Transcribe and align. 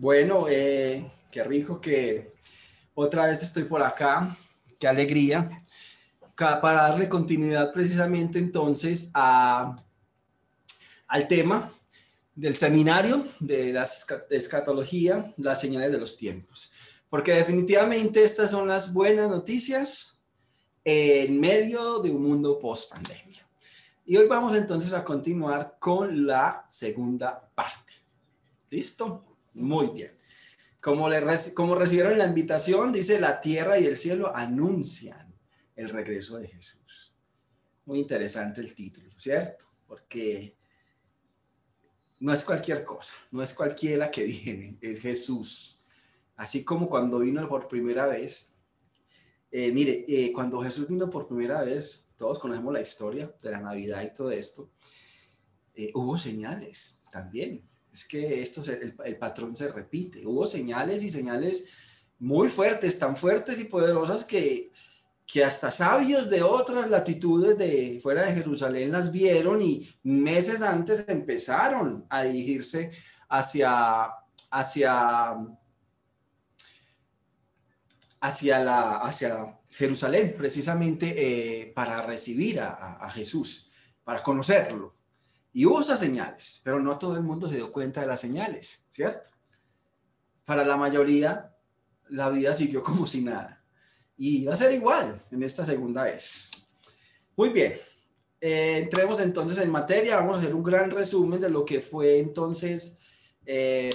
Bueno, 0.00 0.46
eh, 0.48 1.04
qué 1.30 1.44
rico 1.44 1.78
que 1.78 2.26
otra 2.94 3.26
vez 3.26 3.42
estoy 3.42 3.64
por 3.64 3.82
acá, 3.82 4.34
qué 4.78 4.88
alegría, 4.88 5.46
para 6.36 6.88
darle 6.88 7.06
continuidad 7.06 7.70
precisamente 7.70 8.38
entonces 8.38 9.10
al 9.12 9.76
tema 11.28 11.70
del 12.34 12.54
seminario 12.54 13.22
de 13.40 13.74
la 13.74 13.86
escatología, 14.30 15.34
las 15.36 15.60
señales 15.60 15.92
de 15.92 15.98
los 15.98 16.16
tiempos. 16.16 16.72
Porque 17.10 17.34
definitivamente 17.34 18.24
estas 18.24 18.52
son 18.52 18.68
las 18.68 18.94
buenas 18.94 19.28
noticias 19.28 20.22
en 20.82 21.38
medio 21.38 21.98
de 21.98 22.10
un 22.10 22.22
mundo 22.22 22.58
post 22.58 22.90
pandemia. 22.90 23.46
Y 24.06 24.16
hoy 24.16 24.26
vamos 24.26 24.54
entonces 24.54 24.94
a 24.94 25.04
continuar 25.04 25.76
con 25.78 26.26
la 26.26 26.64
segunda 26.70 27.50
parte. 27.54 27.92
¿Listo? 28.70 29.29
Muy 29.54 29.88
bien. 29.88 30.10
Como, 30.80 31.08
le, 31.08 31.22
como 31.54 31.74
recibieron 31.74 32.16
la 32.16 32.26
invitación, 32.26 32.92
dice, 32.92 33.20
la 33.20 33.40
tierra 33.40 33.78
y 33.78 33.86
el 33.86 33.96
cielo 33.96 34.34
anuncian 34.34 35.34
el 35.76 35.88
regreso 35.88 36.38
de 36.38 36.48
Jesús. 36.48 37.14
Muy 37.84 37.98
interesante 37.98 38.60
el 38.60 38.74
título, 38.74 39.10
¿cierto? 39.16 39.64
Porque 39.86 40.56
no 42.20 42.32
es 42.32 42.44
cualquier 42.44 42.84
cosa, 42.84 43.12
no 43.30 43.42
es 43.42 43.54
cualquiera 43.54 44.10
que 44.10 44.24
viene, 44.44 44.78
es 44.80 45.00
Jesús. 45.00 45.80
Así 46.36 46.64
como 46.64 46.88
cuando 46.88 47.18
vino 47.18 47.46
por 47.48 47.68
primera 47.68 48.06
vez. 48.06 48.52
Eh, 49.50 49.72
mire, 49.72 50.04
eh, 50.08 50.32
cuando 50.32 50.62
Jesús 50.62 50.88
vino 50.88 51.10
por 51.10 51.26
primera 51.26 51.62
vez, 51.62 52.08
todos 52.16 52.38
conocemos 52.38 52.72
la 52.72 52.80
historia 52.80 53.34
de 53.42 53.50
la 53.50 53.60
Navidad 53.60 54.02
y 54.02 54.14
todo 54.14 54.30
esto, 54.30 54.70
eh, 55.74 55.90
hubo 55.94 56.16
señales 56.16 57.00
también 57.10 57.62
es 57.92 58.06
que 58.06 58.40
esto 58.40 58.62
el, 58.70 58.94
el, 59.04 59.18
patrón 59.18 59.56
se 59.56 59.68
repite. 59.68 60.26
Hubo 60.26 60.46
señales 60.46 61.02
y 61.02 61.10
señales 61.10 61.64
muy 62.18 62.48
fuertes, 62.48 62.98
tan 62.98 63.16
fuertes 63.16 63.60
y 63.60 63.64
poderosas 63.64 64.24
que, 64.24 64.72
que 65.26 65.44
hasta 65.44 65.70
sabios 65.70 66.28
de 66.28 66.42
otras 66.42 66.90
latitudes 66.90 67.56
de 67.56 67.98
fuera 68.02 68.24
de 68.24 68.34
Jerusalén 68.34 68.92
las 68.92 69.12
vieron 69.12 69.62
y 69.62 69.88
meses 70.02 70.62
antes 70.62 71.04
empezaron 71.08 72.04
a 72.10 72.22
dirigirse 72.22 72.90
hacia, 73.28 74.08
hacia, 74.50 75.36
hacia, 78.20 78.58
la, 78.58 78.96
hacia 78.96 79.58
Jerusalén, 79.70 80.34
precisamente 80.36 81.14
eh, 81.16 81.72
para 81.74 82.02
recibir 82.02 82.60
a, 82.60 82.94
a 82.94 83.10
Jesús, 83.10 83.70
para 84.04 84.22
conocerlo. 84.22 84.92
Y 85.52 85.66
esas 85.80 85.98
señales, 85.98 86.60
pero 86.62 86.80
no 86.80 86.98
todo 86.98 87.16
el 87.16 87.22
mundo 87.22 87.48
se 87.48 87.56
dio 87.56 87.72
cuenta 87.72 88.00
de 88.00 88.06
las 88.06 88.20
señales, 88.20 88.84
¿cierto? 88.88 89.30
Para 90.44 90.64
la 90.64 90.76
mayoría, 90.76 91.54
la 92.08 92.28
vida 92.28 92.54
siguió 92.54 92.82
como 92.82 93.06
si 93.06 93.22
nada. 93.22 93.62
Y 94.16 94.44
va 94.44 94.52
a 94.52 94.56
ser 94.56 94.72
igual 94.72 95.14
en 95.30 95.42
esta 95.42 95.64
segunda 95.64 96.04
vez. 96.04 96.50
Muy 97.36 97.48
bien, 97.48 97.72
eh, 98.40 98.78
entremos 98.78 99.20
entonces 99.20 99.58
en 99.58 99.70
materia. 99.70 100.16
Vamos 100.16 100.36
a 100.36 100.40
hacer 100.40 100.54
un 100.54 100.62
gran 100.62 100.90
resumen 100.90 101.40
de 101.40 101.50
lo 101.50 101.64
que 101.64 101.80
fue 101.80 102.18
entonces 102.18 102.98
eh, 103.46 103.90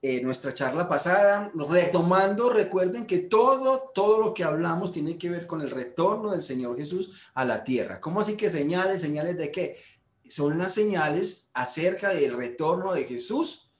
eh, 0.00 0.22
nuestra 0.22 0.52
charla 0.52 0.88
pasada. 0.88 1.50
Retomando, 1.54 2.50
recuerden 2.50 3.06
que 3.06 3.18
todo, 3.18 3.90
todo 3.94 4.20
lo 4.20 4.34
que 4.34 4.44
hablamos 4.44 4.92
tiene 4.92 5.18
que 5.18 5.30
ver 5.30 5.46
con 5.46 5.60
el 5.60 5.70
retorno 5.70 6.30
del 6.30 6.42
Señor 6.42 6.76
Jesús 6.76 7.30
a 7.34 7.44
la 7.44 7.64
tierra. 7.64 8.00
¿Cómo 8.00 8.20
así 8.20 8.36
que 8.36 8.48
señales? 8.48 9.00
¿Señales 9.00 9.36
de 9.36 9.50
qué? 9.50 9.76
Son 10.24 10.58
las 10.58 10.74
señales 10.74 11.50
acerca 11.54 12.12
del 12.14 12.36
retorno 12.36 12.94
de 12.94 13.04
Jesús 13.04 13.70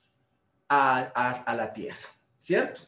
a, 0.68 1.54
la 1.56 1.72
tierra, 1.72 2.08
¿cierto? 2.40 2.80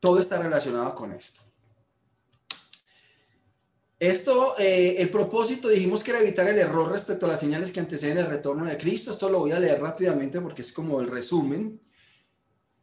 Todo 0.00 0.18
está 0.18 0.42
relacionado 0.42 0.94
con 0.94 1.12
esto. 1.12 1.40
Esto, 3.98 4.58
eh, 4.58 4.96
el 4.98 5.08
propósito 5.08 5.68
dijimos 5.68 6.02
que 6.02 6.10
era 6.10 6.20
evitar 6.20 6.46
el 6.48 6.58
error 6.58 6.90
respecto 6.90 7.24
a 7.24 7.30
las 7.30 7.40
señales 7.40 7.72
que 7.72 7.80
anteceden 7.80 8.18
el 8.18 8.26
retorno 8.26 8.66
de 8.66 8.76
Cristo. 8.76 9.12
Esto 9.12 9.30
lo 9.30 9.40
voy 9.40 9.52
a 9.52 9.60
leer 9.60 9.80
rápidamente 9.80 10.40
porque 10.40 10.62
es 10.62 10.72
como 10.72 11.00
el 11.00 11.10
resumen. 11.10 11.80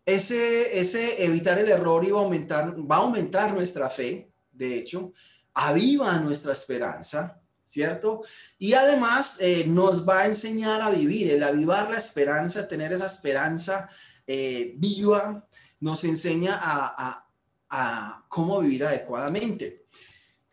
Ese, 0.04 0.80
ese 0.80 1.26
evitar 1.26 1.60
el 1.60 1.70
error 1.70 2.04
iba 2.04 2.20
a 2.20 2.24
aumentar, 2.24 2.76
va 2.90 2.96
a 2.96 3.00
aumentar 3.00 3.54
nuestra 3.54 3.88
fe, 3.90 4.32
de 4.52 4.80
hecho, 4.80 5.14
aviva 5.54 6.18
nuestra 6.20 6.54
esperanza, 6.54 7.41
¿cierto? 7.72 8.22
Y 8.60 8.74
además 8.74 9.38
eh, 9.40 9.64
nos 9.68 10.08
va 10.08 10.22
a 10.22 10.26
enseñar 10.26 10.82
a 10.82 10.90
vivir, 10.90 11.32
el 11.32 11.42
avivar 11.42 11.90
la 11.90 11.98
esperanza, 11.98 12.68
tener 12.68 12.92
esa 12.92 13.06
esperanza 13.06 13.90
eh, 14.28 14.74
viva, 14.76 15.42
nos 15.80 16.04
enseña 16.04 16.54
a, 16.54 17.26
a, 17.70 18.26
cómo 18.28 18.60
vivir 18.60 18.84
adecuadamente. 18.84 19.86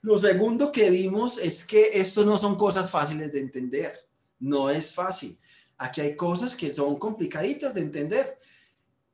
Lo 0.02 0.16
segundo 0.16 0.70
que 0.70 0.90
vimos 0.90 1.38
es 1.38 1.64
que 1.64 1.82
esto 1.94 2.24
no 2.24 2.38
son 2.38 2.56
cosas 2.56 2.88
fáciles 2.88 3.32
de 3.32 3.40
entender, 3.40 4.06
no 4.38 4.70
es 4.70 4.94
fácil. 4.94 5.36
Aquí 5.76 6.00
hay 6.00 6.14
cosas 6.14 6.54
que 6.54 6.72
son 6.72 6.96
complicaditas 7.00 7.74
de 7.74 7.80
entender, 7.80 8.38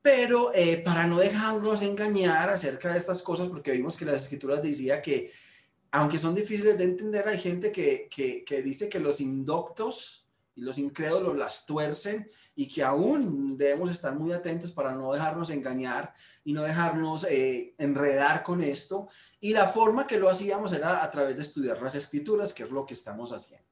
pero 0.02 0.52
eh, 0.54 0.82
para 0.84 1.06
no 1.06 1.18
dejarnos 1.18 1.80
engañar 1.80 2.50
acerca 2.50 2.92
de 2.92 2.98
estas 2.98 3.22
cosas, 3.22 3.48
porque 3.48 3.72
vimos 3.72 3.96
que 3.96 4.04
las 4.04 4.24
escrituras 4.24 4.62
decía 4.62 5.00
que 5.00 5.30
aunque 5.94 6.18
son 6.18 6.34
difíciles 6.34 6.76
de 6.76 6.84
entender, 6.84 7.28
hay 7.28 7.38
gente 7.38 7.70
que, 7.70 8.62
dice 8.64 8.88
que 8.88 8.98
los 8.98 9.20
indoctos 9.20 10.28
y 10.56 10.62
los 10.62 10.78
incrédulos 10.78 11.36
las 11.36 11.66
tuercen 11.66 12.28
y 12.56 12.68
que 12.68 12.82
aún 12.82 13.56
debemos 13.56 13.92
estar 13.92 14.12
muy 14.12 14.32
atentos 14.32 14.72
para 14.72 14.92
no 14.92 15.12
dejarnos 15.12 15.50
engañar 15.50 16.12
y 16.42 16.52
no 16.52 16.64
dejarnos 16.64 17.24
eh, 17.30 17.76
enredar 17.78 18.42
con 18.42 18.60
esto. 18.60 19.06
Y 19.38 19.52
la 19.52 19.68
forma 19.68 20.04
que 20.04 20.18
lo 20.18 20.28
hacíamos 20.28 20.72
era 20.72 21.04
a 21.04 21.10
través 21.12 21.36
de 21.36 21.42
estudiar 21.42 21.80
las 21.80 21.94
escrituras, 21.94 22.52
que 22.52 22.64
es 22.64 22.70
lo 22.72 22.84
que 22.84 22.94
estamos 22.94 23.30
haciendo. 23.30 23.68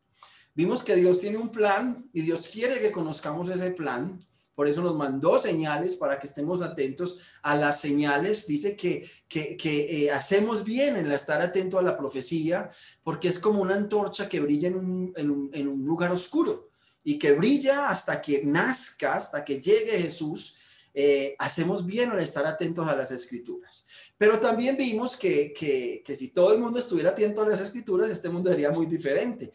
Vimos 0.54 0.84
que 0.84 0.94
Dios 0.94 1.18
tiene 1.18 1.38
un 1.38 1.50
plan 1.50 2.08
y 2.12 2.22
Dios 2.22 2.46
quiere 2.46 2.78
que 2.78 2.92
conozcamos 2.92 3.48
ese 3.48 3.72
plan 3.72 4.16
por 4.54 4.68
eso 4.68 4.82
nos 4.82 4.96
mandó 4.96 5.38
señales 5.38 5.96
para 5.96 6.18
que 6.18 6.26
estemos 6.26 6.60
atentos 6.60 7.38
a 7.42 7.56
las 7.56 7.80
señales. 7.80 8.46
Dice 8.46 8.76
que, 8.76 9.08
que, 9.28 9.56
eh, 10.04 10.10
hacemos 10.10 10.64
bien 10.64 10.96
en 10.96 11.10
estar 11.10 11.40
atento 11.40 11.78
a 11.78 11.82
la 11.82 11.96
profecía, 11.96 12.68
porque 13.02 13.28
es 13.28 13.38
como 13.38 13.62
una 13.62 13.76
antorcha 13.76 14.28
que 14.28 14.40
brilla 14.40 14.68
en 14.68 14.76
un, 14.76 15.12
en 15.16 15.68
un, 15.68 15.84
lugar 15.84 16.10
oscuro 16.12 16.68
y 17.02 17.18
que 17.18 17.32
brilla 17.32 17.88
hasta 17.88 18.20
que 18.20 18.44
nazca, 18.44 19.14
hasta 19.14 19.44
que 19.44 19.60
llegue 19.60 20.00
Jesús. 20.00 20.58
Eh, 20.94 21.34
hacemos 21.38 21.86
bien 21.86 22.12
en 22.12 22.18
estar 22.18 22.44
atentos 22.44 22.86
a 22.86 22.94
las 22.94 23.10
escrituras. 23.10 23.86
Pero 24.18 24.38
también 24.38 24.76
vimos 24.76 25.16
que, 25.16 25.54
que, 25.54 26.02
que 26.04 26.14
si 26.14 26.28
todo 26.28 26.52
el 26.52 26.60
mundo 26.60 26.78
estuviera 26.78 27.10
atento 27.10 27.42
a 27.42 27.48
las 27.48 27.60
escrituras, 27.60 28.10
este 28.10 28.28
mundo 28.28 28.50
sería 28.50 28.70
muy 28.70 28.84
diferente. 28.84 29.50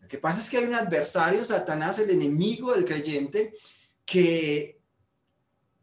Lo 0.00 0.06
que 0.08 0.18
pasa 0.18 0.40
es 0.40 0.48
que 0.48 0.58
hay 0.58 0.64
un 0.64 0.74
adversario, 0.74 1.44
Satanás, 1.44 1.98
el 1.98 2.10
enemigo 2.10 2.72
del 2.72 2.84
creyente, 2.84 3.52
que 4.06 4.80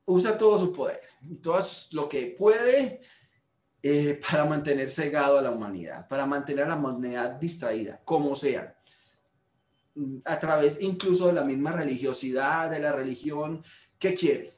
usa 0.05 0.37
todo 0.37 0.57
su 0.57 0.73
poder 0.73 0.99
todo 1.41 1.59
lo 1.91 2.09
que 2.09 2.35
puede 2.37 3.01
eh, 3.85 4.19
para 4.29 4.45
mantener 4.45 4.89
cegado 4.89 5.37
a 5.37 5.41
la 5.41 5.51
humanidad, 5.51 6.07
para 6.07 6.25
mantener 6.25 6.63
a 6.63 6.69
la 6.69 6.77
humanidad 6.77 7.31
distraída, 7.31 8.01
como 8.05 8.33
sea, 8.33 8.79
a 10.25 10.39
través 10.39 10.81
incluso 10.81 11.27
de 11.27 11.33
la 11.33 11.43
misma 11.43 11.73
religiosidad, 11.73 12.71
de 12.71 12.79
la 12.79 12.93
religión, 12.93 13.61
¿qué 13.99 14.13
quiere? 14.13 14.49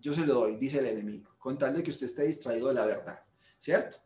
Yo 0.00 0.12
se 0.12 0.26
lo 0.26 0.34
doy, 0.34 0.56
dice 0.56 0.80
el 0.80 0.86
enemigo, 0.86 1.34
con 1.38 1.56
tal 1.56 1.76
de 1.76 1.84
que 1.84 1.90
usted 1.90 2.06
esté 2.06 2.24
distraído 2.24 2.68
de 2.68 2.74
la 2.74 2.86
verdad, 2.86 3.18
¿cierto? 3.58 3.98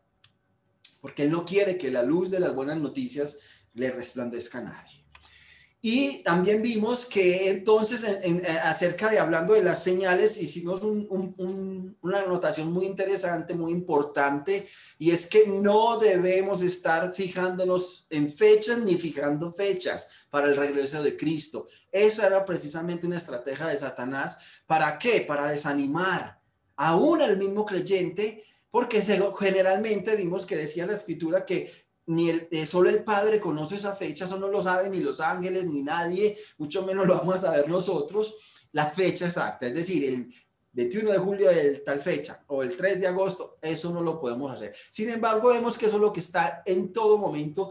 Porque 1.01 1.23
él 1.23 1.31
no 1.31 1.43
quiere 1.45 1.77
que 1.77 1.91
la 1.91 2.03
luz 2.03 2.29
de 2.31 2.39
las 2.39 2.53
buenas 2.55 2.77
noticias 2.77 3.65
le 3.73 3.91
resplandezca 3.91 4.59
a 4.59 4.61
nadie. 4.61 5.02
Y 5.85 6.23
también 6.23 6.61
vimos 6.61 7.05
que 7.05 7.49
entonces, 7.49 8.05
en, 8.05 8.37
eh, 8.37 8.47
acerca 8.63 9.09
de 9.09 9.19
hablando 9.19 9.51
de 9.53 9.61
las 9.61 9.83
señales, 9.83 10.41
hicimos 10.41 10.81
una 10.81 12.19
anotación 12.19 12.71
muy 12.71 12.85
interesante, 12.85 13.53
muy 13.53 13.73
importante, 13.73 14.65
y 14.97 15.11
es 15.11 15.27
que 15.27 15.45
no 15.45 15.99
debemos 15.99 16.61
estar 16.61 17.11
fijándonos 17.11 18.07
en 18.09 18.31
fechas 18.31 18.77
ni 18.77 18.95
fijando 18.95 19.51
fechas 19.51 20.07
para 20.29 20.47
el 20.47 20.55
regreso 20.55 21.03
de 21.03 21.17
Cristo. 21.17 21.67
Esa 21.91 22.27
era 22.27 22.45
precisamente 22.45 23.05
una 23.05 23.17
estrategia 23.17 23.67
de 23.67 23.75
Satanás. 23.75 24.61
¿Para 24.65 24.97
qué? 24.97 25.19
Para 25.27 25.51
desanimar 25.51 26.39
aún 26.77 27.21
al 27.21 27.35
mismo 27.35 27.65
creyente, 27.65 28.41
porque 28.69 29.01
generalmente 29.37 30.15
vimos 30.15 30.45
que 30.45 30.55
decía 30.55 30.85
la 30.85 30.93
escritura 30.93 31.45
que 31.45 31.69
ni 32.07 32.29
el, 32.29 32.47
eh, 32.51 32.65
solo 32.65 32.89
el 32.89 33.03
Padre 33.03 33.39
conoce 33.39 33.75
esa 33.75 33.93
fecha, 33.93 34.25
eso 34.25 34.37
no 34.37 34.47
lo 34.47 34.61
saben 34.61 34.91
ni 34.91 34.99
los 34.99 35.19
ángeles 35.19 35.67
ni 35.67 35.81
nadie, 35.81 36.37
mucho 36.57 36.85
menos 36.85 37.07
lo 37.07 37.17
vamos 37.17 37.35
a 37.35 37.47
saber 37.47 37.69
nosotros, 37.69 38.35
la 38.71 38.85
fecha 38.85 39.25
exacta, 39.25 39.67
es 39.67 39.73
decir, 39.73 40.05
el 40.05 40.33
21 40.73 41.11
de 41.11 41.17
julio 41.19 41.49
de 41.49 41.79
tal 41.79 41.99
fecha 41.99 42.43
o 42.47 42.63
el 42.63 42.75
3 42.75 42.99
de 42.99 43.07
agosto, 43.07 43.57
eso 43.61 43.91
no 43.91 44.01
lo 44.01 44.19
podemos 44.19 44.51
hacer. 44.51 44.73
Sin 44.75 45.09
embargo, 45.09 45.49
vemos 45.49 45.77
que 45.77 45.85
eso 45.85 45.95
es 45.95 46.01
lo 46.01 46.11
que 46.11 46.19
está 46.19 46.63
en 46.65 46.91
todo 46.91 47.17
momento 47.19 47.69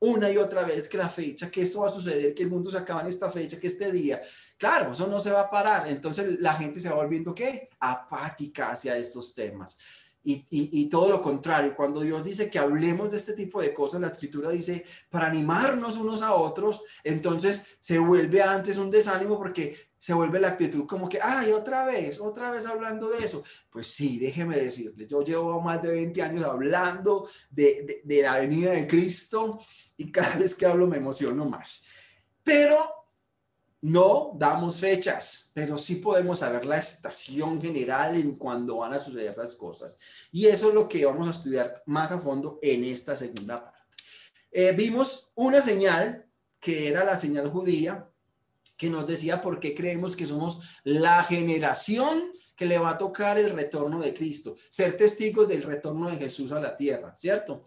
una 0.00 0.30
y 0.30 0.36
otra 0.36 0.64
vez 0.64 0.88
que 0.88 0.98
la 0.98 1.08
fecha, 1.08 1.50
que 1.50 1.62
esto 1.62 1.80
va 1.80 1.86
a 1.86 1.92
suceder, 1.92 2.34
que 2.34 2.42
el 2.42 2.50
mundo 2.50 2.70
se 2.70 2.76
acaba 2.76 3.00
en 3.00 3.06
esta 3.06 3.30
fecha, 3.30 3.58
que 3.58 3.68
este 3.68 3.90
día. 3.90 4.20
Claro, 4.58 4.92
eso 4.92 5.06
no 5.06 5.18
se 5.18 5.30
va 5.30 5.42
a 5.42 5.50
parar. 5.50 5.88
Entonces 5.88 6.38
la 6.40 6.54
gente 6.54 6.78
se 6.78 6.90
va 6.90 6.96
volviendo, 6.96 7.34
¿qué? 7.34 7.70
Apática 7.80 8.72
hacia 8.72 8.98
estos 8.98 9.34
temas. 9.34 9.78
Y, 10.26 10.42
y, 10.50 10.88
todo 10.88 11.10
lo 11.10 11.20
contrario, 11.20 11.76
cuando 11.76 12.00
Dios 12.00 12.24
dice 12.24 12.48
que 12.48 12.58
hablemos 12.58 13.10
de 13.10 13.18
este 13.18 13.34
tipo 13.34 13.60
de 13.60 13.74
cosas, 13.74 14.00
la 14.00 14.06
escritura 14.06 14.48
dice 14.48 14.82
para 15.10 15.26
animarnos 15.26 15.98
unos 15.98 16.22
a 16.22 16.32
otros, 16.32 16.82
entonces 17.04 17.76
se 17.78 17.98
vuelve 17.98 18.40
antes 18.40 18.78
un 18.78 18.90
desánimo 18.90 19.36
porque 19.36 19.76
se 19.98 20.14
vuelve 20.14 20.40
la 20.40 20.48
actitud 20.48 20.86
como 20.86 21.10
que, 21.10 21.18
ay, 21.20 21.52
otra 21.52 21.84
vez, 21.84 22.20
otra 22.20 22.50
vez 22.50 22.64
hablando 22.64 23.10
de 23.10 23.22
eso. 23.22 23.44
Pues 23.70 23.88
sí, 23.88 24.18
déjeme 24.18 24.56
decirles, 24.56 25.08
yo 25.08 25.22
llevo 25.22 25.60
más 25.60 25.82
de 25.82 25.90
20 25.92 26.22
años 26.22 26.44
hablando 26.44 27.28
de, 27.50 27.82
de, 27.82 28.00
de 28.02 28.22
la 28.22 28.38
venida 28.38 28.70
de 28.72 28.88
Cristo 28.88 29.58
y 29.98 30.10
cada 30.10 30.36
vez 30.36 30.54
que 30.54 30.64
hablo 30.64 30.86
me 30.86 30.96
emociono 30.96 31.44
más. 31.44 31.84
Pero 32.42 33.03
no 33.84 34.32
damos 34.38 34.78
fechas, 34.78 35.50
pero 35.52 35.76
sí 35.76 35.96
podemos 35.96 36.38
saber 36.38 36.64
la 36.64 36.78
estación 36.78 37.60
general 37.60 38.16
en 38.16 38.36
cuando 38.36 38.78
van 38.78 38.94
a 38.94 38.98
suceder 38.98 39.36
las 39.36 39.56
cosas. 39.56 39.98
Y 40.32 40.46
eso 40.46 40.68
es 40.68 40.74
lo 40.74 40.88
que 40.88 41.04
vamos 41.04 41.28
a 41.28 41.32
estudiar 41.32 41.82
más 41.84 42.10
a 42.10 42.18
fondo 42.18 42.58
en 42.62 42.82
esta 42.82 43.14
segunda 43.14 43.62
parte. 43.62 43.78
Eh, 44.50 44.72
vimos 44.72 45.32
una 45.34 45.60
señal 45.60 46.26
que 46.60 46.88
era 46.88 47.04
la 47.04 47.14
señal 47.14 47.50
judía, 47.50 48.08
que 48.78 48.88
nos 48.88 49.06
decía 49.06 49.42
por 49.42 49.60
qué 49.60 49.74
creemos 49.74 50.16
que 50.16 50.24
somos 50.24 50.80
la 50.84 51.22
generación 51.22 52.32
que 52.56 52.64
le 52.64 52.78
va 52.78 52.92
a 52.92 52.98
tocar 52.98 53.36
el 53.36 53.50
retorno 53.50 54.00
de 54.00 54.14
Cristo, 54.14 54.56
ser 54.70 54.96
testigos 54.96 55.46
del 55.46 55.62
retorno 55.62 56.10
de 56.10 56.16
Jesús 56.16 56.52
a 56.52 56.60
la 56.60 56.74
tierra, 56.74 57.14
¿cierto? 57.14 57.66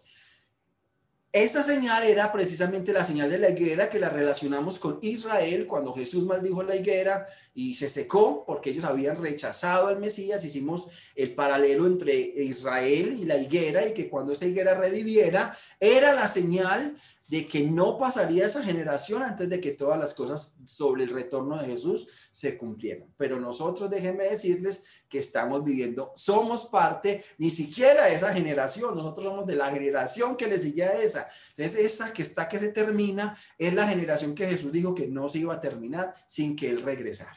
Esa 1.32 1.62
señal 1.62 2.04
era 2.04 2.32
precisamente 2.32 2.94
la 2.94 3.04
señal 3.04 3.28
de 3.28 3.36
la 3.36 3.50
higuera 3.50 3.90
que 3.90 3.98
la 3.98 4.08
relacionamos 4.08 4.78
con 4.78 4.98
Israel 5.02 5.66
cuando 5.66 5.92
Jesús 5.92 6.24
maldijo 6.24 6.62
la 6.62 6.74
higuera 6.74 7.26
y 7.54 7.74
se 7.74 7.90
secó 7.90 8.44
porque 8.46 8.70
ellos 8.70 8.86
habían 8.86 9.22
rechazado 9.22 9.88
al 9.88 9.98
Mesías. 9.98 10.42
Hicimos 10.46 10.88
el 11.14 11.34
paralelo 11.34 11.86
entre 11.86 12.14
Israel 12.14 13.14
y 13.20 13.26
la 13.26 13.36
higuera 13.36 13.86
y 13.86 13.92
que 13.92 14.08
cuando 14.08 14.32
esa 14.32 14.46
higuera 14.46 14.72
reviviera 14.72 15.54
era 15.80 16.14
la 16.14 16.28
señal 16.28 16.96
de 17.28 17.46
que 17.46 17.62
no 17.62 17.98
pasaría 17.98 18.46
esa 18.46 18.62
generación 18.62 19.22
antes 19.22 19.48
de 19.48 19.60
que 19.60 19.72
todas 19.72 19.98
las 19.98 20.14
cosas 20.14 20.54
sobre 20.64 21.04
el 21.04 21.10
retorno 21.10 21.60
de 21.60 21.66
Jesús 21.66 22.08
se 22.32 22.56
cumplieran. 22.56 23.12
Pero 23.18 23.38
nosotros, 23.38 23.90
déjenme 23.90 24.24
decirles 24.24 25.04
que 25.08 25.18
estamos 25.18 25.62
viviendo, 25.62 26.10
somos 26.16 26.66
parte 26.66 27.22
ni 27.36 27.50
siquiera 27.50 28.06
de 28.06 28.14
esa 28.14 28.32
generación, 28.32 28.96
nosotros 28.96 29.26
somos 29.26 29.46
de 29.46 29.56
la 29.56 29.70
generación 29.70 30.36
que 30.36 30.46
le 30.46 30.58
sigue 30.58 30.84
a 30.84 31.02
esa. 31.02 31.28
Entonces, 31.50 31.84
esa 31.84 32.12
que 32.14 32.22
está 32.22 32.48
que 32.48 32.58
se 32.58 32.72
termina 32.72 33.36
es 33.58 33.74
la 33.74 33.86
generación 33.86 34.34
que 34.34 34.46
Jesús 34.46 34.72
dijo 34.72 34.94
que 34.94 35.06
no 35.06 35.28
se 35.28 35.40
iba 35.40 35.54
a 35.54 35.60
terminar 35.60 36.12
sin 36.26 36.56
que 36.56 36.70
Él 36.70 36.80
regresara. 36.80 37.36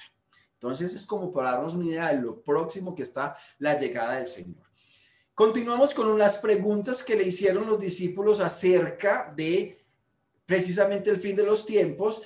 Entonces, 0.53 0.95
es 0.95 1.05
como 1.05 1.31
para 1.31 1.51
darnos 1.51 1.75
una 1.75 1.85
idea 1.85 2.09
de 2.13 2.21
lo 2.21 2.41
próximo 2.41 2.95
que 2.95 3.03
está 3.03 3.35
la 3.59 3.77
llegada 3.77 4.15
del 4.15 4.27
Señor. 4.27 4.71
Continuamos 5.33 5.93
con 5.93 6.17
las 6.19 6.37
preguntas 6.37 7.03
que 7.03 7.15
le 7.15 7.25
hicieron 7.25 7.67
los 7.67 7.79
discípulos 7.79 8.41
acerca 8.41 9.33
de 9.35 9.80
precisamente 10.51 11.09
el 11.09 11.17
fin 11.17 11.37
de 11.37 11.43
los 11.43 11.65
tiempos, 11.65 12.23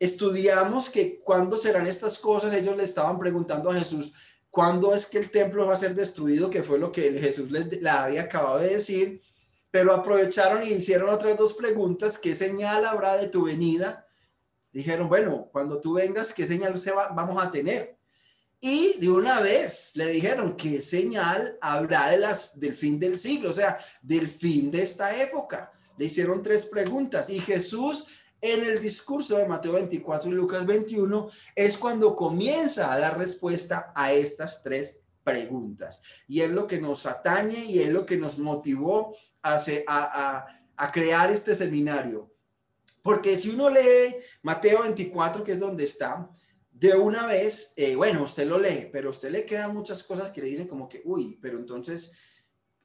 estudiamos 0.00 0.90
que 0.90 1.20
cuándo 1.20 1.56
serán 1.56 1.86
estas 1.86 2.18
cosas, 2.18 2.52
ellos 2.52 2.76
le 2.76 2.82
estaban 2.82 3.16
preguntando 3.16 3.70
a 3.70 3.74
Jesús, 3.74 4.12
¿cuándo 4.50 4.92
es 4.92 5.06
que 5.06 5.18
el 5.18 5.30
templo 5.30 5.68
va 5.68 5.74
a 5.74 5.76
ser 5.76 5.94
destruido? 5.94 6.50
Que 6.50 6.64
fue 6.64 6.80
lo 6.80 6.90
que 6.90 7.12
Jesús 7.20 7.52
les 7.52 7.80
la 7.80 8.02
había 8.02 8.22
acabado 8.22 8.58
de 8.58 8.70
decir, 8.70 9.22
pero 9.70 9.94
aprovecharon 9.94 10.64
y 10.64 10.70
hicieron 10.70 11.10
otras 11.10 11.36
dos 11.36 11.52
preguntas, 11.52 12.18
¿qué 12.18 12.34
señal 12.34 12.84
habrá 12.84 13.16
de 13.18 13.28
tu 13.28 13.44
venida? 13.44 14.04
Dijeron, 14.72 15.08
bueno, 15.08 15.48
cuando 15.52 15.80
tú 15.80 15.92
vengas, 15.92 16.32
¿qué 16.32 16.46
señal 16.46 16.76
se 16.76 16.90
va, 16.90 17.10
vamos 17.10 17.40
a 17.40 17.52
tener? 17.52 17.96
Y 18.60 18.98
de 18.98 19.10
una 19.10 19.38
vez 19.38 19.92
le 19.94 20.08
dijeron, 20.08 20.56
¿qué 20.56 20.80
señal 20.80 21.56
habrá 21.60 22.10
de 22.10 22.18
las, 22.18 22.58
del 22.58 22.74
fin 22.74 22.98
del 22.98 23.16
siglo? 23.16 23.50
O 23.50 23.52
sea, 23.52 23.78
del 24.02 24.26
fin 24.26 24.72
de 24.72 24.82
esta 24.82 25.22
época. 25.22 25.70
Le 26.00 26.06
hicieron 26.06 26.42
tres 26.42 26.64
preguntas 26.64 27.28
y 27.28 27.38
Jesús 27.40 28.22
en 28.40 28.64
el 28.64 28.80
discurso 28.80 29.36
de 29.36 29.46
Mateo 29.46 29.74
24 29.74 30.30
y 30.30 30.32
Lucas 30.32 30.64
21 30.64 31.28
es 31.54 31.76
cuando 31.76 32.16
comienza 32.16 32.90
a 32.90 32.98
dar 32.98 33.18
respuesta 33.18 33.92
a 33.94 34.10
estas 34.10 34.62
tres 34.62 35.02
preguntas. 35.22 36.00
Y 36.26 36.40
es 36.40 36.50
lo 36.52 36.66
que 36.66 36.80
nos 36.80 37.04
atañe 37.04 37.66
y 37.66 37.80
es 37.80 37.90
lo 37.90 38.06
que 38.06 38.16
nos 38.16 38.38
motivó 38.38 39.14
a, 39.42 40.46
crear 40.90 41.30
este 41.30 41.54
seminario. 41.54 42.32
Porque 43.02 43.36
si 43.36 43.50
uno 43.50 43.68
lee 43.68 44.16
Mateo 44.42 44.80
24, 44.80 45.44
que 45.44 45.52
es 45.52 45.58
donde 45.58 45.84
está, 45.84 46.30
de 46.70 46.94
una 46.94 47.26
vez, 47.26 47.74
eh, 47.76 47.94
bueno, 47.94 48.22
usted 48.22 48.46
lo 48.46 48.58
lee, 48.58 48.88
pero 48.90 49.08
a 49.08 49.10
usted 49.10 49.30
le 49.30 49.44
quedan 49.44 49.74
muchas 49.74 50.02
cosas 50.04 50.30
que 50.30 50.40
le 50.40 50.48
dicen 50.48 50.66
como 50.66 50.88
que, 50.88 51.02
uy, 51.04 51.38
pero 51.42 51.58
entonces 51.58 52.29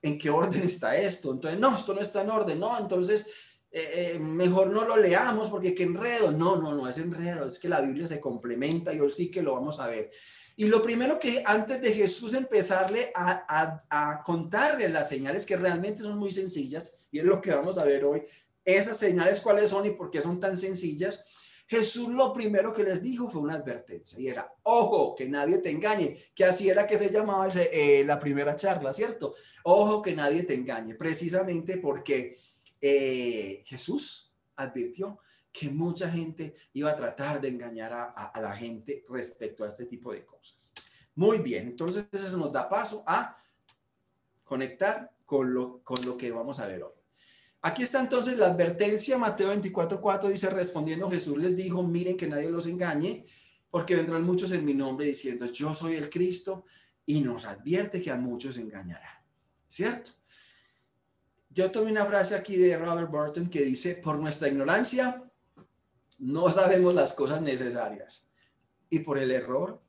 en 0.06 0.20
qué 0.20 0.30
orden 0.30 0.62
está 0.62 0.96
esto. 0.96 1.32
Entonces, 1.32 1.60
no, 1.60 1.76
esto 1.76 1.94
no 1.94 2.02
está 2.02 2.22
en 2.22 2.30
orden, 2.30 2.60
no, 2.60 2.78
entonces 2.78 3.26
eh, 3.72 4.14
eh, 4.14 4.20
mejor 4.20 4.68
no 4.68 4.86
lo 4.86 4.98
leamos 4.98 5.50
porque 5.50 5.74
qué 5.74 5.84
enredo. 5.84 6.32
No, 6.32 6.58
no, 6.58 6.76
no 6.76 6.88
es 6.88 7.00
enredo, 7.00 7.48
es 7.48 7.60
que 7.60 7.68
la 7.68 7.82
Biblia 7.82 8.06
se 8.06 8.22
complementa 8.22 8.94
y 8.94 9.00
hoy 9.00 9.10
sí 9.10 9.32
que 9.32 9.42
lo 9.42 9.54
vamos 9.54 9.80
a 9.80 9.88
ver. 9.88 10.10
Y 10.58 10.68
lo 10.68 10.82
primero 10.84 11.20
que 11.20 11.44
antes 11.46 11.82
de 11.82 11.92
Jesús 11.92 12.34
empezarle 12.34 13.12
a, 13.16 13.46
a, 13.50 14.12
a 14.12 14.24
contarle 14.24 14.88
las 14.90 15.10
señales 15.10 15.46
que 15.46 15.58
realmente 15.58 16.04
son 16.04 16.18
muy 16.18 16.32
sencillas, 16.32 17.08
y 17.12 17.20
es 17.20 17.26
lo 17.26 17.42
que 17.42 17.52
vamos 17.52 17.78
a 17.78 17.84
ver 17.84 18.06
hoy, 18.06 18.22
esas 18.64 18.98
señales 18.98 19.40
cuáles 19.40 19.72
son 19.72 19.86
y 19.86 19.92
por 19.92 20.12
qué 20.12 20.22
son 20.22 20.40
tan 20.40 20.56
sencillas, 20.56 21.26
Jesús 21.68 22.10
lo 22.10 22.32
primero 22.32 22.74
que 22.74 22.84
les 22.84 23.02
dijo 23.02 23.28
fue 23.28 23.42
una 23.42 23.56
advertencia 23.56 24.20
y 24.20 24.28
era, 24.28 24.54
ojo, 24.64 25.16
que 25.16 25.28
nadie 25.28 25.58
te 25.58 25.72
engañe, 25.72 26.16
que 26.36 26.46
así 26.46 26.70
era 26.70 26.86
que 26.86 26.98
se 26.98 27.10
llamaba 27.10 27.48
eh, 27.48 28.04
la 28.06 28.20
primera 28.20 28.56
charla, 28.56 28.94
¿cierto? 28.94 29.34
Ojo, 29.64 30.02
que 30.02 30.14
nadie 30.14 30.44
te 30.44 30.54
engañe, 30.54 30.96
precisamente 30.96 31.78
porque 31.78 32.38
eh, 32.82 33.64
Jesús 33.66 34.32
advirtió 34.56 35.20
que 35.52 35.70
mucha 35.70 36.10
gente 36.12 36.54
iba 36.74 36.92
a 36.92 36.96
tratar 36.96 37.42
de 37.42 37.48
engañar 37.48 37.94
a, 37.94 38.32
la 38.42 38.56
gente 38.56 39.06
respecto 39.10 39.64
a 39.64 39.70
este 39.70 39.86
tipo 39.86 40.12
de 40.12 40.26
cosas. 40.26 40.74
Muy 41.16 41.40
bien, 41.40 41.70
entonces 41.70 42.08
eso 42.12 42.38
nos 42.38 42.52
da 42.52 42.68
paso 42.68 43.04
a 43.08 43.34
conectar 44.44 45.12
con 45.26 45.54
lo, 45.54 45.82
con 45.84 46.06
lo 46.06 46.18
que 46.18 46.30
vamos 46.30 46.60
a 46.60 46.68
ver 46.68 46.84
hoy. 46.84 46.95
Aquí 47.66 47.82
está 47.82 48.00
entonces 48.00 48.38
la 48.38 48.46
advertencia, 48.46 49.18
Mateo 49.18 49.52
24:4 49.52 50.30
dice, 50.30 50.52
respondiendo 50.52 51.10
Jesús 51.10 51.40
les 51.40 51.58
dijo, 51.58 51.82
miren 51.82 52.16
que 52.16 52.28
nadie 52.28 52.48
los 52.48 52.68
engañe, 52.68 53.26
porque 53.72 53.96
vendrán 53.96 54.24
muchos 54.24 54.52
en 54.52 54.64
mi 54.64 54.76
nombre 54.76 55.08
diciendo, 55.08 55.48
yo 55.48 55.74
soy 55.74 55.96
el 55.96 56.12
Cristo, 56.12 56.64
y 57.08 57.22
nos 57.22 57.46
advierte 57.46 58.04
que 58.04 58.12
a 58.12 58.18
muchos 58.18 58.58
engañará. 58.58 59.26
¿Cierto? 59.68 60.12
Yo 61.50 61.72
tomé 61.72 61.90
una 61.90 62.06
frase 62.06 62.36
aquí 62.36 62.56
de 62.56 62.78
Robert 62.78 63.10
Burton 63.10 63.50
que 63.50 63.62
dice, 63.62 63.96
por 63.96 64.20
nuestra 64.20 64.48
ignorancia, 64.48 65.24
no 66.20 66.52
sabemos 66.52 66.94
las 66.94 67.14
cosas 67.14 67.42
necesarias, 67.42 68.28
y 68.92 69.00
por 69.00 69.18
el 69.18 69.32
error, 69.32 69.82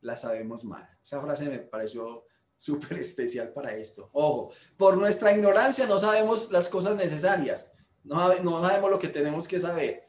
las 0.00 0.22
sabemos 0.22 0.64
mal. 0.64 0.88
Esa 1.04 1.20
frase 1.20 1.50
me 1.50 1.58
pareció 1.58 2.24
súper 2.62 2.98
especial 2.98 3.52
para 3.52 3.74
esto. 3.74 4.08
Ojo, 4.12 4.52
por 4.76 4.96
nuestra 4.96 5.32
ignorancia 5.32 5.84
no 5.86 5.98
sabemos 5.98 6.52
las 6.52 6.68
cosas 6.68 6.94
necesarias, 6.94 7.72
no, 8.04 8.32
no 8.38 8.62
sabemos 8.62 8.88
lo 8.88 9.00
que 9.00 9.08
tenemos 9.08 9.48
que 9.48 9.58
saber. 9.58 10.04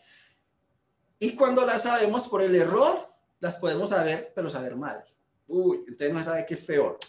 Y 1.17 1.35
cuando 1.35 1.65
las 1.65 1.81
sabemos 1.83 2.27
por 2.27 2.43
el 2.43 2.55
error, 2.55 2.95
las 3.39 3.57
podemos 3.57 3.89
saber, 3.89 4.31
pero 4.35 4.51
saber 4.51 4.75
mal. 4.75 5.03
Uy, 5.47 5.77
entonces 5.87 6.13
no 6.13 6.23
sabe 6.23 6.45
qué 6.45 6.53
es 6.53 6.63
peor. 6.63 6.99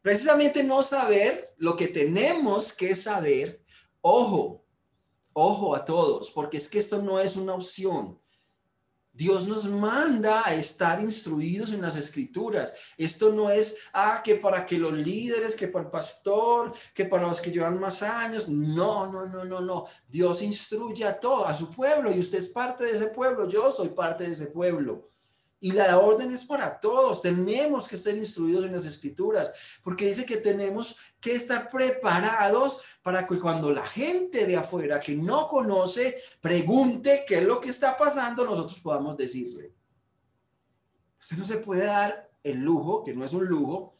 Precisamente 0.00 0.64
no 0.64 0.82
saber 0.82 1.38
lo 1.58 1.76
que 1.76 1.88
tenemos 1.88 2.72
que 2.72 2.96
saber. 2.96 3.62
Ojo, 4.00 4.64
ojo 5.34 5.76
a 5.76 5.84
todos, 5.84 6.30
porque 6.30 6.56
es 6.56 6.70
que 6.70 6.78
esto 6.78 7.02
no 7.02 7.20
es 7.20 7.36
una 7.36 7.52
opción. 7.52 8.18
Dios 9.20 9.48
nos 9.48 9.66
manda 9.66 10.42
a 10.46 10.54
estar 10.54 10.98
instruidos 10.98 11.74
en 11.74 11.82
las 11.82 11.94
escrituras. 11.98 12.94
Esto 12.96 13.30
no 13.30 13.50
es, 13.50 13.90
ah, 13.92 14.22
que 14.24 14.36
para 14.36 14.64
que 14.64 14.78
los 14.78 14.94
líderes, 14.94 15.56
que 15.56 15.68
para 15.68 15.84
el 15.84 15.90
pastor, 15.90 16.72
que 16.94 17.04
para 17.04 17.26
los 17.26 17.42
que 17.42 17.50
llevan 17.50 17.78
más 17.78 18.02
años. 18.02 18.48
No, 18.48 19.12
no, 19.12 19.26
no, 19.26 19.44
no, 19.44 19.60
no. 19.60 19.84
Dios 20.08 20.40
instruye 20.40 21.04
a 21.04 21.20
todo, 21.20 21.46
a 21.46 21.54
su 21.54 21.70
pueblo, 21.70 22.10
y 22.10 22.18
usted 22.18 22.38
es 22.38 22.48
parte 22.48 22.84
de 22.84 22.92
ese 22.92 23.08
pueblo. 23.08 23.46
Yo 23.46 23.70
soy 23.70 23.90
parte 23.90 24.24
de 24.24 24.32
ese 24.32 24.46
pueblo. 24.46 25.02
Y 25.60 25.72
la 25.72 25.98
orden 25.98 26.32
es 26.32 26.44
para 26.44 26.80
todos. 26.80 27.20
Tenemos 27.20 27.86
que 27.86 27.96
estar 27.96 28.14
instruidos 28.16 28.64
en 28.64 28.72
las 28.72 28.86
escrituras, 28.86 29.78
porque 29.82 30.06
dice 30.06 30.24
que 30.24 30.38
tenemos 30.38 30.96
que 31.20 31.34
estar 31.34 31.70
preparados 31.70 32.98
para 33.02 33.28
que 33.28 33.38
cuando 33.38 33.70
la 33.70 33.86
gente 33.86 34.46
de 34.46 34.56
afuera 34.56 34.98
que 34.98 35.14
no 35.14 35.48
conoce 35.48 36.16
pregunte 36.40 37.24
qué 37.28 37.38
es 37.38 37.44
lo 37.44 37.60
que 37.60 37.68
está 37.68 37.96
pasando, 37.98 38.44
nosotros 38.44 38.80
podamos 38.80 39.16
decirle. 39.16 39.74
Usted 41.18 41.36
no 41.36 41.44
se 41.44 41.58
puede 41.58 41.84
dar 41.84 42.30
el 42.42 42.58
lujo, 42.60 43.04
que 43.04 43.14
no 43.14 43.26
es 43.26 43.34
un 43.34 43.44
lujo, 43.44 43.92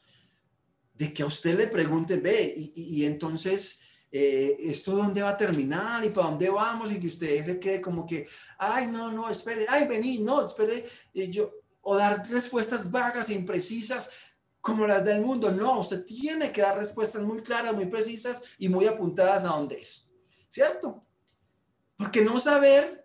de 0.94 1.12
que 1.12 1.22
a 1.22 1.26
usted 1.26 1.58
le 1.58 1.66
pregunten, 1.66 2.22
ve, 2.22 2.54
y 2.56 3.04
entonces 3.04 3.89
eh, 4.12 4.56
¿esto 4.60 4.96
dónde 4.96 5.22
va 5.22 5.30
a 5.30 5.36
terminar 5.36 6.04
y 6.04 6.10
para 6.10 6.28
dónde 6.28 6.50
vamos? 6.50 6.92
Y 6.92 7.00
que 7.00 7.06
usted 7.06 7.44
se 7.44 7.60
quede 7.60 7.80
como 7.80 8.06
que, 8.06 8.26
ay, 8.58 8.88
no, 8.88 9.12
no, 9.12 9.28
espere, 9.28 9.66
ay, 9.68 9.86
vení, 9.86 10.18
no, 10.18 10.44
espere, 10.44 10.84
y 11.12 11.30
yo, 11.30 11.52
o 11.82 11.96
dar 11.96 12.28
respuestas 12.28 12.90
vagas, 12.90 13.30
imprecisas, 13.30 14.32
como 14.60 14.86
las 14.86 15.04
del 15.04 15.22
mundo. 15.22 15.50
No, 15.50 15.80
usted 15.80 16.04
tiene 16.04 16.52
que 16.52 16.60
dar 16.60 16.76
respuestas 16.76 17.22
muy 17.22 17.42
claras, 17.42 17.74
muy 17.74 17.86
precisas 17.86 18.42
y 18.58 18.68
muy 18.68 18.86
apuntadas 18.86 19.44
a 19.44 19.48
dónde 19.48 19.78
es, 19.78 20.10
¿cierto? 20.48 21.02
Porque 21.96 22.22
no 22.22 22.38
saber, 22.38 23.00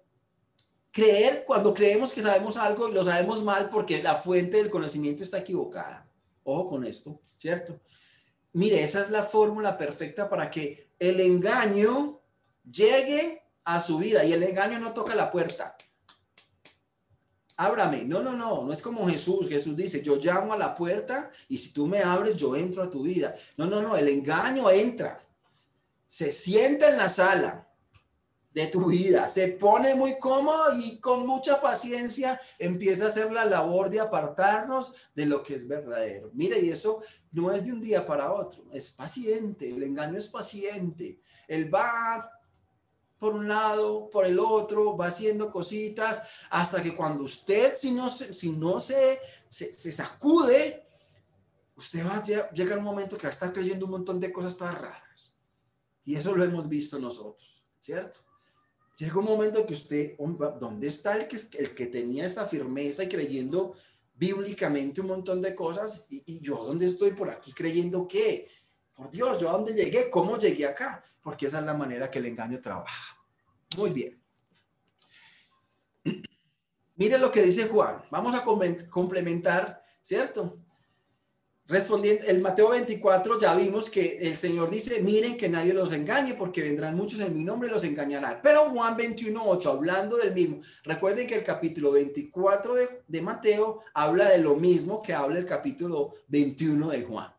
creer 0.92 1.44
cuando 1.46 1.74
creemos 1.74 2.14
que 2.14 2.22
sabemos 2.22 2.56
algo 2.56 2.88
y 2.88 2.94
lo 2.94 3.04
sabemos 3.04 3.44
mal 3.44 3.70
porque 3.70 4.02
la 4.02 4.16
fuente 4.16 4.58
del 4.58 4.70
conocimiento 4.70 5.24
está 5.24 5.40
equivocada. 5.40 6.10
Ojo 6.46 6.70
con 6.70 6.86
esto, 6.86 7.20
¿cierto? 7.36 7.78
Mire, 8.56 8.82
esa 8.82 9.02
es 9.02 9.10
la 9.10 9.22
fórmula 9.22 9.78
perfecta 9.78 10.30
para 10.30 10.50
que 10.50 10.88
el 10.98 11.20
engaño 11.20 12.22
llegue 12.64 13.44
a 13.66 13.82
su 13.82 13.98
vida 13.98 14.24
y 14.24 14.32
el 14.32 14.44
engaño 14.44 14.80
no 14.80 14.94
toca 14.94 15.14
la 15.14 15.30
puerta. 15.30 15.76
Ábrame. 17.58 18.06
No, 18.06 18.24
no, 18.24 18.32
no, 18.32 18.64
no 18.64 18.72
es 18.72 18.82
como 18.82 19.10
Jesús. 19.10 19.50
Jesús 19.50 19.76
dice, 19.76 20.02
yo 20.02 20.16
llamo 20.16 20.54
a 20.54 20.58
la 20.58 20.74
puerta 20.74 21.30
y 21.50 21.58
si 21.58 21.74
tú 21.74 21.86
me 21.86 22.00
abres, 22.00 22.38
yo 22.38 22.56
entro 22.56 22.82
a 22.84 22.90
tu 22.90 23.04
vida. 23.04 23.36
No, 23.58 23.66
no, 23.66 23.82
no, 23.82 23.98
el 23.98 24.08
engaño 24.08 24.70
entra. 24.70 25.22
Se 26.08 26.32
sienta 26.32 26.88
en 26.88 26.96
la 26.96 27.10
sala, 27.10 27.65
de 28.56 28.68
tu 28.68 28.86
vida. 28.86 29.28
Se 29.28 29.50
pone 29.50 29.96
muy 29.96 30.18
cómodo 30.18 30.74
y 30.80 30.98
con 31.00 31.28
mucha 31.28 31.62
paciencia 31.62 32.40
empieza 32.58 33.06
a 33.06 33.08
hacer 33.10 33.30
la 33.34 33.44
labor 33.44 33.90
de 33.90 34.00
apartarnos 34.00 35.10
de 35.14 35.26
lo 35.26 35.44
que 35.44 35.56
es 35.56 35.68
verdadero. 35.68 36.32
Mire, 36.34 36.62
y 36.62 36.70
eso 36.70 37.02
no 37.34 37.52
es 37.52 37.66
de 37.66 37.74
un 37.74 37.82
día 37.82 38.06
para 38.08 38.32
otro, 38.32 38.64
es 38.72 38.92
paciente, 38.94 39.70
el 39.70 39.84
engaño 39.84 40.18
es 40.18 40.30
paciente. 40.30 41.20
Él 41.50 41.74
va 41.74 42.32
por 43.20 43.34
un 43.34 43.50
lado, 43.50 44.10
por 44.10 44.26
el 44.26 44.40
otro, 44.40 44.96
va 44.96 45.08
haciendo 45.08 45.52
cositas 45.52 46.46
hasta 46.50 46.82
que 46.82 46.96
cuando 46.96 47.24
usted, 47.24 47.74
si 47.76 47.92
no, 47.92 48.10
si 48.10 48.52
no 48.52 48.80
se, 48.80 49.20
se, 49.50 49.92
sacude, 49.92 50.82
usted 51.76 52.06
va 52.06 52.18
a 52.18 52.52
llegar 52.52 52.78
un 52.78 52.86
momento 52.86 53.18
que 53.18 53.24
va 53.24 53.30
a 53.30 53.32
estar 53.32 53.52
creyendo 53.52 53.86
un 53.86 53.92
montón 53.92 54.18
de 54.22 54.32
cosas 54.32 54.56
todas 54.56 54.80
raras. 54.80 55.34
Y 56.06 56.16
eso 56.16 56.34
lo 56.34 56.44
hemos 56.44 56.70
visto 56.70 57.00
nosotros, 57.00 57.66
¿cierto? 57.82 58.25
Llega 58.96 59.20
un 59.20 59.26
momento 59.26 59.66
que 59.66 59.74
usted, 59.74 60.16
¿dónde 60.18 60.88
está 60.88 61.16
el 61.18 61.28
que, 61.28 61.38
el 61.58 61.76
que 61.76 61.88
tenía 61.88 62.26
esa 62.26 62.46
firmeza 62.46 63.04
y 63.04 63.10
creyendo 63.10 63.74
bíblicamente 64.16 65.02
un 65.02 65.08
montón 65.08 65.42
de 65.42 65.54
cosas? 65.54 66.08
Y, 66.10 66.42
yo, 66.42 66.64
¿dónde 66.64 66.86
estoy 66.86 67.12
por 67.12 67.30
aquí 67.30 67.54
creyendo 67.54 68.08
qué? 68.08 68.48
Por 68.96 69.12
Dios, 69.12 69.40
¿yo 69.42 69.50
a 69.50 69.54
dónde 69.54 69.74
llegué? 69.74 70.10
¿Cómo 70.10 70.38
llegué 70.38 70.66
acá? 70.66 71.04
Porque 71.22 71.48
esa 71.48 71.60
es 71.60 71.66
la 71.66 71.74
manera 71.74 72.10
que 72.10 72.20
el 72.20 72.26
engaño 72.28 72.62
trabaja. 72.62 73.18
Muy 73.78 73.92
bien. 73.92 74.22
Mire 76.96 77.18
lo 77.18 77.32
que 77.32 77.42
dice 77.42 77.68
Juan. 77.68 78.02
Vamos 78.10 78.34
a 78.34 78.44
complementar, 78.90 79.82
¿cierto? 80.02 80.58
Respondiendo, 81.68 82.26
el 82.28 82.42
Mateo 82.42 82.70
24 82.70 83.40
ya 83.40 83.56
vimos 83.56 83.90
que 83.90 84.20
el 84.20 84.36
Señor 84.36 84.70
dice, 84.70 85.02
miren 85.02 85.36
que 85.36 85.50
nadie 85.50 85.74
los 85.74 85.94
engañe 85.94 86.36
porque 86.36 86.62
vendrán 86.62 86.96
muchos 86.96 87.20
en 87.22 87.36
mi 87.36 87.44
nombre 87.44 87.68
y 87.68 87.72
los 87.72 87.84
engañarán. 87.84 88.40
Pero 88.44 88.70
Juan 88.70 88.96
21, 88.96 89.42
8, 89.44 89.72
hablando 89.72 90.18
del 90.18 90.34
mismo, 90.34 90.60
recuerden 90.84 91.26
que 91.26 91.34
el 91.34 91.44
capítulo 91.44 91.92
24 91.94 92.76
de, 92.76 93.04
de 93.08 93.22
Mateo 93.22 93.82
habla 93.96 94.30
de 94.30 94.38
lo 94.38 94.56
mismo 94.56 95.02
que 95.02 95.16
habla 95.16 95.40
el 95.40 95.46
capítulo 95.48 96.12
21 96.28 96.90
de 96.90 97.02
Juan. 97.02 97.34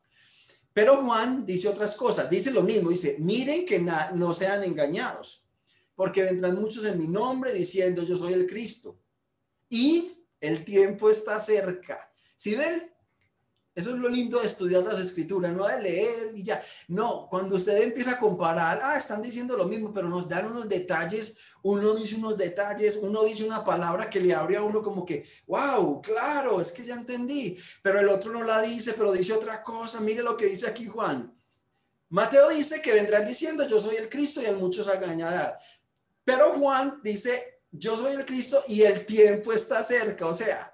Pero 0.72 1.02
Juan 1.04 1.46
dice 1.46 1.68
otras 1.68 1.94
cosas, 1.94 2.28
dice 2.28 2.50
lo 2.50 2.62
mismo, 2.62 2.90
dice, 2.90 3.16
miren 3.20 3.64
que 3.64 3.78
no 3.78 4.32
sean 4.32 4.64
engañados, 4.64 5.46
porque 5.94 6.22
vendrán 6.22 6.60
muchos 6.60 6.84
en 6.84 6.98
mi 6.98 7.06
nombre 7.06 7.52
diciendo 7.52 8.02
yo 8.02 8.18
soy 8.18 8.32
el 8.32 8.46
Cristo. 8.46 8.98
Y 9.70 10.12
el 10.40 10.64
tiempo 10.64 11.08
está 11.08 11.38
cerca. 11.40 12.10
Si 12.36 12.56
ven, 12.56 12.92
eso 13.76 13.90
es 13.90 13.96
lo 13.96 14.08
lindo 14.08 14.40
de 14.40 14.46
estudiar 14.46 14.82
las 14.84 14.98
escrituras, 14.98 15.52
no 15.52 15.66
de 15.66 15.82
leer 15.82 16.32
y 16.34 16.42
ya. 16.42 16.58
No, 16.88 17.28
cuando 17.28 17.56
usted 17.56 17.76
empieza 17.82 18.12
a 18.12 18.18
comparar, 18.18 18.80
ah, 18.82 18.96
están 18.96 19.20
diciendo 19.20 19.54
lo 19.54 19.66
mismo, 19.66 19.92
pero 19.92 20.08
nos 20.08 20.30
dan 20.30 20.46
unos 20.46 20.66
detalles, 20.66 21.36
uno 21.62 21.94
dice 21.94 22.16
unos 22.16 22.38
detalles, 22.38 22.96
uno 23.02 23.22
dice 23.24 23.44
una 23.44 23.62
palabra 23.62 24.08
que 24.08 24.18
le 24.18 24.32
abre 24.32 24.56
a 24.56 24.62
uno 24.62 24.82
como 24.82 25.04
que, 25.04 25.22
wow, 25.46 26.00
claro, 26.00 26.58
es 26.58 26.72
que 26.72 26.86
ya 26.86 26.94
entendí, 26.94 27.54
pero 27.82 28.00
el 28.00 28.08
otro 28.08 28.32
no 28.32 28.44
la 28.44 28.62
dice, 28.62 28.94
pero 28.94 29.12
dice 29.12 29.34
otra 29.34 29.62
cosa. 29.62 30.00
Mire 30.00 30.22
lo 30.22 30.38
que 30.38 30.46
dice 30.46 30.68
aquí 30.68 30.86
Juan. 30.86 31.30
Mateo 32.08 32.48
dice 32.48 32.80
que 32.80 32.94
vendrán 32.94 33.26
diciendo, 33.26 33.68
yo 33.68 33.78
soy 33.78 33.96
el 33.96 34.08
Cristo 34.08 34.40
y 34.40 34.46
el 34.46 34.56
muchos 34.56 34.88
engañarán. 34.88 35.52
Pero 36.24 36.54
Juan 36.58 36.98
dice, 37.02 37.60
yo 37.72 37.94
soy 37.94 38.14
el 38.14 38.24
Cristo 38.24 38.58
y 38.68 38.84
el 38.84 39.04
tiempo 39.04 39.52
está 39.52 39.84
cerca. 39.84 40.26
O 40.26 40.32
sea, 40.32 40.72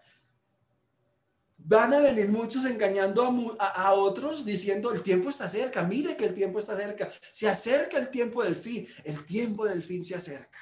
Van 1.73 1.95
a 1.95 2.00
venir 2.00 2.29
muchos 2.29 2.67
engañando 2.67 3.57
a, 3.59 3.95
otros 3.95 4.45
diciendo 4.45 4.93
el 4.93 5.02
tiempo 5.02 5.31
está 5.31 5.49
cerca, 5.49 5.83
mire 5.85 6.19
que 6.19 6.26
el 6.26 6.35
tiempo 6.35 6.59
está 6.59 6.76
cerca, 6.76 7.11
se 7.33 7.49
acerca 7.49 7.97
el 7.97 8.11
tiempo 8.11 8.45
del 8.45 8.57
fin, 8.57 8.87
el 9.05 9.25
tiempo 9.25 9.64
del 9.64 9.83
fin 9.83 10.05
se 10.05 10.14
acerca. 10.14 10.59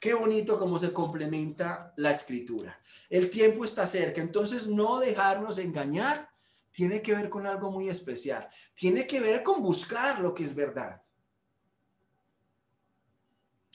Qué 0.00 0.12
bonito 0.12 0.58
cómo 0.58 0.76
se 0.76 0.92
complementa 0.92 1.94
la 1.98 2.10
escritura. 2.10 2.76
El 3.08 3.30
tiempo 3.30 3.64
está 3.64 3.86
cerca, 3.86 4.20
entonces 4.20 4.66
no 4.66 4.98
dejarnos 4.98 5.58
engañar 5.58 6.28
tiene 6.72 7.00
que 7.00 7.14
ver 7.14 7.30
con 7.30 7.46
algo 7.46 7.70
muy 7.70 7.88
especial, 7.88 8.44
tiene 8.74 9.06
que 9.06 9.20
ver 9.20 9.44
con 9.44 9.62
buscar 9.62 10.18
lo 10.18 10.34
que 10.34 10.42
es 10.42 10.56
verdad. 10.56 11.00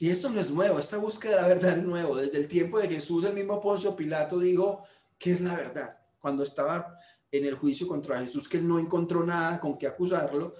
Y 0.02 0.10
esto 0.10 0.30
no 0.30 0.40
es 0.40 0.52
nuevo, 0.52 0.80
esta 0.80 0.98
búsqueda 0.98 1.42
de 1.42 1.56
verdad 1.56 1.78
es 1.78 1.84
nuevo. 1.84 2.16
Desde 2.16 2.38
el 2.38 2.48
tiempo 2.48 2.80
de 2.80 2.88
Jesús, 2.88 3.26
el 3.26 3.34
mismo 3.34 3.60
Poncio 3.60 3.98
Pilato 3.98 4.40
dijo, 4.40 4.82
¿Qué 5.20 5.32
es 5.32 5.42
la 5.42 5.56
verdad? 5.56 6.00
Cuando 6.20 6.44
estaba 6.44 6.98
en 7.30 7.46
el 7.46 7.56
juicio 7.56 7.88
contra 7.88 8.20
Jesús, 8.20 8.48
que 8.48 8.62
no 8.62 8.80
encontró 8.80 9.24
nada 9.24 9.60
con 9.60 9.78
qué 9.78 9.86
acusarlo, 9.86 10.54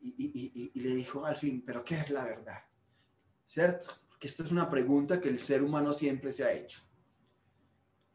y, 0.00 0.72
le 0.74 0.96
dijo 0.96 1.24
al 1.24 1.36
fin, 1.36 1.62
pero 1.64 1.84
¿qué 1.84 1.94
es 1.94 2.10
la 2.10 2.24
verdad? 2.24 2.58
¿Cierto? 3.46 3.86
Porque 4.08 4.26
esta 4.26 4.42
es 4.42 4.50
una 4.50 4.68
pregunta 4.68 5.20
que 5.20 5.28
el 5.28 5.38
ser 5.38 5.62
humano 5.62 5.92
siempre 5.92 6.32
se 6.32 6.44
ha 6.44 6.52
hecho. 6.52 6.80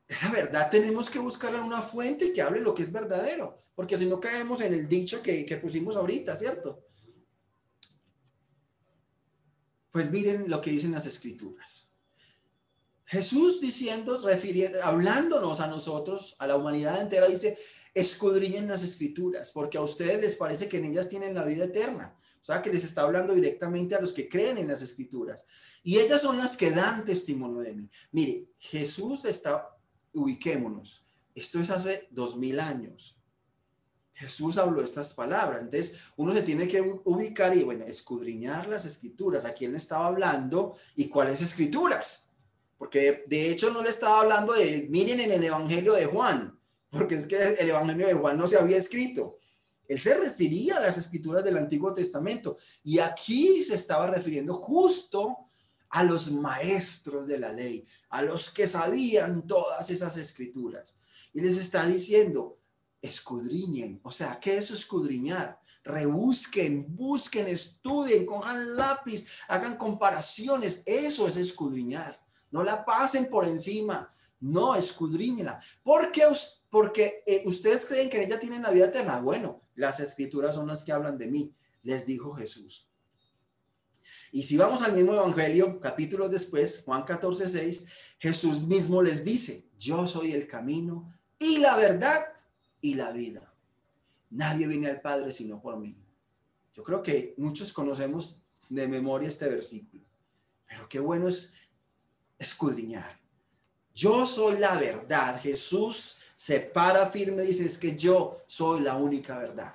Esa 0.06 0.30
verdad 0.32 0.70
tenemos 0.70 1.10
que 1.10 1.20
buscar 1.20 1.56
en 1.56 1.62
una 1.62 1.82
fuente 1.82 2.34
que 2.34 2.42
hable 2.42 2.60
lo 2.60 2.76
que 2.76 2.84
es 2.84 2.92
verdadero, 2.92 3.56
porque 3.74 3.96
si 3.96 4.06
no 4.06 4.20
caemos 4.20 4.62
en 4.62 4.74
el 4.74 4.88
dicho 4.88 5.22
que, 5.22 5.46
que 5.46 5.58
pusimos 5.58 5.96
ahorita, 5.96 6.36
¿cierto? 6.36 6.84
Pues 9.92 10.12
miren 10.12 10.50
lo 10.50 10.60
que 10.60 10.72
dicen 10.72 10.92
las 10.92 11.06
escrituras. 11.06 11.97
Jesús 13.08 13.62
diciendo, 13.62 14.20
refiriendo, 14.20 14.84
hablándonos 14.84 15.62
a 15.62 15.68
nosotros, 15.68 16.36
a 16.40 16.48
la 16.48 16.58
humanidad 16.58 17.02
entera, 17.02 17.28
dice, 17.28 17.58
escudriñen 17.94 18.68
las 18.68 18.84
escrituras, 18.84 19.54
porque 19.54 19.78
a 19.78 19.82
ustedes 19.82 20.20
les 20.20 20.36
parece 20.36 20.68
que 20.68 20.78
en 20.78 20.86
ellas 20.86 21.08
tienen 21.08 21.34
la 21.34 21.46
vida 21.46 21.66
eterna. 21.66 22.14
O 22.42 22.44
sea, 22.44 22.62
que 22.62 22.70
les 22.70 22.84
está 22.84 23.04
hablando 23.04 23.34
directamente 23.34 23.96
a 23.96 24.02
los 24.02 24.12
que 24.12 24.28
creen 24.28 24.58
en 24.58 24.68
las 24.68 24.82
escrituras. 24.82 25.46
Y 25.84 26.00
ellas 26.00 26.22
son 26.22 26.38
las 26.38 26.58
que 26.58 26.72
dan 26.72 27.06
testimonio 27.06 27.62
de 27.62 27.74
mí. 27.76 27.90
Mire, 28.12 28.50
Jesús 28.60 29.24
está, 29.24 29.70
ubiquémonos, 30.14 31.06
esto 31.34 31.62
es 31.62 31.70
hace 31.70 32.10
dos 32.12 32.36
mil 32.36 32.60
años. 32.60 33.22
Jesús 34.12 34.58
habló 34.58 34.82
estas 34.82 35.14
palabras. 35.14 35.62
Entonces, 35.62 36.12
uno 36.18 36.34
se 36.34 36.42
tiene 36.42 36.68
que 36.68 36.82
ubicar 37.06 37.56
y, 37.56 37.64
bueno, 37.64 37.86
escudriñar 37.86 38.68
las 38.68 38.86
escrituras. 38.86 39.46
¿A 39.46 39.54
quién 39.54 39.72
le 39.72 39.78
estaba 39.78 40.08
hablando 40.08 40.76
y 40.96 41.08
cuáles 41.08 41.42
escrituras? 41.42 42.27
Porque 42.78 43.24
de 43.28 43.52
hecho 43.52 43.72
no 43.72 43.82
le 43.82 43.90
estaba 43.90 44.22
hablando 44.22 44.54
de, 44.54 44.88
miren 44.90 45.20
en 45.20 45.32
el 45.32 45.44
Evangelio 45.44 45.94
de 45.94 46.06
Juan, 46.06 46.60
porque 46.90 47.16
es 47.16 47.26
que 47.26 47.38
el 47.60 47.70
Evangelio 47.70 48.08
de 48.08 48.14
Juan 48.14 48.38
no 48.38 48.48
se 48.48 48.58
había 48.58 48.78
escrito. 48.78 49.38
Él 49.88 50.00
se 50.00 50.16
refería 50.16 50.78
a 50.78 50.82
las 50.82 50.98
escrituras 50.98 51.44
del 51.44 51.58
Antiguo 51.58 51.94
Testamento 51.94 52.58
y 52.84 53.00
aquí 53.00 53.64
se 53.64 53.76
estaba 53.76 54.08
refiriendo 54.08 54.54
justo 54.54 55.38
a 55.90 56.04
los 56.04 56.32
maestros 56.32 57.28
de 57.28 57.40
la 57.40 57.52
ley, 57.54 57.86
a 58.10 58.22
los 58.22 58.52
que 58.52 58.68
sabían 58.68 59.48
todas 59.48 59.90
esas 59.90 60.18
escrituras. 60.18 60.96
Y 61.34 61.42
les 61.42 61.58
está 61.58 61.86
diciendo, 61.86 62.60
escudriñen. 63.02 64.00
O 64.04 64.12
sea, 64.12 64.40
¿qué 64.40 64.58
es 64.58 64.72
escudriñar? 64.72 65.62
Rebusquen, 65.84 66.96
busquen, 66.96 67.48
estudien, 67.48 68.26
cojan 68.26 68.76
lápiz, 68.76 69.26
hagan 69.48 69.78
comparaciones. 69.78 70.84
Eso 70.86 71.28
es 71.28 71.38
escudriñar. 71.38 72.20
No 72.52 72.64
la 72.64 72.86
pasen 72.86 73.30
por 73.30 73.46
encima. 73.46 74.10
No, 74.40 74.76
escudriñela. 74.76 75.60
¿Por 75.84 76.12
qué? 76.12 76.24
Porque 76.70 77.24
eh, 77.26 77.44
ustedes 77.46 77.86
creen 77.88 78.10
que 78.10 78.24
ella 78.24 78.40
tiene 78.40 78.60
la 78.60 78.72
vida 78.72 78.86
eterna. 78.86 79.20
Bueno, 79.20 79.60
las 79.76 80.00
escrituras 80.00 80.56
son 80.56 80.68
las 80.68 80.84
que 80.84 80.92
hablan 80.92 81.18
de 81.18 81.28
mí, 81.28 81.54
les 81.84 82.06
dijo 82.06 82.34
Jesús. 82.34 82.88
Y 84.32 84.44
si 84.44 84.58
vamos 84.58 84.82
al 84.82 84.94
mismo 84.94 85.14
evangelio, 85.14 85.80
capítulos 85.80 86.32
después, 86.32 86.84
Juan 86.86 87.04
14, 87.04 87.48
6, 87.48 87.88
Jesús 88.20 88.64
mismo 88.64 89.02
les 89.02 89.24
dice, 89.24 89.70
yo 89.80 90.06
soy 90.06 90.34
el 90.34 90.48
camino 90.48 91.10
y 91.40 91.60
la 91.60 91.78
verdad 91.78 92.34
y 92.82 92.96
la 92.96 93.12
vida. 93.12 93.54
Nadie 94.30 94.68
viene 94.68 94.88
al 94.88 95.02
Padre 95.02 95.32
sino 95.32 95.62
por 95.62 95.78
mí. 95.78 95.98
Yo 96.74 96.84
creo 96.84 97.02
que 97.02 97.34
muchos 97.38 97.74
conocemos 97.74 98.42
de 98.70 98.88
memoria 98.88 99.30
este 99.30 99.48
versículo, 99.48 100.04
pero 100.68 100.90
qué 100.90 101.00
bueno 101.00 101.30
es 101.30 101.67
escudriñar. 102.38 103.20
Yo 103.94 104.28
soy 104.28 104.60
la 104.60 104.80
verdad. 104.80 105.42
Jesús 105.42 106.20
se 106.36 106.60
para 106.60 107.08
firme 107.08 107.44
y 107.44 107.48
dice, 107.48 107.66
es 107.66 107.78
que 107.78 107.96
yo 107.96 108.36
soy 108.48 108.82
la 108.82 108.96
única 108.96 109.38
verdad. 109.38 109.74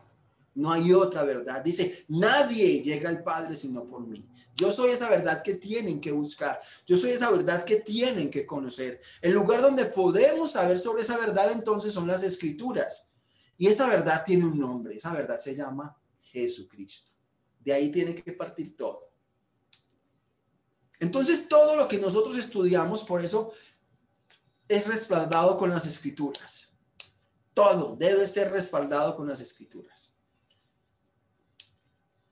No 0.55 0.71
hay 0.71 0.93
otra 0.93 1.25
verdad. 1.25 1.63
Dice, 1.63 2.05
nadie 2.09 2.83
llega 2.83 3.09
al 3.09 3.23
Padre 3.23 3.57
sino 3.57 3.85
por 3.85 4.07
mí. 4.07 4.25
Yo 4.55 4.71
soy 4.71 4.91
esa 4.91 5.09
verdad 5.09 5.43
que 5.43 5.55
tienen 5.55 6.01
que 6.01 6.13
buscar. 6.13 6.61
Yo 6.87 6.97
soy 6.97 7.11
esa 7.11 7.31
verdad 7.31 7.65
que 7.65 7.77
tienen 7.77 8.31
que 8.31 8.47
conocer. 8.47 9.01
El 9.23 9.33
lugar 9.33 9.63
donde 9.63 9.87
podemos 9.87 10.53
saber 10.53 10.79
sobre 10.79 11.03
esa 11.03 11.17
verdad 11.17 11.51
entonces 11.53 11.93
son 11.93 12.07
las 12.07 12.23
escrituras. 12.23 13.09
Y 13.57 13.67
esa 13.67 13.89
verdad 13.89 14.23
tiene 14.25 14.45
un 14.45 14.59
nombre. 14.59 14.97
Esa 14.97 15.13
verdad 15.13 15.39
se 15.39 15.55
llama 15.55 15.97
Jesucristo. 16.21 17.13
De 17.61 17.73
ahí 17.73 17.91
tiene 17.91 18.15
que 18.15 18.33
partir 18.33 18.77
todo. 18.77 19.01
Entonces 21.03 21.49
todo 21.49 21.75
lo 21.75 21.89
que 21.89 21.99
nosotros 21.99 22.39
estudiamos, 22.39 23.03
por 23.03 23.25
eso 23.25 23.53
es 24.69 24.87
respaldado 24.87 25.59
con 25.59 25.69
las 25.71 25.85
escrituras. 25.85 26.69
Todo 27.55 27.97
debe 27.97 28.25
ser 28.25 28.53
respaldado 28.53 29.17
con 29.17 29.27
las 29.27 29.41
escrituras. 29.41 30.13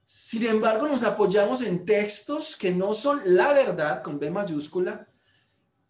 Sin 0.04 0.46
embargo, 0.46 0.86
nos 0.86 1.02
apoyamos 1.02 1.62
en 1.62 1.84
textos 1.84 2.56
que 2.56 2.70
no 2.70 2.94
son 2.94 3.20
la 3.24 3.52
verdad 3.54 4.04
con 4.04 4.20
B 4.20 4.30
mayúscula, 4.30 5.04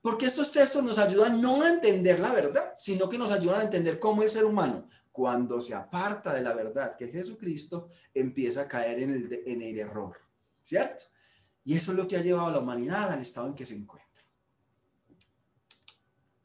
porque 0.01 0.25
estos 0.25 0.51
textos 0.51 0.83
nos 0.83 0.99
ayudan 0.99 1.39
no 1.39 1.63
a 1.63 1.69
entender 1.69 2.19
la 2.19 2.33
verdad, 2.33 2.65
sino 2.79 3.11
que 3.11 3.19
nos 3.19 3.31
ayudan 3.31 3.61
a 3.61 3.65
entender 3.65 3.99
cómo 3.99 4.23
el 4.23 4.31
ser 4.31 4.47
humano, 4.47 4.87
cuando 5.13 5.61
se 5.61 5.75
aparta 5.75 6.33
de 6.33 6.41
la 6.41 6.55
verdad 6.55 6.97
que 6.97 7.05
es 7.05 7.13
Jesucristo, 7.13 7.89
empieza 8.15 8.63
a 8.63 8.69
caer 8.69 9.01
en 9.01 9.11
el, 9.11 9.43
en 9.45 9.61
el 9.61 9.79
error, 9.79 10.17
¿cierto? 10.63 11.05
Y 11.71 11.77
eso 11.77 11.93
es 11.93 11.99
lo 11.99 12.09
que 12.09 12.17
ha 12.17 12.21
llevado 12.21 12.49
a 12.49 12.51
la 12.51 12.59
humanidad 12.59 13.13
al 13.13 13.21
estado 13.21 13.47
en 13.47 13.55
que 13.55 13.65
se 13.65 13.77
encuentra. 13.77 14.11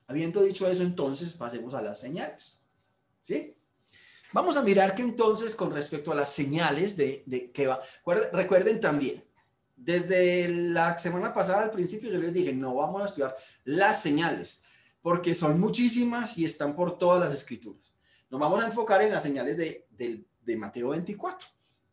Habiendo 0.06 0.44
dicho 0.44 0.68
eso, 0.68 0.84
entonces 0.84 1.34
pasemos 1.34 1.74
a 1.74 1.82
las 1.82 2.00
señales, 2.00 2.60
¿sí? 3.22 3.56
Vamos 4.34 4.56
a 4.56 4.62
mirar 4.62 4.94
que 4.94 5.02
entonces 5.02 5.56
con 5.56 5.74
respecto 5.74 6.12
a 6.12 6.16
las 6.16 6.30
señales 6.32 6.96
de, 6.96 7.52
que 7.52 7.66
va, 7.66 7.80
recuerden 8.34 8.80
también, 8.80 9.20
desde 9.76 10.48
la 10.48 10.96
semana 11.00 11.34
pasada 11.34 11.64
al 11.64 11.72
principio 11.72 12.12
yo 12.12 12.20
les 12.20 12.32
dije, 12.32 12.54
no 12.54 12.76
vamos 12.76 13.02
a 13.02 13.06
estudiar 13.06 13.36
las 13.64 14.00
señales, 14.00 14.66
porque 15.02 15.34
son 15.34 15.60
muchísimas 15.60 16.38
y 16.38 16.46
están 16.46 16.76
por 16.76 17.00
todas 17.00 17.20
las 17.20 17.34
escrituras. 17.34 17.96
Nos 18.30 18.40
vamos 18.40 18.62
a 18.62 18.68
enfocar 18.68 19.02
en 19.02 19.12
las 19.12 19.24
señales 19.24 19.58
de, 19.58 19.88
de 19.90 20.56
Mateo 20.56 20.90
24, 20.90 21.48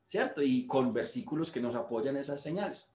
¿cierto? 0.07 0.43
Y 0.43 0.67
con 0.67 0.93
versículos 0.93 1.51
que 1.51 1.63
nos 1.63 1.77
apoyan 1.77 2.19
esas 2.19 2.39
señales. 2.39 2.92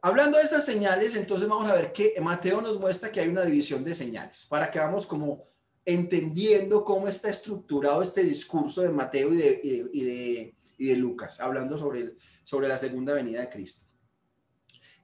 Hablando 0.00 0.38
de 0.38 0.44
esas 0.44 0.64
señales, 0.64 1.16
entonces 1.16 1.48
vamos 1.48 1.68
a 1.68 1.74
ver 1.74 1.92
que 1.92 2.14
Mateo 2.20 2.60
nos 2.60 2.78
muestra 2.78 3.10
que 3.10 3.20
hay 3.20 3.28
una 3.28 3.44
división 3.44 3.82
de 3.82 3.94
señales, 3.94 4.46
para 4.48 4.70
que 4.70 4.78
vamos 4.78 5.06
como 5.06 5.42
entendiendo 5.84 6.84
cómo 6.84 7.08
está 7.08 7.30
estructurado 7.30 8.02
este 8.02 8.22
discurso 8.22 8.82
de 8.82 8.90
Mateo 8.90 9.32
y 9.32 9.36
de, 9.36 10.54
y 10.78 10.86
de, 10.86 10.96
Lucas, 10.96 11.40
hablando 11.40 11.76
sobre, 11.76 12.14
sobre 12.44 12.68
la 12.68 12.78
segunda 12.78 13.14
venida 13.14 13.40
de 13.40 13.48
Cristo. 13.48 13.86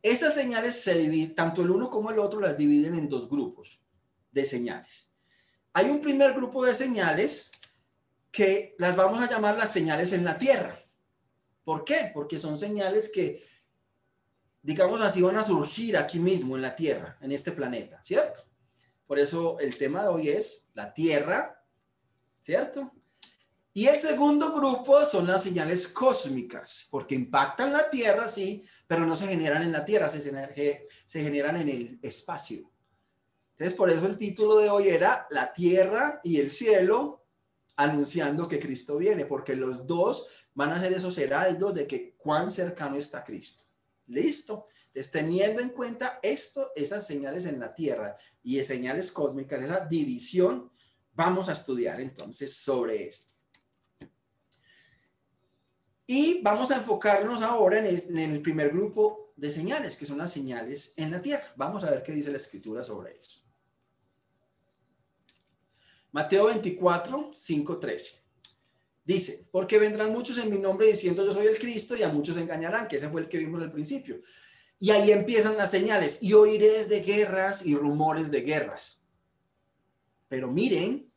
Esas 0.03 0.35
señales 0.35 0.75
se 0.75 0.95
dividen, 0.95 1.35
tanto 1.35 1.63
el 1.63 1.71
uno 1.71 1.91
como 1.91 2.11
el 2.11 2.19
otro 2.19 2.39
las 2.39 2.59
dividen 2.59 2.95
en 2.95 3.09
dos 3.09 3.29
grupos 3.31 3.83
de 4.31 4.45
señales. 4.45 5.11
Hay 5.73 5.91
un 5.91 6.01
primer 6.01 6.35
grupo 6.35 6.65
de 6.65 6.75
señales 6.75 7.53
que 8.31 8.75
las 8.79 8.95
vamos 8.97 9.21
a 9.23 9.31
llamar 9.31 9.57
las 9.57 9.73
señales 9.73 10.13
en 10.13 10.25
la 10.25 10.39
tierra. 10.39 10.79
¿Por 11.65 11.85
qué? 11.85 11.97
Porque 12.13 12.39
son 12.39 12.59
señales 12.59 13.11
que, 13.11 13.43
digamos 14.64 15.02
así, 15.02 15.21
van 15.21 15.37
a 15.37 15.44
surgir 15.44 15.97
aquí 15.97 16.18
mismo 16.18 16.56
en 16.56 16.62
la 16.62 16.75
tierra, 16.75 17.18
en 17.21 17.30
este 17.30 17.52
planeta, 17.52 18.02
¿cierto? 18.02 18.40
Por 19.06 19.18
eso 19.18 19.61
el 19.61 19.76
tema 19.76 20.02
de 20.02 20.09
hoy 20.09 20.30
es 20.30 20.71
la 20.75 20.94
Tierra, 20.94 21.62
¿cierto? 22.40 22.90
Y 23.75 23.87
el 23.87 23.97
segundo 23.97 24.54
grupo 24.54 25.04
son 25.04 25.26
las 25.26 25.42
señales 25.42 25.89
cósmicas, 25.89 26.89
porque 26.91 27.15
impactan 27.15 27.73
la 27.73 27.91
Tierra, 27.91 28.26
sí, 28.26 28.65
pero 28.86 29.04
no 29.04 29.17
se 29.17 29.26
generan 29.26 29.62
en 29.62 29.73
la 29.73 29.84
Tierra, 29.84 30.08
se, 30.08 30.21
se 31.04 31.23
generan 31.23 31.56
en 31.60 31.69
el 31.69 31.99
espacio. 32.00 32.71
Entonces, 33.50 33.76
por 33.76 33.91
eso 33.91 34.06
el 34.06 34.17
título 34.17 34.56
de 34.56 34.71
hoy 34.71 34.89
era 34.89 35.26
La 35.30 35.52
Tierra 35.52 36.21
y 36.25 36.41
el 36.41 36.50
cielo 36.50 37.26
anunciando 37.76 38.49
que 38.49 38.60
Cristo 38.60 38.97
viene, 38.97 39.26
porque 39.26 39.54
los 39.56 39.86
dos 39.86 40.49
van 40.54 40.73
a 40.73 40.80
ser 40.80 40.93
esos 40.93 41.19
heraldos 41.19 41.75
de 41.75 41.86
que 41.86 42.15
cuán 42.17 42.50
cercano 42.50 42.97
está 42.97 43.23
Cristo. 43.25 43.65
Listo. 44.06 44.67
Entonces, 44.86 45.12
teniendo 45.12 45.60
en 45.60 45.71
cuenta 45.71 46.21
esto, 46.23 46.71
esas 46.76 47.06
señales 47.06 47.47
en 47.47 47.58
la 47.58 47.75
Tierra 47.75 48.14
y 48.43 48.62
señales 48.62 49.10
cósmicas, 49.10 49.62
esa 49.62 49.86
división, 49.86 50.71
vamos 51.14 51.49
a 51.49 51.52
estudiar 51.52 52.00
entonces 52.00 52.54
sobre 52.56 53.08
esto. 53.08 53.34
Y 56.06 56.43
vamos 56.43 56.71
a 56.71 56.76
enfocarnos 56.76 57.43
ahora 57.43 57.78
en, 57.78 58.19
el 58.19 58.43
primer 58.43 58.71
grupo 58.71 59.32
de 59.36 59.50
señales, 59.50 59.97
que 59.97 60.04
son 60.04 60.19
las 60.19 60.32
señales 60.32 60.93
en 60.97 61.10
la 61.10 61.23
Tierra. 61.23 61.52
Vamos 61.56 61.82
a 61.84 61.90
ver 61.90 62.02
qué 62.02 62.12
dice 62.12 62.30
la 62.30 62.36
Escritura 62.36 62.84
sobre 62.84 63.17
eso. 63.17 63.40
Mateo 66.12 66.47
24, 66.47 67.30
5, 67.34 67.78
13. 67.78 68.24
Dice, 69.04 69.49
porque 69.52 69.78
vendrán 69.78 70.12
muchos 70.12 70.38
en 70.38 70.49
mi 70.49 70.58
nombre 70.58 70.86
diciendo 70.86 71.25
yo 71.25 71.32
soy 71.32 71.47
el 71.47 71.58
Cristo 71.58 71.95
y 71.95 72.02
a 72.02 72.08
muchos 72.08 72.38
engañarán, 72.38 72.88
que 72.88 72.97
ese 72.97 73.10
fue 73.10 73.21
el 73.21 73.28
que 73.28 73.38
vimos 73.38 73.62
al 73.62 73.71
principio. 73.71 74.19
Y 74.78 74.90
ahí 74.90 75.12
empiezan 75.12 75.56
las 75.56 75.71
señales. 75.71 76.23
Y 76.23 76.32
oiréis 76.32 76.88
de 76.88 77.00
guerras 77.00 77.67
y 77.67 77.76
rumores 77.76 78.30
de 78.30 78.40
guerras. 78.40 79.04
Pero 80.28 80.50
miren 80.50 81.08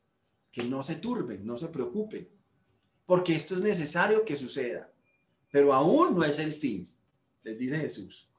que 0.51 0.63
no 0.63 0.83
se 0.83 0.95
turben, 0.95 1.45
no 1.45 1.55
se 1.55 1.67
preocupen, 1.67 2.29
porque 3.05 3.35
esto 3.35 3.53
es 3.53 3.61
necesario 3.61 4.25
que 4.25 4.35
suceda. 4.35 4.91
Pero 5.51 5.73
aún 5.73 6.15
no 6.15 6.23
es 6.23 6.39
el 6.39 6.51
fin, 6.51 6.89
les 7.43 7.57
dice 7.57 7.77
Jesús. 7.77 8.29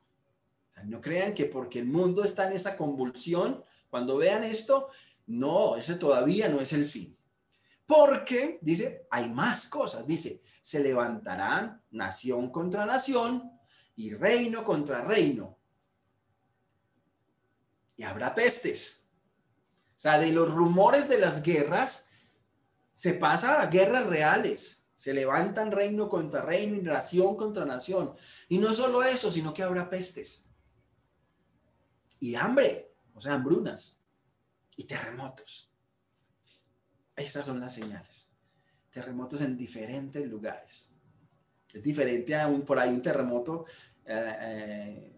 no 0.85 1.01
crean 1.01 1.35
que 1.35 1.47
porque 1.47 1.81
el 1.81 1.87
mundo 1.87 2.23
está 2.23 2.47
en 2.47 2.53
esa 2.53 2.77
convulsión, 2.77 3.65
cuando 3.91 4.17
vean 4.17 4.45
esto, 4.45 4.89
no, 5.27 5.77
ese 5.77 5.95
todavía 5.95 6.49
no 6.49 6.61
es 6.61 6.73
el 6.73 6.85
fin. 6.85 7.18
Porque, 7.89 8.59
dice, 8.61 9.07
hay 9.11 9.31
más 9.31 9.67
cosas. 9.67 10.07
Dice, 10.07 10.39
se 10.61 10.81
levantarán 10.81 11.83
nación 11.91 12.51
contra 12.51 12.85
nación 12.85 13.51
y 13.97 14.13
reino 14.13 14.63
contra 14.63 15.01
reino. 15.01 15.57
Y 17.97 18.03
habrá 18.03 18.35
pestes. 18.35 19.07
O 19.97 19.99
sea, 19.99 20.19
de 20.19 20.33
los 20.33 20.53
rumores 20.53 21.09
de 21.09 21.17
las 21.17 21.43
guerras 21.43 22.11
se 22.93 23.15
pasa 23.15 23.63
a 23.63 23.67
guerras 23.69 24.05
reales. 24.05 24.91
Se 24.95 25.15
levantan 25.15 25.73
reino 25.73 26.11
contra 26.11 26.43
reino 26.43 26.77
y 26.77 26.83
nación 26.83 27.37
contra 27.37 27.65
nación. 27.65 28.13
Y 28.51 28.59
no 28.59 28.75
solo 28.75 29.03
eso, 29.03 29.31
sino 29.31 29.55
que 29.55 29.63
habrá 29.63 29.89
pestes. 29.89 30.45
Y 32.21 32.35
hambre, 32.35 32.93
o 33.15 33.21
sea, 33.23 33.33
hambrunas. 33.33 34.03
Y 34.77 34.85
terremotos. 34.85 35.68
Esas 37.19 37.47
son 37.47 37.61
las 37.61 37.75
señales. 37.75 38.31
Terremotos 38.91 39.41
en 39.41 39.57
diferentes 39.57 40.25
lugares. 40.31 40.91
Es 41.73 41.83
diferente 41.83 42.35
a 42.35 42.47
un, 42.47 42.63
por 42.63 42.79
ahí 42.79 42.91
un 42.91 43.03
terremoto. 43.03 43.65
Eh, 44.07 44.37
eh, 44.41 45.13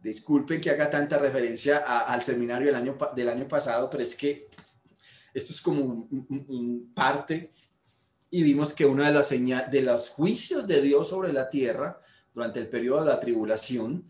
disculpen 0.00 0.60
que 0.60 0.70
haga 0.70 0.90
tanta 0.90 1.16
referencia 1.16 1.78
al 1.78 2.22
seminario 2.22 2.66
del 2.66 2.74
año, 2.74 2.98
del 3.14 3.28
año 3.28 3.48
pasado, 3.48 3.88
pero 3.88 4.02
es 4.02 4.16
que 4.16 4.48
esto 5.32 5.52
es 5.52 5.60
como 5.60 5.80
un, 5.80 6.92
parte 6.94 7.50
y 8.30 8.42
vimos 8.42 8.72
que 8.72 8.84
uno 8.84 9.04
de 9.04 9.12
las 9.12 9.30
de 9.30 9.82
los 9.82 10.10
juicios 10.10 10.66
de 10.66 10.82
Dios 10.82 11.08
sobre 11.08 11.32
la 11.32 11.48
tierra 11.48 11.98
durante 12.34 12.60
el 12.60 12.68
periodo 12.68 13.00
de 13.00 13.06
la 13.06 13.20
tribulación 13.20 14.04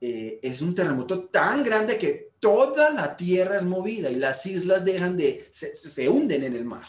eh, 0.00 0.40
es 0.42 0.60
un 0.60 0.74
terremoto 0.74 1.24
tan 1.24 1.64
grande 1.64 1.96
que 1.98 2.29
toda 2.40 2.90
la 2.90 3.16
tierra 3.16 3.56
es 3.56 3.64
movida 3.64 4.10
y 4.10 4.16
las 4.16 4.44
islas 4.46 4.84
dejan 4.84 5.16
de 5.16 5.46
se 5.50 6.08
hunden 6.08 6.42
en 6.42 6.56
el 6.56 6.64
mar. 6.64 6.86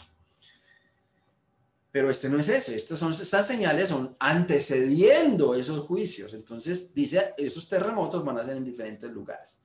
Pero 1.92 2.10
este 2.10 2.30
no 2.30 2.40
es 2.40 2.48
ese, 2.48 2.74
estas, 2.74 2.98
son, 2.98 3.12
estas 3.12 3.46
señales 3.46 3.90
son 3.90 4.16
antecediendo 4.18 5.54
esos 5.54 5.84
juicios. 5.84 6.32
Entonces 6.32 6.94
dice, 6.94 7.34
esos 7.36 7.68
terremotos 7.68 8.24
van 8.24 8.38
a 8.38 8.44
ser 8.44 8.56
en 8.56 8.64
diferentes 8.64 9.10
lugares. 9.10 9.60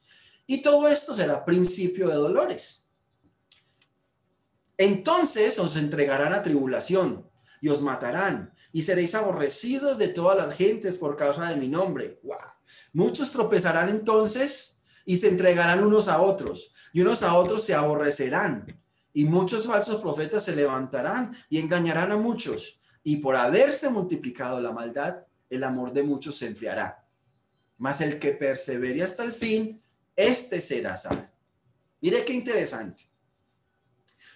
Y 0.46 0.62
todo 0.62 0.90
esto 0.90 1.14
será 1.14 1.46
principio 1.46 2.10
de 2.10 2.16
dolores. 2.16 2.84
Entonces 4.78 5.58
os 5.58 5.78
entregarán 5.78 6.34
a 6.34 6.44
tribulación 6.44 7.26
y 7.62 7.70
os 7.70 7.82
matarán 7.82 8.54
y 8.74 8.82
seréis 8.82 9.16
aborrecidos 9.16 9.98
de 9.98 10.10
todas 10.10 10.38
las 10.38 10.54
gentes 10.56 10.98
por 10.98 11.16
causa 11.16 11.50
de 11.50 11.56
mi 11.56 11.70
nombre. 11.70 12.20
Muchos 12.92 13.32
tropezarán 13.32 13.88
entonces 13.88 14.77
y 15.08 15.16
se 15.16 15.30
entregarán 15.30 15.84
unos 15.86 16.10
a 16.10 16.22
otros 16.22 16.70
y 16.92 17.00
unos 17.00 17.24
a 17.24 17.34
otros 17.36 17.64
se 17.64 17.74
aborrecerán 17.74 18.78
y 19.14 19.24
muchos 19.24 19.66
falsos 19.66 20.02
profetas 20.02 20.44
se 20.44 20.56
levantarán 20.56 21.34
y 21.50 21.60
engañarán 21.60 22.12
a 22.12 22.18
muchos. 22.18 22.82
y 23.04 23.18
por 23.18 23.38
haberse 23.38 23.90
multiplicado 23.90 24.60
la 24.60 24.74
maldad, 24.74 25.24
el 25.50 25.64
amor 25.64 25.94
de 25.94 26.04
muchos 26.04 26.36
se 26.36 26.48
enfriará. 26.48 27.08
Mas 27.78 28.02
el 28.02 28.20
que 28.20 28.34
persevere 28.34 29.02
hasta 29.02 29.24
el 29.24 29.32
fin, 29.32 29.82
este 30.14 30.60
será 30.60 30.98
salvo. 30.98 31.26
Mire 32.02 32.26
qué 32.26 32.34
interesante. 32.34 33.06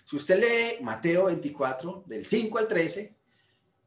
Si 0.05 0.15
usted 0.15 0.39
lee 0.39 0.81
Mateo 0.85 1.25
24, 1.25 2.05
del 2.07 2.25
5 2.25 2.57
al 2.59 2.67
13, 2.69 3.13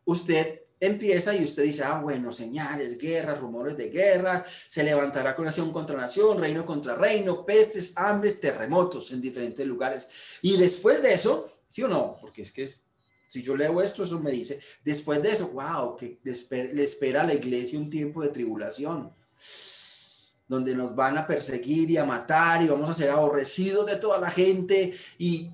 usted 0.04 0.60
empieza 0.86 1.34
y 1.34 1.44
usted 1.44 1.62
dice, 1.62 1.84
ah, 1.84 2.00
bueno, 2.00 2.32
señales, 2.32 2.98
guerras, 2.98 3.40
rumores 3.40 3.76
de 3.76 3.90
guerra, 3.90 4.44
se 4.46 4.82
levantará 4.82 5.34
con 5.34 5.44
nación 5.44 5.72
contra 5.72 5.96
nación, 5.96 6.38
reino 6.38 6.64
contra 6.64 6.94
reino, 6.94 7.44
pestes, 7.44 7.94
hambres, 7.96 8.40
terremotos 8.40 9.12
en 9.12 9.20
diferentes 9.20 9.66
lugares. 9.66 10.38
Y 10.42 10.56
después 10.56 11.02
de 11.02 11.14
eso, 11.14 11.48
¿sí 11.68 11.82
o 11.82 11.88
no? 11.88 12.16
Porque 12.20 12.42
es 12.42 12.52
que 12.52 12.64
es, 12.64 12.84
si 13.28 13.42
yo 13.42 13.56
leo 13.56 13.82
esto, 13.82 14.04
eso 14.04 14.20
me 14.20 14.30
dice, 14.30 14.58
después 14.84 15.20
de 15.20 15.30
eso, 15.30 15.48
wow, 15.48 15.96
que 15.96 16.20
le 16.22 16.82
espera, 16.82 17.22
a 17.22 17.26
la 17.26 17.34
iglesia 17.34 17.78
un 17.78 17.90
tiempo 17.90 18.22
de 18.22 18.28
tribulación 18.28 19.12
donde 20.46 20.74
nos 20.74 20.94
van 20.94 21.18
a 21.18 21.26
perseguir 21.26 21.90
y 21.90 21.96
a 21.96 22.04
matar 22.04 22.62
y 22.62 22.68
vamos 22.68 22.88
a 22.90 22.94
ser 22.94 23.10
aborrecidos 23.10 23.86
de 23.86 23.96
toda 23.96 24.20
la 24.20 24.30
gente 24.30 24.92
y 25.18 25.50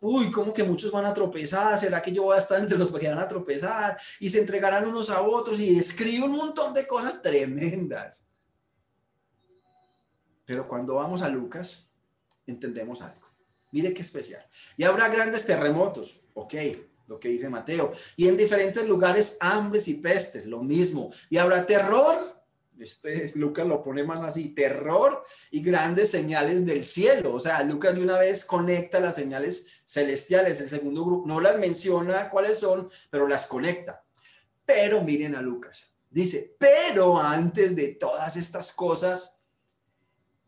uy, 0.00 0.30
como 0.30 0.52
que 0.52 0.64
muchos 0.64 0.90
van 0.90 1.06
a 1.06 1.14
tropezar, 1.14 1.78
¿será 1.78 2.00
que 2.00 2.12
yo 2.12 2.24
voy 2.24 2.36
a 2.36 2.40
estar 2.40 2.58
entre 2.58 2.78
los 2.78 2.90
que 2.90 3.08
van 3.08 3.18
a 3.18 3.28
tropezar? 3.28 3.96
Y 4.18 4.28
se 4.28 4.40
entregarán 4.40 4.86
unos 4.86 5.10
a 5.10 5.22
otros 5.22 5.60
y 5.60 5.76
escribe 5.76 6.24
un 6.24 6.32
montón 6.32 6.74
de 6.74 6.86
cosas 6.86 7.22
tremendas. 7.22 8.24
Pero 10.46 10.66
cuando 10.66 10.94
vamos 10.94 11.22
a 11.22 11.28
Lucas, 11.28 11.92
entendemos 12.46 13.02
algo. 13.02 13.20
Mire 13.72 13.94
qué 13.94 14.02
especial. 14.02 14.44
Y 14.76 14.84
habrá 14.84 15.08
grandes 15.08 15.46
terremotos, 15.46 16.22
ok, 16.34 16.54
lo 17.06 17.20
que 17.20 17.28
dice 17.28 17.48
Mateo. 17.48 17.92
Y 18.16 18.26
en 18.28 18.36
diferentes 18.36 18.86
lugares, 18.88 19.36
hambres 19.40 19.86
y 19.88 19.94
pestes, 19.94 20.46
lo 20.46 20.62
mismo. 20.62 21.10
Y 21.28 21.36
habrá 21.36 21.66
terror 21.66 22.39
este 22.82 23.32
Lucas 23.36 23.66
lo 23.66 23.82
pone 23.82 24.04
más 24.04 24.22
así, 24.22 24.54
terror 24.54 25.22
y 25.50 25.62
grandes 25.62 26.10
señales 26.10 26.66
del 26.66 26.84
cielo. 26.84 27.34
O 27.34 27.40
sea, 27.40 27.62
Lucas 27.62 27.94
de 27.94 28.02
una 28.02 28.18
vez 28.18 28.44
conecta 28.44 29.00
las 29.00 29.16
señales 29.16 29.82
celestiales, 29.84 30.60
el 30.60 30.70
segundo 30.70 31.04
grupo, 31.04 31.26
no 31.26 31.40
las 31.40 31.58
menciona 31.58 32.28
cuáles 32.28 32.58
son, 32.58 32.88
pero 33.10 33.26
las 33.26 33.46
conecta. 33.46 34.04
Pero 34.64 35.02
miren 35.02 35.34
a 35.34 35.42
Lucas, 35.42 35.94
dice, 36.10 36.56
pero 36.58 37.20
antes 37.20 37.74
de 37.74 37.94
todas 37.94 38.36
estas 38.36 38.72
cosas, 38.72 39.39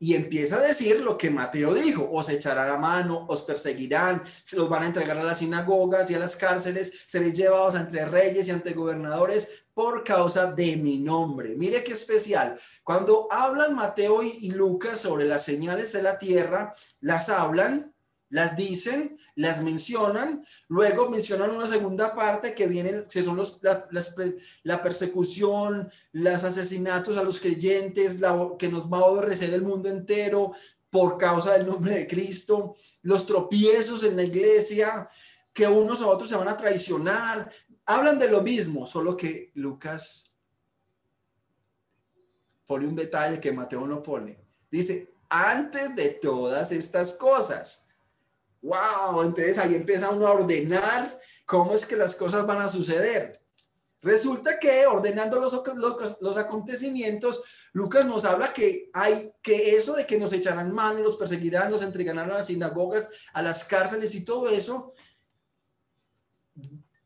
y 0.03 0.17
empieza 0.17 0.57
a 0.57 0.61
decir 0.61 1.01
lo 1.03 1.17
que 1.17 1.31
Mateo 1.31 1.73
dijo, 1.73 2.11
os 2.13 2.29
echarán 2.29 2.69
a 2.71 2.77
mano, 2.77 3.25
os 3.29 3.43
perseguirán, 3.43 4.21
se 4.43 4.57
los 4.57 4.69
van 4.69 4.83
a 4.83 4.87
entregar 4.87 5.17
a 5.17 5.23
las 5.23 5.39
sinagogas 5.39 6.11
y 6.11 6.17
a 6.17 6.19
las 6.19 6.35
cárceles, 6.35 7.05
seréis 7.07 7.35
llevados 7.35 7.77
entre 7.77 8.05
reyes 8.07 8.49
y 8.49 8.51
ante 8.51 8.73
gobernadores 8.73 9.67
por 9.73 10.03
causa 10.03 10.51
de 10.55 10.77
mi 10.77 10.99
nombre. 10.99 11.55
Mire 11.55 11.85
qué 11.85 11.93
especial. 11.93 12.59
Cuando 12.83 13.29
hablan 13.31 13.77
Mateo 13.77 14.25
y 14.25 14.51
Lucas 14.51 14.99
sobre 14.99 15.25
las 15.25 15.45
señales 15.45 15.93
de 15.93 16.03
la 16.03 16.19
tierra, 16.19 16.75
las 16.99 17.29
hablan 17.29 17.92
las 18.33 18.57
dicen, 18.57 19.19
las 19.35 19.63
mencionan, 19.63 20.43
luego 20.69 21.11
mencionan 21.11 21.51
una 21.51 21.67
segunda 21.67 22.15
parte 22.15 22.55
que 22.55 22.67
viene, 22.67 23.03
que 23.03 23.23
son 23.23 23.37
los, 23.37 23.61
la, 24.63 24.83
persecución, 24.83 25.91
los 26.13 26.43
asesinatos 26.43 27.19
a 27.19 27.25
los 27.25 27.39
creyentes, 27.41 28.23
que 28.59 28.69
nos 28.69 28.91
va 28.91 29.01
a 29.01 29.03
aborrecer 29.03 29.53
el 29.53 29.61
mundo 29.61 29.91
entero 29.91 30.51
por 30.89 31.19
causa 31.19 31.53
del 31.53 31.67
nombre 31.67 31.95
de 31.95 32.09
Cristo, 32.09 32.75
los 33.03 33.27
tropiezos 33.27 34.03
en 34.05 34.17
la 34.17 34.25
iglesia, 34.25 35.07
que 35.53 35.67
unos 35.67 36.01
a 36.01 36.09
otros 36.09 36.31
se 36.31 36.37
van 36.37 36.49
a 36.49 36.57
traicionar, 36.57 37.53
hablan 37.85 38.19
de 38.19 38.31
lo 38.31 38.41
mismo, 38.41 38.87
solo 38.87 39.15
que 39.15 39.53
Lucas 39.57 40.33
pone 42.65 42.89
un 42.89 42.97
detalle 42.97 43.41
que 43.41 43.53
Mateo 43.53 43.87
no 43.87 44.03
pone. 44.03 44.43
Dice, 44.71 45.13
antes 45.29 45.95
de 45.95 46.09
todas 46.09 46.73
estas 46.73 47.13
cosas 47.15 47.91
wow, 48.63 49.23
entonces 49.23 49.59
ahí 49.59 49.75
empieza 49.75 50.11
uno 50.11 50.27
a 50.27 50.33
ordenar 50.33 51.21
cómo 51.45 51.75
es 51.75 51.85
que 51.85 51.97
las 51.97 52.15
cosas 52.15 52.47
van 52.47 52.61
a 52.61 52.69
suceder. 52.69 53.41
Resulta 54.01 54.59
que 54.59 54.87
ordenando 54.87 55.39
los, 55.39 55.63
los, 56.21 56.37
acontecimientos, 56.37 57.69
Lucas 57.73 58.05
nos 58.05 58.25
habla 58.25 58.53
que 58.53 58.91
hay 58.93 59.33
que 59.43 59.77
eso 59.77 59.95
de 59.95 60.07
que 60.07 60.19
nos 60.19 60.33
echarán 60.33 60.73
mano, 60.73 61.01
los 61.01 61.15
perseguirán, 61.15 61.71
nos 61.71 61.83
entregarán 61.83 62.29
a 62.31 62.35
las 62.35 62.47
sinagogas, 62.47 63.11
a 63.33 63.43
las 63.43 63.65
cárceles 63.65 64.17
y 64.17 64.25
todo 64.25 64.49
eso, 64.49 64.93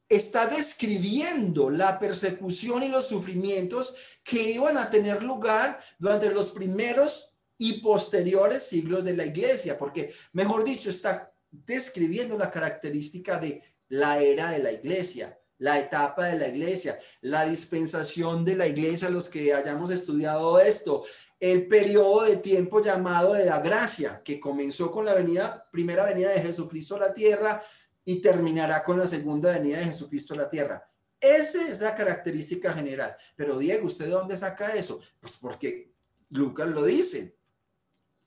está 0.09 0.47
describiendo 0.47 1.69
la 1.69 1.99
persecución 1.99 2.83
y 2.83 2.88
los 2.88 3.09
sufrimientos 3.09 4.21
que 4.25 4.53
iban 4.53 4.79
a 4.79 4.88
tener 4.88 5.23
lugar 5.23 5.79
durante 5.99 6.31
los 6.31 6.51
primeros 6.53 7.35
y 7.59 7.81
posteriores 7.81 8.62
siglos 8.62 9.05
de 9.05 9.16
la 9.16 9.27
iglesia, 9.27 9.77
porque, 9.77 10.12
mejor 10.33 10.64
dicho, 10.64 10.88
está 10.88 11.36
describiendo 11.64 12.37
la 12.37 12.51
característica 12.51 13.38
de 13.38 13.62
la 13.88 14.21
era 14.21 14.51
de 14.51 14.59
la 14.59 14.73
iglesia, 14.73 15.38
la 15.59 15.79
etapa 15.79 16.27
de 16.27 16.38
la 16.38 16.49
iglesia, 16.49 16.99
la 17.23 17.47
dispensación 17.47 18.45
de 18.45 18.57
la 18.57 18.66
iglesia, 18.66 19.09
los 19.11 19.29
que 19.29 19.55
hayamos 19.55 19.90
estudiado 19.90 20.59
esto, 20.59 21.05
el 21.40 21.66
periodo 21.66 22.25
de 22.25 22.37
tiempo 22.37 22.81
llamado 22.81 23.35
de 23.35 23.45
la 23.45 23.61
gracia, 23.61 24.23
que 24.25 24.40
comenzó 24.40 24.90
con 24.90 25.05
la 25.05 25.14
venida, 25.14 25.69
primera 25.71 26.05
venida 26.05 26.31
de 26.31 26.40
Jesucristo 26.40 26.97
a 26.97 27.01
la 27.01 27.14
tierra 27.14 27.62
y 28.05 28.21
terminará 28.21 28.85
con 28.85 28.99
la 28.99 29.07
segunda 29.07 29.53
venida 29.53 29.79
de 29.79 29.85
Jesucristo 29.85 30.35
a 30.35 30.38
la 30.38 30.49
tierra. 30.49 30.87
Esa 31.21 31.69
es 31.69 31.81
la 31.81 31.95
característica 31.95 32.73
general. 32.73 33.14
Pero 33.37 33.59
Diego, 33.59 33.87
¿usted 33.87 34.07
de 34.07 34.11
dónde 34.12 34.37
saca 34.37 34.75
eso? 34.75 35.01
Pues 35.21 35.38
porque 35.38 35.92
Lucas 36.31 36.69
lo 36.69 36.85
dice, 36.85 37.37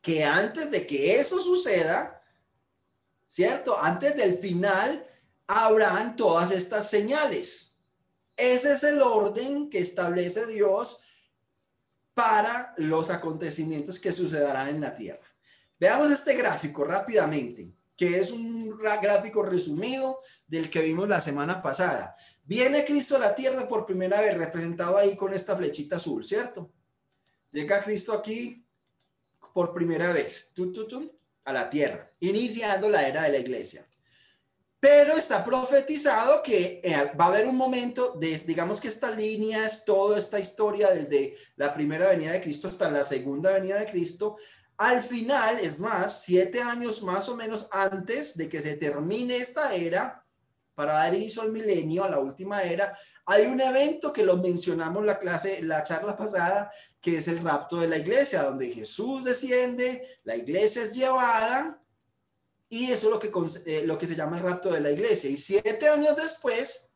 que 0.01 0.23
antes 0.23 0.71
de 0.71 0.87
que 0.87 1.19
eso 1.19 1.39
suceda, 1.39 2.18
¿cierto? 3.29 3.77
Antes 3.81 4.17
del 4.17 4.37
final 4.39 5.05
habrán 5.47 6.17
todas 6.17 6.51
estas 6.51 6.89
señales. 6.89 7.77
Ese 8.35 8.71
es 8.71 8.83
el 8.83 9.01
orden 9.01 9.69
que 9.69 9.79
establece 9.79 10.47
Dios 10.47 11.01
para 12.13 12.73
los 12.77 13.09
acontecimientos 13.09 13.99
que 13.99 14.11
sucederán 14.11 14.67
en 14.69 14.81
la 14.81 14.93
tierra. 14.93 15.25
Veamos 15.79 16.11
este 16.11 16.35
gráfico 16.35 16.83
rápidamente, 16.83 17.73
que 17.95 18.17
es 18.17 18.31
un 18.31 18.77
gráfico 18.77 19.43
resumido 19.43 20.19
del 20.47 20.69
que 20.69 20.81
vimos 20.81 21.07
la 21.07 21.21
semana 21.21 21.61
pasada. 21.61 22.13
Viene 22.43 22.83
Cristo 22.83 23.15
a 23.15 23.19
la 23.19 23.35
tierra 23.35 23.67
por 23.69 23.85
primera 23.85 24.19
vez, 24.19 24.37
representado 24.37 24.97
ahí 24.97 25.15
con 25.15 25.33
esta 25.33 25.55
flechita 25.55 25.97
azul, 25.97 26.25
¿cierto? 26.25 26.71
Llega 27.51 27.83
Cristo 27.83 28.13
aquí 28.13 28.65
por 29.53 29.73
primera 29.73 30.11
vez. 30.13 30.51
tú, 30.53 30.71
tú 30.71 31.18
a 31.49 31.53
la 31.53 31.69
tierra, 31.69 32.11
iniciando 32.19 32.89
la 32.89 33.07
era 33.07 33.23
de 33.23 33.31
la 33.31 33.37
iglesia. 33.39 33.85
Pero 34.79 35.17
está 35.17 35.43
profetizado 35.43 36.41
que 36.41 36.79
eh, 36.83 37.11
va 37.19 37.25
a 37.25 37.27
haber 37.27 37.47
un 37.47 37.57
momento, 37.57 38.13
de, 38.13 38.37
digamos 38.47 38.79
que 38.79 38.87
esta 38.87 39.11
línea 39.11 39.65
es 39.65 39.83
toda 39.83 40.17
esta 40.17 40.39
historia 40.39 40.89
desde 40.91 41.35
la 41.57 41.73
primera 41.73 42.09
venida 42.09 42.31
de 42.31 42.41
Cristo 42.41 42.69
hasta 42.69 42.89
la 42.89 43.03
segunda 43.03 43.51
venida 43.51 43.77
de 43.77 43.89
Cristo. 43.89 44.37
Al 44.77 45.03
final, 45.03 45.59
es 45.59 45.79
más, 45.79 46.23
siete 46.23 46.61
años 46.61 47.03
más 47.03 47.27
o 47.27 47.35
menos 47.35 47.67
antes 47.71 48.37
de 48.37 48.47
que 48.47 48.61
se 48.61 48.77
termine 48.77 49.37
esta 49.37 49.75
era, 49.75 50.25
para 50.79 50.93
dar 50.93 51.13
inicio 51.13 51.41
al 51.41 51.51
milenio, 51.51 52.05
a 52.05 52.09
la 52.09 52.19
última 52.19 52.63
era, 52.63 52.97
hay 53.25 53.47
un 53.47 53.59
evento 53.59 54.13
que 54.13 54.23
lo 54.23 54.37
mencionamos 54.37 55.03
la 55.03 55.19
clase, 55.19 55.61
la 55.61 55.83
charla 55.83 56.15
pasada, 56.15 56.71
que 57.01 57.17
es 57.17 57.27
el 57.27 57.39
rapto 57.39 57.81
de 57.81 57.89
la 57.89 57.97
iglesia, 57.97 58.43
donde 58.43 58.71
Jesús 58.71 59.25
desciende, 59.25 60.01
la 60.23 60.37
iglesia 60.37 60.81
es 60.81 60.95
llevada, 60.95 61.83
y 62.69 62.91
eso 62.93 63.07
es 63.07 63.11
lo 63.11 63.19
que, 63.19 63.29
eh, 63.65 63.83
lo 63.85 63.97
que 63.97 64.07
se 64.07 64.15
llama 64.15 64.37
el 64.37 64.43
rapto 64.43 64.71
de 64.71 64.79
la 64.79 64.89
iglesia. 64.89 65.29
Y 65.29 65.35
siete 65.35 65.89
años 65.89 66.15
después, 66.15 66.93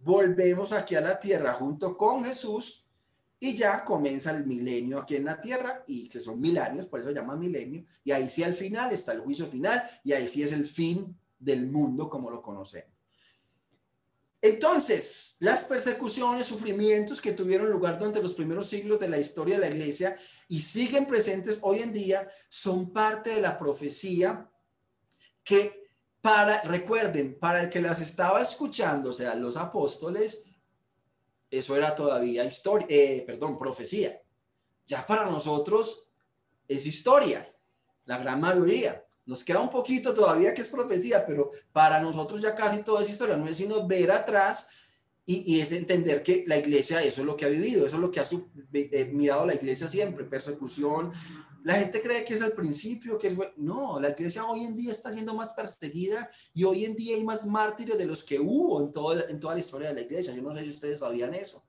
volvemos 0.00 0.72
aquí 0.72 0.96
a 0.96 1.00
la 1.00 1.20
tierra 1.20 1.54
junto 1.54 1.96
con 1.96 2.24
Jesús, 2.24 2.88
y 3.38 3.54
ya 3.54 3.84
comienza 3.84 4.32
el 4.32 4.46
milenio 4.46 4.98
aquí 4.98 5.14
en 5.14 5.26
la 5.26 5.40
tierra, 5.40 5.84
y 5.86 6.08
que 6.08 6.18
son 6.18 6.40
mil 6.40 6.58
años, 6.58 6.86
por 6.86 6.98
eso 6.98 7.10
se 7.10 7.14
llama 7.14 7.36
milenio, 7.36 7.84
y 8.02 8.10
ahí 8.10 8.28
sí 8.28 8.42
al 8.42 8.54
final 8.54 8.90
está 8.90 9.12
el 9.12 9.20
juicio 9.20 9.46
final, 9.46 9.80
y 10.02 10.12
ahí 10.12 10.26
sí 10.26 10.42
es 10.42 10.50
el 10.50 10.66
fin 10.66 11.16
del 11.38 11.68
mundo 11.68 12.10
como 12.10 12.28
lo 12.28 12.42
conocemos. 12.42 13.01
Entonces, 14.44 15.36
las 15.38 15.64
persecuciones, 15.64 16.46
sufrimientos 16.46 17.20
que 17.20 17.30
tuvieron 17.30 17.70
lugar 17.70 17.96
durante 17.96 18.20
los 18.20 18.34
primeros 18.34 18.66
siglos 18.66 18.98
de 18.98 19.08
la 19.08 19.18
historia 19.18 19.54
de 19.54 19.68
la 19.68 19.74
iglesia 19.74 20.16
y 20.48 20.58
siguen 20.58 21.06
presentes 21.06 21.60
hoy 21.62 21.78
en 21.78 21.92
día 21.92 22.28
son 22.48 22.92
parte 22.92 23.30
de 23.30 23.40
la 23.40 23.56
profecía 23.56 24.50
que 25.44 25.88
para, 26.20 26.60
recuerden, 26.62 27.38
para 27.38 27.62
el 27.62 27.70
que 27.70 27.80
las 27.80 28.00
estaba 28.00 28.40
escuchando, 28.40 29.10
o 29.10 29.12
sea, 29.12 29.36
los 29.36 29.56
apóstoles, 29.56 30.44
eso 31.48 31.76
era 31.76 31.94
todavía 31.94 32.44
historia, 32.44 32.86
eh, 32.90 33.22
perdón, 33.24 33.56
profecía. 33.56 34.20
Ya 34.86 35.06
para 35.06 35.30
nosotros 35.30 36.08
es 36.66 36.84
historia, 36.86 37.48
la 38.06 38.18
gran 38.18 38.40
mayoría. 38.40 39.04
Nos 39.24 39.44
queda 39.44 39.60
un 39.60 39.70
poquito 39.70 40.12
todavía 40.12 40.52
que 40.52 40.62
es 40.62 40.68
profecía, 40.68 41.24
pero 41.24 41.50
para 41.72 42.00
nosotros 42.00 42.40
ya 42.40 42.54
casi 42.54 42.82
todo 42.82 43.00
es 43.00 43.08
historia. 43.08 43.36
No 43.36 43.48
es 43.48 43.56
sino 43.56 43.86
ver 43.86 44.10
atrás 44.10 44.68
Y, 45.24 45.60
es 45.60 45.70
entender 45.70 46.22
que 46.24 46.44
la 46.48 46.56
iglesia 46.56 47.00
eso 47.00 47.20
es 47.20 47.26
lo 47.26 47.36
que 47.36 47.44
ha 47.44 47.48
vivido, 47.48 47.86
eso 47.86 47.96
es 47.96 48.02
lo 48.02 48.10
que 48.10 48.18
ha 48.18 48.24
eh, 48.72 49.10
mirado 49.12 49.46
la 49.46 49.54
iglesia 49.54 49.86
siempre, 49.86 50.24
persecución. 50.24 51.12
La 51.62 51.74
gente 51.74 52.02
cree 52.02 52.24
que 52.24 52.34
es 52.34 52.42
el 52.42 52.52
principio, 52.52 53.18
que 53.18 53.28
es 53.28 53.38
No, 53.56 54.00
la 54.00 54.10
iglesia 54.10 54.44
hoy 54.44 54.64
en 54.64 54.74
día 54.74 54.90
está 54.90 55.12
siendo 55.12 55.34
más 55.34 55.52
perseguida 55.52 56.28
y 56.54 56.64
hoy 56.64 56.84
en 56.84 56.96
día 56.96 57.14
hay 57.14 57.22
más 57.22 57.46
mártires 57.46 57.98
de 57.98 58.06
los 58.06 58.24
que 58.24 58.40
hubo 58.40 58.80
en, 58.80 58.90
todo, 58.90 59.28
en 59.28 59.38
toda 59.38 59.54
la 59.54 59.60
historia 59.60 59.88
de 59.88 59.94
la 59.94 60.00
iglesia. 60.00 60.34
Yo 60.34 60.42
no 60.42 60.52
sé 60.52 60.64
si 60.64 60.70
ustedes 60.70 60.98
sabían 60.98 61.34
eso. 61.34 61.62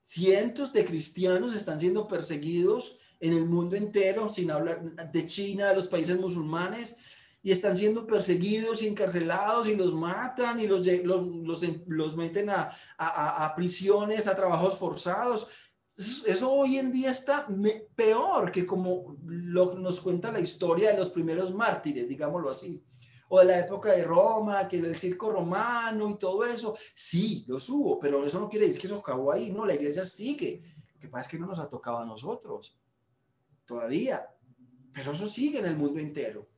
Cientos 0.00 0.72
de 0.72 0.86
cristianos 0.86 1.54
están 1.54 1.78
siendo 1.78 2.08
perseguidos 2.08 2.98
en 3.22 3.34
el 3.34 3.46
mundo 3.46 3.76
entero, 3.76 4.28
sin 4.28 4.50
hablar 4.50 4.82
de 4.82 5.26
China, 5.26 5.68
de 5.68 5.76
los 5.76 5.86
países 5.86 6.18
musulmanes, 6.18 6.96
y 7.40 7.52
están 7.52 7.76
siendo 7.76 8.04
perseguidos 8.04 8.82
y 8.82 8.88
encarcelados 8.88 9.68
y 9.68 9.76
los 9.76 9.94
matan 9.94 10.58
y 10.58 10.66
los, 10.66 10.84
los, 10.86 11.62
los, 11.86 12.16
meten 12.16 12.50
a, 12.50 12.68
a, 12.98 13.46
a, 13.46 13.54
prisiones, 13.54 14.26
a 14.26 14.34
trabajos 14.34 14.76
forzados. 14.76 15.48
Eso, 15.96 16.52
hoy 16.52 16.78
en 16.78 16.90
día 16.90 17.12
está 17.12 17.46
peor 17.94 18.50
que 18.50 18.66
como 18.66 19.16
lo, 19.24 19.74
nos 19.74 20.00
cuenta 20.00 20.32
la 20.32 20.40
historia 20.40 20.90
de 20.90 20.98
los 20.98 21.10
primeros 21.10 21.54
mártires, 21.54 22.08
digámoslo 22.08 22.50
así. 22.50 22.82
O 23.28 23.38
de 23.38 23.44
la 23.44 23.60
época 23.60 23.92
de 23.92 24.02
Roma, 24.02 24.66
que 24.66 24.78
el 24.78 24.96
circo 24.96 25.30
romano 25.30 26.10
y 26.10 26.18
todo 26.18 26.44
eso. 26.44 26.74
Sí, 26.92 27.44
los 27.46 27.68
hubo, 27.68 28.00
pero 28.00 28.24
eso 28.24 28.40
no 28.40 28.48
quiere 28.48 28.66
decir 28.66 28.80
que 28.80 28.86
eso 28.88 28.98
acabó 28.98 29.30
ahí. 29.30 29.52
No, 29.52 29.64
la 29.64 29.74
iglesia 29.74 30.04
sigue. 30.04 30.60
Lo 30.94 31.00
que 31.00 31.08
pasa 31.08 31.22
es 31.22 31.28
que 31.28 31.38
no 31.38 31.46
nos 31.46 31.60
ha 31.60 31.68
tocado 31.68 31.98
a 31.98 32.04
nosotros. 32.04 32.76
Todavía. 33.66 34.28
Pero 34.92 35.12
eso 35.12 35.26
sigue 35.26 35.58
en 35.58 35.66
el 35.66 35.76
mundo 35.76 35.98
entero. 35.98 36.48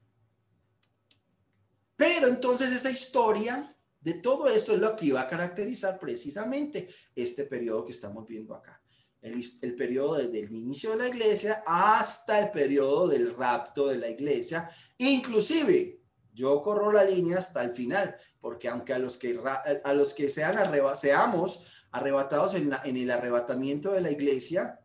Pero 1.97 2.27
entonces 2.27 2.73
esa 2.73 2.91
historia 2.91 3.71
de 4.01 4.15
todo 4.15 4.49
eso 4.49 4.75
es 4.75 4.81
lo 4.81 4.97
que 4.97 5.07
iba 5.07 5.21
a 5.21 5.29
caracterizar 5.29 5.99
precisamente 5.99 6.89
este 7.15 7.45
periodo 7.45 7.85
que 7.85 7.93
estamos 7.93 8.27
viendo 8.27 8.55
acá. 8.55 8.81
El, 9.23 9.43
el, 9.63 9.75
periodo 9.75 10.17
desde 10.17 10.41
el 10.41 10.55
inicio 10.55 10.91
de 10.91 10.97
la 10.97 11.09
iglesia 11.09 11.63
hasta 11.67 12.39
el 12.41 12.51
periodo 12.51 13.09
del 13.09 13.35
rapto 13.35 13.89
de 13.89 13.97
la 13.97 14.11
iglesia. 14.11 14.69
Inclusive, 14.99 16.05
yo 16.35 16.61
corro 16.61 16.93
la 16.93 17.05
línea 17.05 17.39
hasta 17.39 17.63
el 17.63 17.71
final, 17.71 18.15
porque 18.41 18.69
aunque 18.69 18.93
a 18.93 18.99
los 18.99 19.17
que, 19.17 19.41
a 19.83 19.95
los 19.95 20.13
que 20.13 20.29
sean 20.29 20.57
seamos 20.95 21.87
arrebatados 21.93 22.57
en 22.57 22.97
el 22.97 23.11
arrebatamiento 23.11 23.93
de 23.93 24.03
la 24.03 24.11
iglesia, 24.11 24.84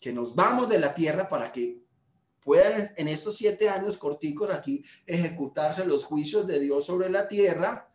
que 0.00 0.12
nos 0.12 0.34
vamos 0.34 0.68
de 0.68 0.78
la 0.78 0.94
tierra 0.94 1.28
para 1.28 1.52
que 1.52 1.84
puedan 2.40 2.92
en 2.96 3.08
estos 3.08 3.36
siete 3.36 3.68
años 3.68 3.96
corticos 3.98 4.50
aquí 4.50 4.84
ejecutarse 5.06 5.84
los 5.84 6.04
juicios 6.04 6.46
de 6.46 6.60
Dios 6.60 6.84
sobre 6.84 7.08
la 7.08 7.26
tierra, 7.26 7.90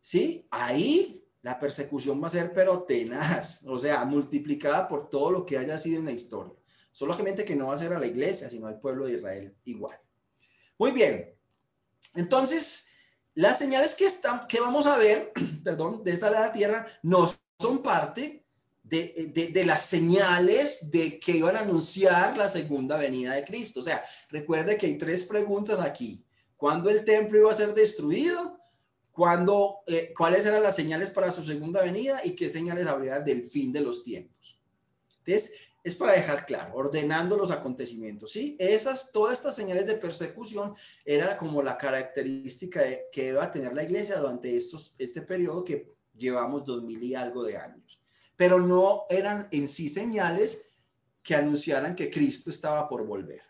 ¿sí? 0.00 0.46
Ahí 0.50 1.24
la 1.42 1.58
persecución 1.58 2.22
va 2.22 2.26
a 2.26 2.30
ser 2.30 2.52
pero 2.52 2.82
tenaz, 2.82 3.64
o 3.66 3.78
sea, 3.78 4.04
multiplicada 4.04 4.88
por 4.88 5.08
todo 5.08 5.30
lo 5.30 5.46
que 5.46 5.58
haya 5.58 5.78
sido 5.78 5.98
en 6.00 6.06
la 6.06 6.12
historia. 6.12 6.54
Solamente 6.90 7.44
que 7.44 7.54
no 7.54 7.68
va 7.68 7.74
a 7.74 7.78
ser 7.78 7.92
a 7.92 8.00
la 8.00 8.06
iglesia, 8.06 8.48
sino 8.50 8.66
al 8.66 8.80
pueblo 8.80 9.06
de 9.06 9.14
Israel 9.14 9.56
igual. 9.64 10.00
Muy 10.78 10.90
bien. 10.90 11.34
Entonces, 12.14 12.88
las 13.34 13.58
señales 13.58 13.94
que, 13.94 14.06
están, 14.06 14.46
que 14.48 14.60
vamos 14.60 14.86
a 14.86 14.98
ver, 14.98 15.32
perdón, 15.64 16.02
de 16.02 16.12
esa 16.12 16.30
la 16.30 16.50
tierra 16.50 16.86
no 17.02 17.26
son 17.58 17.82
parte 17.82 18.44
de, 18.88 19.62
las 19.66 19.82
señales 19.86 20.90
de 20.90 21.20
que 21.20 21.32
iban 21.32 21.56
a 21.56 21.60
anunciar 21.60 22.36
la 22.36 22.48
segunda 22.48 22.96
venida 22.96 23.34
de 23.34 23.44
Cristo. 23.44 23.80
O 23.80 23.84
sea, 23.84 24.02
recuerde 24.30 24.78
que 24.78 24.86
hay 24.86 24.98
tres 24.98 25.24
preguntas 25.24 25.80
aquí. 25.80 26.24
¿Cuándo 26.56 26.90
el 26.90 27.04
templo 27.04 27.38
iba 27.38 27.50
a 27.50 27.54
ser 27.54 27.74
destruido? 27.74 28.58
¿Cuándo, 29.12 29.80
eh, 29.86 30.12
¿Cuáles 30.16 30.46
eran 30.46 30.62
las 30.62 30.76
señales 30.76 31.10
para 31.10 31.30
su 31.30 31.42
segunda 31.42 31.82
venida? 31.82 32.20
¿Y 32.24 32.34
qué 32.34 32.48
señales 32.48 32.86
habría 32.86 33.20
del 33.20 33.44
fin 33.44 33.72
de 33.72 33.80
los 33.80 34.04
tiempos? 34.04 34.60
Entonces, 35.18 35.72
es 35.84 35.94
para 35.94 36.12
dejar 36.12 36.46
claro, 36.46 36.74
ordenando 36.74 37.36
los 37.36 37.50
acontecimientos, 37.50 38.32
¿sí? 38.32 38.56
Esas, 38.58 39.12
todas 39.12 39.38
estas 39.38 39.56
señales 39.56 39.86
de 39.86 39.94
persecución 39.94 40.74
era 41.04 41.36
como 41.36 41.62
la 41.62 41.78
característica 41.78 42.82
que 43.12 43.28
iba 43.28 43.44
a 43.44 43.52
tener 43.52 43.72
la 43.74 43.84
iglesia 43.84 44.18
durante 44.18 44.56
estos, 44.56 44.94
este 44.98 45.22
periodo 45.22 45.64
que 45.64 45.94
llevamos 46.16 46.64
dos 46.64 46.82
mil 46.82 47.02
y 47.02 47.14
algo 47.14 47.44
de 47.44 47.56
años 47.56 47.97
pero 48.38 48.60
no 48.60 49.04
eran 49.10 49.48
en 49.50 49.66
sí 49.66 49.88
señales 49.88 50.68
que 51.24 51.34
anunciaran 51.34 51.96
que 51.96 52.08
Cristo 52.08 52.50
estaba 52.50 52.88
por 52.88 53.04
volver. 53.04 53.42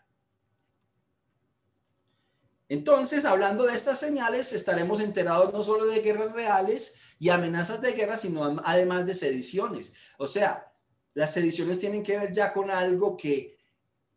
Entonces, 2.67 3.23
hablando 3.25 3.65
de 3.65 3.75
estas 3.75 3.99
señales, 3.99 4.51
estaremos 4.51 4.99
enterados 4.99 5.53
no 5.53 5.61
solo 5.61 5.85
de 5.85 6.01
guerras 6.01 6.33
reales 6.33 7.15
y 7.19 7.29
amenazas 7.29 7.81
de 7.81 7.91
guerra, 7.91 8.17
sino 8.17 8.59
además 8.65 9.05
de 9.05 9.13
sediciones. 9.13 9.93
O 10.17 10.25
sea, 10.25 10.71
las 11.13 11.33
sediciones 11.33 11.79
tienen 11.79 12.01
que 12.01 12.17
ver 12.17 12.31
ya 12.31 12.51
con 12.51 12.71
algo 12.71 13.15
que 13.15 13.55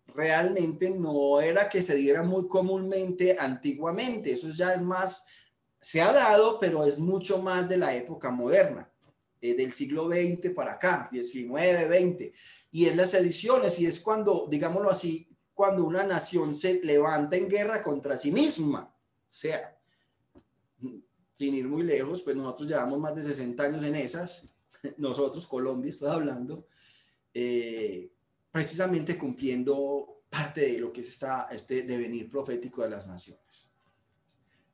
realmente 0.06 0.88
no 0.88 1.42
era 1.42 1.68
que 1.68 1.82
se 1.82 1.96
diera 1.96 2.22
muy 2.22 2.48
comúnmente 2.48 3.36
antiguamente. 3.38 4.32
Eso 4.32 4.48
ya 4.48 4.72
es 4.72 4.80
más, 4.80 5.26
se 5.78 6.00
ha 6.00 6.14
dado, 6.14 6.58
pero 6.58 6.86
es 6.86 6.98
mucho 6.98 7.42
más 7.42 7.68
de 7.68 7.76
la 7.76 7.94
época 7.94 8.30
moderna. 8.30 8.91
Eh, 9.44 9.56
del 9.56 9.72
siglo 9.72 10.08
XX 10.08 10.50
para 10.54 10.74
acá, 10.74 11.08
19, 11.10 11.88
20, 11.88 12.32
y 12.70 12.86
es 12.86 12.94
las 12.94 13.12
ediciones, 13.14 13.80
y 13.80 13.86
es 13.86 13.98
cuando, 13.98 14.46
digámoslo 14.48 14.88
así, 14.88 15.28
cuando 15.52 15.84
una 15.84 16.04
nación 16.04 16.54
se 16.54 16.80
levanta 16.84 17.34
en 17.36 17.48
guerra 17.48 17.82
contra 17.82 18.16
sí 18.16 18.30
misma. 18.30 18.84
O 18.84 19.26
sea, 19.28 19.76
sin 21.32 21.56
ir 21.56 21.66
muy 21.66 21.82
lejos, 21.82 22.22
pues 22.22 22.36
nosotros 22.36 22.68
llevamos 22.68 23.00
más 23.00 23.16
de 23.16 23.24
60 23.24 23.64
años 23.64 23.82
en 23.82 23.96
esas, 23.96 24.54
nosotros, 24.98 25.44
Colombia, 25.48 25.90
estoy 25.90 26.12
hablando, 26.12 26.64
eh, 27.34 28.12
precisamente 28.52 29.18
cumpliendo 29.18 30.22
parte 30.30 30.60
de 30.60 30.78
lo 30.78 30.92
que 30.92 31.00
es 31.00 31.08
esta, 31.08 31.48
este 31.50 31.82
devenir 31.82 32.30
profético 32.30 32.82
de 32.82 32.90
las 32.90 33.08
naciones. 33.08 33.72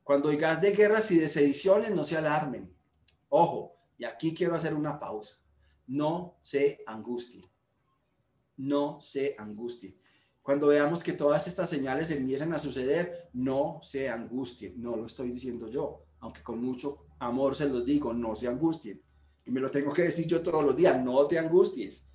Cuando 0.05 0.29
oigas 0.29 0.61
de 0.61 0.73
guerras 0.73 1.11
y 1.11 1.19
de 1.19 1.29
sediciones, 1.29 1.93
no 1.93 2.05
se 2.05 2.19
alarmen. 2.19 2.71
Ojo, 3.31 3.78
y 3.99 4.05
aquí 4.05 4.33
quiero 4.33 4.55
hacer 4.55 4.75
una 4.75 4.99
pausa. 4.99 5.39
No 5.89 6.39
se 6.41 6.83
angustie. 6.87 7.43
No 8.57 9.01
se 9.01 9.35
angustie. 9.39 9.99
Cuando 10.41 10.69
veamos 10.69 11.03
que 11.03 11.13
todas 11.13 11.47
estas 11.47 11.69
señales 11.69 12.11
empiezan 12.11 12.55
a 12.55 12.59
suceder, 12.59 13.29
no 13.35 13.81
se 13.83 14.09
angustie. 14.09 14.73
No 14.77 14.97
lo 14.97 15.07
estoy 15.07 15.31
diciendo 15.31 15.69
yo, 15.69 16.05
aunque 16.21 16.43
con 16.43 16.63
mucho 16.63 17.07
amor 17.19 17.55
se 17.55 17.69
los 17.69 17.85
digo, 17.85 18.15
no 18.15 18.35
se 18.35 18.49
angustien. 18.49 19.03
Y 19.45 19.51
me 19.51 19.61
lo 19.61 19.71
tengo 19.71 19.93
que 19.93 20.03
decir 20.03 20.27
yo 20.27 20.43
todos 20.43 20.65
los 20.65 20.77
días, 20.77 21.03
no 21.03 21.27
te 21.27 21.39
angusties. 21.39 22.09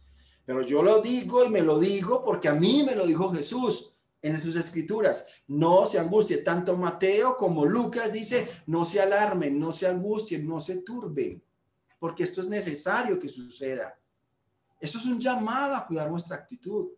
Pero 0.46 0.62
yo 0.62 0.82
lo 0.84 1.02
digo 1.02 1.46
y 1.46 1.50
me 1.50 1.62
lo 1.62 1.80
digo 1.80 2.24
porque 2.24 2.48
a 2.48 2.56
mí 2.56 2.84
me 2.84 2.96
lo 2.96 3.06
dijo 3.06 3.32
Jesús 3.32 3.96
en 4.22 4.39
sus 4.39 4.56
escrituras. 4.56 5.43
No 5.48 5.86
se 5.86 6.00
angustie. 6.00 6.38
Tanto 6.38 6.78
Mateo 6.78 7.38
como 7.38 7.65
Lucas 7.65 8.12
dice, 8.13 8.48
no 8.67 8.86
se 8.86 9.02
alarmen, 9.02 9.60
no 9.60 9.72
se 9.72 9.88
angustien, 9.88 10.48
no 10.48 10.60
se 10.60 10.78
turben 10.78 11.43
porque 12.04 12.26
esto 12.26 12.42
es 12.42 12.50
necesario 12.50 13.18
que 13.18 13.30
suceda. 13.30 13.98
Esto 14.78 14.98
es 14.98 15.06
un 15.06 15.22
llamado 15.22 15.74
a 15.74 15.88
cuidar 15.88 16.12
nuestra 16.12 16.36
actitud. 16.36 16.89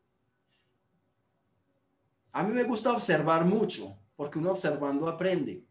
A 2.31 2.41
mí 2.41 2.51
me 2.51 2.63
gusta 2.63 2.91
observar 2.91 3.45
mucho, 3.45 3.99
porque 4.15 4.39
uno 4.39 4.49
observando 4.49 5.07
aprende. 5.07 5.63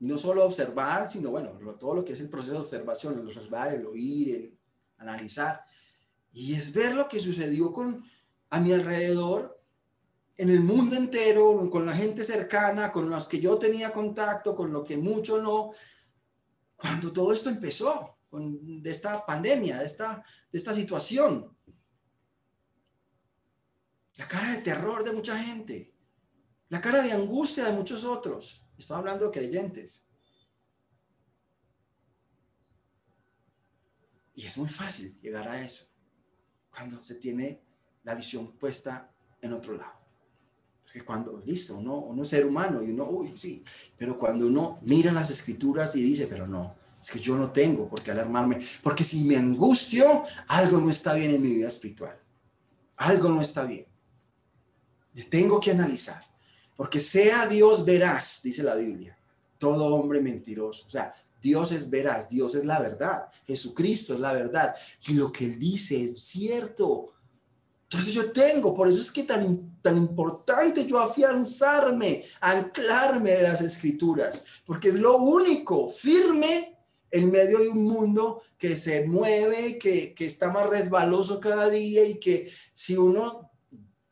No 0.00 0.18
solo 0.18 0.44
observar, 0.44 1.08
sino 1.08 1.30
bueno, 1.30 1.52
todo 1.80 1.94
lo 1.94 2.04
que 2.04 2.12
es 2.12 2.20
el 2.20 2.28
proceso 2.28 2.52
de 2.52 2.60
observación, 2.60 3.20
el 3.20 3.26
observar, 3.26 3.72
el 3.72 3.86
oír, 3.86 4.34
el 4.34 4.58
analizar. 4.98 5.64
Y 6.34 6.52
es 6.52 6.74
ver 6.74 6.94
lo 6.94 7.08
que 7.08 7.20
sucedió 7.20 7.72
con 7.72 8.04
a 8.50 8.60
mi 8.60 8.74
alrededor, 8.74 9.58
en 10.36 10.50
el 10.50 10.60
mundo 10.60 10.94
entero, 10.94 11.70
con 11.70 11.86
la 11.86 11.96
gente 11.96 12.22
cercana, 12.22 12.92
con 12.92 13.08
los 13.08 13.26
que 13.26 13.40
yo 13.40 13.56
tenía 13.56 13.94
contacto, 13.94 14.54
con 14.54 14.74
lo 14.74 14.84
que 14.84 14.98
mucho 14.98 15.40
no, 15.40 15.70
cuando 16.76 17.12
todo 17.12 17.32
esto 17.32 17.50
empezó, 17.50 18.18
con, 18.30 18.82
de 18.82 18.90
esta 18.90 19.24
pandemia, 19.24 19.78
de 19.78 19.86
esta, 19.86 20.24
de 20.50 20.58
esta 20.58 20.74
situación. 20.74 21.56
La 24.16 24.28
cara 24.28 24.50
de 24.52 24.62
terror 24.62 25.04
de 25.04 25.12
mucha 25.12 25.38
gente, 25.38 25.94
la 26.68 26.80
cara 26.80 27.02
de 27.02 27.12
angustia 27.12 27.64
de 27.64 27.72
muchos 27.72 28.04
otros. 28.04 28.62
Estoy 28.78 28.96
hablando 28.96 29.26
de 29.26 29.32
creyentes. 29.32 30.06
Y 34.34 34.44
es 34.44 34.58
muy 34.58 34.68
fácil 34.68 35.18
llegar 35.20 35.48
a 35.48 35.64
eso 35.64 35.86
cuando 36.70 37.00
se 37.00 37.14
tiene 37.14 37.62
la 38.04 38.14
visión 38.14 38.52
puesta 38.58 39.10
en 39.40 39.52
otro 39.54 39.76
lado. 39.76 39.95
Porque 40.96 41.04
cuando, 41.04 41.42
listo, 41.44 41.76
uno, 41.76 41.98
uno 41.98 42.22
es 42.22 42.28
ser 42.28 42.46
humano 42.46 42.82
y 42.82 42.90
uno, 42.90 43.04
uy, 43.04 43.36
sí, 43.36 43.62
pero 43.98 44.18
cuando 44.18 44.46
uno 44.46 44.78
mira 44.80 45.12
las 45.12 45.28
escrituras 45.28 45.94
y 45.94 46.02
dice, 46.02 46.26
pero 46.26 46.46
no, 46.46 46.74
es 46.98 47.10
que 47.10 47.18
yo 47.18 47.36
no 47.36 47.50
tengo 47.50 47.86
por 47.86 48.02
qué 48.02 48.12
alarmarme, 48.12 48.58
porque 48.82 49.04
si 49.04 49.24
me 49.24 49.36
angustio, 49.36 50.24
algo 50.48 50.80
no 50.80 50.88
está 50.88 51.12
bien 51.12 51.34
en 51.34 51.42
mi 51.42 51.52
vida 51.52 51.68
espiritual. 51.68 52.18
Algo 52.96 53.28
no 53.28 53.42
está 53.42 53.64
bien. 53.64 53.84
Tengo 55.28 55.60
que 55.60 55.72
analizar, 55.72 56.24
porque 56.76 56.98
sea 56.98 57.46
Dios 57.46 57.84
veraz, 57.84 58.40
dice 58.42 58.62
la 58.62 58.74
Biblia, 58.74 59.18
todo 59.58 59.96
hombre 59.96 60.22
mentiroso. 60.22 60.86
O 60.86 60.90
sea, 60.90 61.12
Dios 61.42 61.72
es 61.72 61.90
veraz, 61.90 62.30
Dios 62.30 62.54
es 62.54 62.64
la 62.64 62.80
verdad, 62.80 63.28
Jesucristo 63.46 64.14
es 64.14 64.20
la 64.20 64.32
verdad. 64.32 64.74
Y 65.08 65.12
lo 65.12 65.30
que 65.30 65.44
Él 65.44 65.58
dice 65.58 66.02
es 66.02 66.18
cierto. 66.20 67.12
Entonces 67.88 68.14
yo 68.14 68.32
tengo, 68.32 68.74
por 68.74 68.88
eso 68.88 69.00
es 69.00 69.12
que 69.12 69.22
tan, 69.22 69.80
tan 69.80 69.96
importante 69.96 70.86
yo 70.86 70.98
afianzarme, 70.98 72.24
anclarme 72.40 73.30
de 73.30 73.42
las 73.44 73.60
escrituras, 73.60 74.62
porque 74.66 74.88
es 74.88 74.94
lo 74.94 75.18
único 75.18 75.88
firme 75.88 76.76
en 77.12 77.30
medio 77.30 77.60
de 77.60 77.68
un 77.68 77.84
mundo 77.84 78.42
que 78.58 78.76
se 78.76 79.06
mueve, 79.06 79.78
que, 79.78 80.14
que 80.14 80.26
está 80.26 80.50
más 80.50 80.68
resbaloso 80.68 81.38
cada 81.38 81.70
día 81.70 82.04
y 82.04 82.18
que 82.18 82.50
si 82.74 82.96
uno 82.96 83.52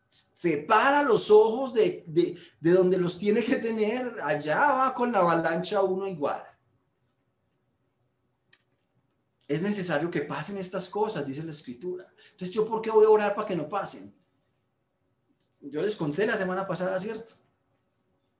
separa 0.06 1.02
los 1.02 1.32
ojos 1.32 1.74
de, 1.74 2.04
de, 2.06 2.36
de 2.60 2.70
donde 2.70 2.96
los 2.98 3.18
tiene 3.18 3.42
que 3.42 3.56
tener, 3.56 4.14
allá 4.22 4.72
va 4.72 4.94
con 4.94 5.10
la 5.10 5.18
avalancha 5.18 5.82
uno 5.82 6.06
igual. 6.06 6.42
Es 9.46 9.62
necesario 9.62 10.10
que 10.10 10.22
pasen 10.22 10.56
estas 10.56 10.88
cosas, 10.88 11.26
dice 11.26 11.42
la 11.42 11.50
escritura. 11.50 12.06
Entonces, 12.30 12.50
¿yo 12.50 12.66
por 12.66 12.80
qué 12.80 12.90
voy 12.90 13.04
a 13.04 13.10
orar 13.10 13.34
para 13.34 13.46
que 13.46 13.56
no 13.56 13.68
pasen? 13.68 14.14
Yo 15.60 15.82
les 15.82 15.96
conté 15.96 16.26
la 16.26 16.36
semana 16.36 16.66
pasada, 16.66 16.98
¿cierto? 16.98 17.34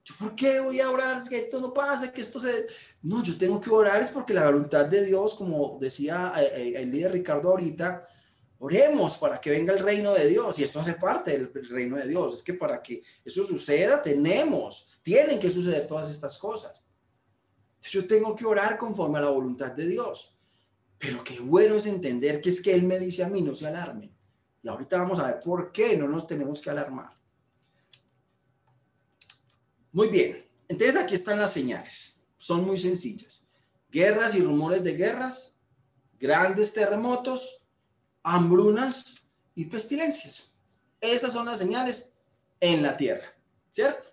¿Yo 0.03 0.13
por 0.19 0.35
qué 0.35 0.59
voy 0.59 0.79
a 0.79 0.89
orar 0.91 1.27
que 1.27 1.37
esto 1.37 1.59
no 1.59 1.73
pase, 1.73 2.11
que 2.11 2.21
esto 2.21 2.39
se... 2.39 2.67
No, 3.01 3.23
yo 3.23 3.37
tengo 3.37 3.59
que 3.59 3.71
orar 3.71 4.01
es 4.03 4.11
porque 4.11 4.35
la 4.35 4.45
voluntad 4.45 4.85
de 4.85 5.03
Dios, 5.03 5.33
como 5.33 5.79
decía 5.81 6.31
eh, 6.37 6.51
eh, 6.55 6.73
el 6.77 6.91
líder 6.91 7.11
Ricardo 7.11 7.49
ahorita, 7.49 8.07
oremos 8.59 9.17
para 9.17 9.41
que 9.41 9.49
venga 9.49 9.73
el 9.73 9.79
reino 9.79 10.13
de 10.13 10.27
Dios. 10.27 10.59
Y 10.59 10.63
esto 10.63 10.79
hace 10.79 10.93
parte 10.93 11.31
del 11.31 11.69
reino 11.69 11.97
de 11.97 12.07
Dios. 12.07 12.35
Es 12.35 12.43
que 12.43 12.53
para 12.53 12.83
que 12.83 13.01
eso 13.23 13.43
suceda, 13.43 14.01
tenemos, 14.03 14.99
tienen 15.01 15.39
que 15.39 15.49
suceder 15.49 15.87
todas 15.87 16.09
estas 16.11 16.37
cosas. 16.37 16.83
Yo 17.81 18.05
tengo 18.05 18.35
que 18.35 18.45
orar 18.45 18.77
conforme 18.77 19.17
a 19.17 19.21
la 19.21 19.29
voluntad 19.29 19.71
de 19.71 19.87
Dios. 19.87 20.34
Pero 20.97 21.23
qué 21.23 21.39
bueno 21.41 21.75
es 21.75 21.85
entender 21.85 22.41
que 22.41 22.49
es 22.49 22.61
que 22.61 22.73
Él 22.73 22.83
me 22.83 22.99
dice 22.99 23.23
a 23.23 23.29
mí, 23.29 23.41
no 23.41 23.55
se 23.55 23.67
alarmen. 23.67 24.15
Y 24.61 24.67
ahorita 24.67 24.97
vamos 24.97 25.19
a 25.19 25.27
ver 25.27 25.41
por 25.41 25.71
qué 25.71 25.97
no 25.97 26.07
nos 26.07 26.25
tenemos 26.27 26.61
que 26.61 26.69
alarmar. 26.69 27.15
Muy 29.91 30.09
bien, 30.09 30.37
entonces 30.67 30.97
aquí 30.97 31.15
están 31.15 31.39
las 31.39 31.53
señales. 31.53 32.21
Son 32.37 32.65
muy 32.65 32.77
sencillas. 32.77 33.43
Guerras 33.91 34.35
y 34.35 34.41
rumores 34.41 34.83
de 34.83 34.95
guerras, 34.95 35.53
grandes 36.19 36.73
terremotos, 36.73 37.67
hambrunas 38.23 39.15
y 39.53 39.65
pestilencias. 39.65 40.55
Esas 40.99 41.33
son 41.33 41.45
las 41.45 41.59
señales 41.59 42.13
en 42.59 42.81
la 42.81 42.97
tierra, 42.97 43.33
¿cierto? 43.71 44.07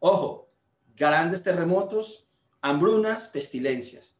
Ojo, 0.00 0.50
grandes 0.96 1.42
terremotos, 1.44 2.28
hambrunas, 2.60 3.28
pestilencias. 3.28 4.16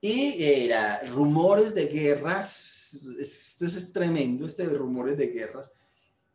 Y 0.00 0.42
era 0.42 1.02
rumores 1.08 1.74
de 1.74 1.86
guerras, 1.86 2.94
esto 3.18 3.66
es 3.66 3.92
tremendo, 3.92 4.46
este 4.46 4.66
de 4.66 4.76
rumores 4.76 5.16
de 5.16 5.26
guerras. 5.28 5.70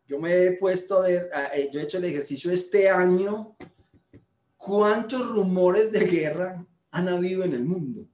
Yo 0.05 0.19
me 0.19 0.45
he 0.45 0.57
puesto 0.57 0.97
a 0.97 1.07
ver, 1.07 1.29
eh, 1.53 1.69
yo 1.71 1.79
he 1.79 1.83
hecho 1.83 1.97
el 1.97 2.05
ejercicio 2.05 2.51
este 2.51 2.89
año, 2.89 3.55
¿cuántos 4.57 5.29
rumores 5.29 5.91
de 5.91 6.05
guerra 6.05 6.65
han 6.91 7.07
habido 7.07 7.43
en 7.43 7.53
el 7.53 7.63
mundo? 7.63 8.05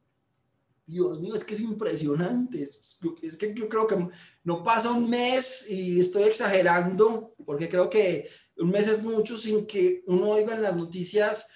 Dios 0.86 1.20
mío, 1.20 1.36
es 1.36 1.44
que 1.44 1.54
es 1.54 1.62
impresionante. 1.62 2.62
Es, 2.62 2.98
es, 3.22 3.38
que 3.38 3.54
yo 3.54 3.70
creo 3.70 3.86
que 3.86 4.08
no 4.44 4.64
pasa 4.64 4.92
un 4.92 5.10
mes 5.10 5.70
y 5.70 6.00
estoy 6.00 6.24
exagerando, 6.24 7.36
porque 7.46 7.70
creo 7.70 7.90
que 7.90 8.28
un 8.58 8.72
mes 8.72 8.88
es 8.88 9.04
mucho 9.04 9.38
sin 9.38 9.68
que 9.68 10.04
uno 10.08 10.32
oiga 10.32 10.56
en 10.56 10.64
las 10.64 10.76
noticias 10.76 11.48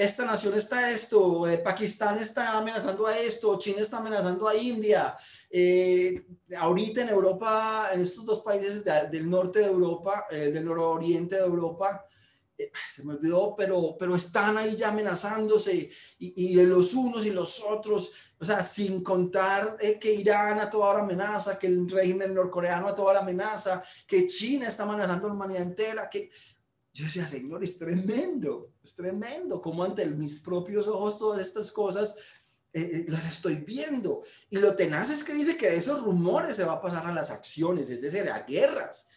esta 0.00 0.24
nación 0.24 0.54
está 0.54 0.90
esto, 0.90 1.46
eh, 1.46 1.58
Pakistán 1.58 2.18
está 2.18 2.56
amenazando 2.56 3.06
a 3.06 3.18
esto, 3.18 3.58
China 3.58 3.82
está 3.82 3.98
amenazando 3.98 4.48
a 4.48 4.56
India. 4.56 5.14
Eh, 5.50 6.24
ahorita 6.56 7.02
en 7.02 7.10
Europa, 7.10 7.88
en 7.92 8.00
estos 8.00 8.24
dos 8.24 8.40
países 8.40 8.82
del 8.82 9.28
norte 9.28 9.58
de 9.58 9.66
Europa, 9.66 10.24
eh, 10.30 10.50
del 10.50 10.64
nororiente 10.64 11.36
de 11.36 11.42
Europa, 11.42 12.06
se 12.88 13.04
me 13.04 13.14
olvidó, 13.14 13.54
pero, 13.54 13.96
pero 13.98 14.14
están 14.14 14.56
ahí 14.56 14.74
ya 14.74 14.88
amenazándose 14.88 15.90
y, 16.18 16.52
y, 16.52 16.54
los 16.64 16.94
unos 16.94 17.26
y 17.26 17.30
los 17.30 17.62
otros, 17.62 18.32
o 18.38 18.44
sea, 18.44 18.64
sin 18.64 19.02
contar 19.02 19.76
que 19.78 20.14
Irán 20.14 20.60
a 20.60 20.70
toda 20.70 20.88
hora 20.88 21.02
amenaza, 21.02 21.58
que 21.58 21.66
el 21.66 21.88
régimen 21.90 22.34
norcoreano 22.34 22.88
a 22.88 22.94
toda 22.94 23.10
hora 23.10 23.20
amenaza, 23.20 23.82
que 24.06 24.26
China 24.26 24.68
está 24.68 24.84
amenazando 24.84 25.26
a 25.26 25.28
la 25.28 25.34
humanidad 25.34 25.62
entera, 25.62 26.10
que, 26.10 26.30
yo 26.92 27.04
decía, 27.04 27.26
Señor, 27.26 27.62
es 27.62 27.78
tremendo, 27.78 28.72
es 28.82 28.94
tremendo, 28.96 29.62
como 29.62 29.84
ante 29.84 30.06
mis 30.06 30.40
propios 30.40 30.88
ojos 30.88 31.18
todas 31.18 31.40
estas 31.40 31.70
cosas 31.70 32.16
eh, 32.72 32.80
eh, 32.82 33.04
las 33.08 33.26
estoy 33.26 33.56
viendo. 33.56 34.22
Y 34.48 34.58
lo 34.58 34.74
tenaz 34.74 35.10
es 35.10 35.24
que 35.24 35.34
dice 35.34 35.56
que 35.56 35.68
de 35.68 35.76
esos 35.76 36.02
rumores 36.02 36.56
se 36.56 36.64
va 36.64 36.74
a 36.74 36.82
pasar 36.82 37.06
a 37.06 37.12
las 37.12 37.30
acciones, 37.30 37.90
es 37.90 38.02
decir, 38.02 38.28
a 38.28 38.40
guerras, 38.40 39.10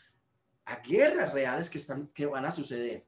a 0.66 0.78
guerras 0.78 1.34
reales 1.34 1.70
que, 1.70 1.78
están, 1.78 2.08
que 2.08 2.26
van 2.26 2.46
a 2.46 2.52
suceder. 2.52 3.06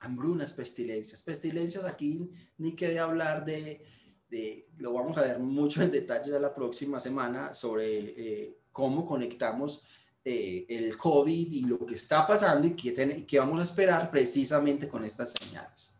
Hambrunas, 0.00 0.54
pestilencias. 0.54 1.22
Pestilencias 1.22 1.84
aquí 1.84 2.30
ni 2.58 2.74
quede 2.74 2.98
hablar 2.98 3.44
de, 3.44 3.84
de, 4.30 4.68
lo 4.78 4.92
vamos 4.92 5.16
a 5.18 5.22
ver 5.22 5.38
mucho 5.38 5.82
en 5.82 5.90
detalle 5.90 6.38
la 6.40 6.54
próxima 6.54 7.00
semana 7.00 7.52
sobre 7.52 7.98
eh, 7.98 8.58
cómo 8.72 9.04
conectamos 9.04 9.82
eh, 10.22 10.66
el 10.68 10.98
COVID 10.98 11.50
y 11.50 11.62
lo 11.62 11.86
que 11.86 11.94
está 11.94 12.26
pasando 12.26 12.66
y 12.66 12.72
que, 12.72 13.38
vamos 13.38 13.58
a 13.58 13.62
esperar 13.62 14.10
precisamente 14.10 14.86
con 14.86 15.02
estas 15.04 15.32
señales. 15.32 15.98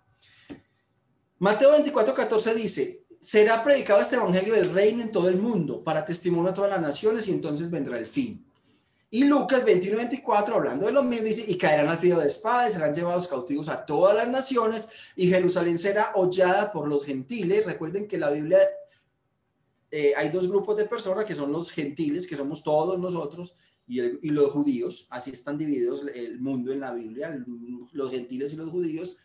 Mateo 1.39 1.71
24, 1.71 2.13
14 2.15 2.55
dice, 2.55 3.07
será 3.19 3.65
predicado 3.65 4.01
este 4.03 4.17
evangelio 4.17 4.53
del 4.55 4.75
reino 4.75 5.03
en 5.03 5.11
todo 5.11 5.31
el 5.31 5.37
mundo 5.37 5.83
para 5.83 6.05
testimonio 6.05 6.51
a 6.51 6.55
todas 6.55 6.71
las 6.71 6.83
naciones 6.83 7.29
y 7.29 7.33
entonces 7.33 7.71
vendrá 7.71 7.99
el 7.99 8.07
fin. 8.07 8.45
Y 9.13 9.25
Lucas 9.25 9.65
21, 9.65 9.97
24, 9.97 10.55
hablando 10.55 10.85
de 10.85 10.93
lo 10.93 11.03
mismo, 11.03 11.25
dice, 11.25 11.51
y 11.51 11.57
caerán 11.57 11.89
al 11.89 11.99
filo 11.99 12.21
de 12.21 12.29
espada 12.29 12.69
y 12.69 12.73
serán 12.73 12.95
llevados 12.95 13.27
cautivos 13.27 13.69
a 13.71 13.85
todas 13.87 14.15
las 14.15 14.29
naciones 14.29 15.13
y 15.17 15.29
Jerusalén 15.29 15.79
será 15.79 16.13
hollada 16.15 16.71
por 16.71 16.87
los 16.87 17.07
gentiles. 17.07 17.65
Recuerden 17.65 18.07
que 18.07 18.19
la 18.19 18.31
Biblia, 18.31 18.61
eh, 19.91 20.13
hay 20.15 20.29
dos 20.29 20.47
grupos 20.47 20.77
de 20.77 20.85
personas 20.85 21.25
que 21.25 21.35
son 21.35 21.51
los 21.51 21.71
gentiles, 21.71 22.29
que 22.29 22.37
somos 22.37 22.63
todos 22.63 23.01
nosotros, 23.01 23.55
y, 23.91 24.31
los 24.31 24.53
judíos, 24.53 25.09
así 25.11 25.33
están 25.33 25.59
divididos 25.59 26.05
el 26.15 26.41
mundo 26.41 26.73
en 26.73 26.81
la 26.81 26.93
Biblia, 26.93 27.45
los 27.93 28.11
gentiles 28.11 28.53
y 28.53 28.57
los 28.57 28.71
judíos, 28.71 29.17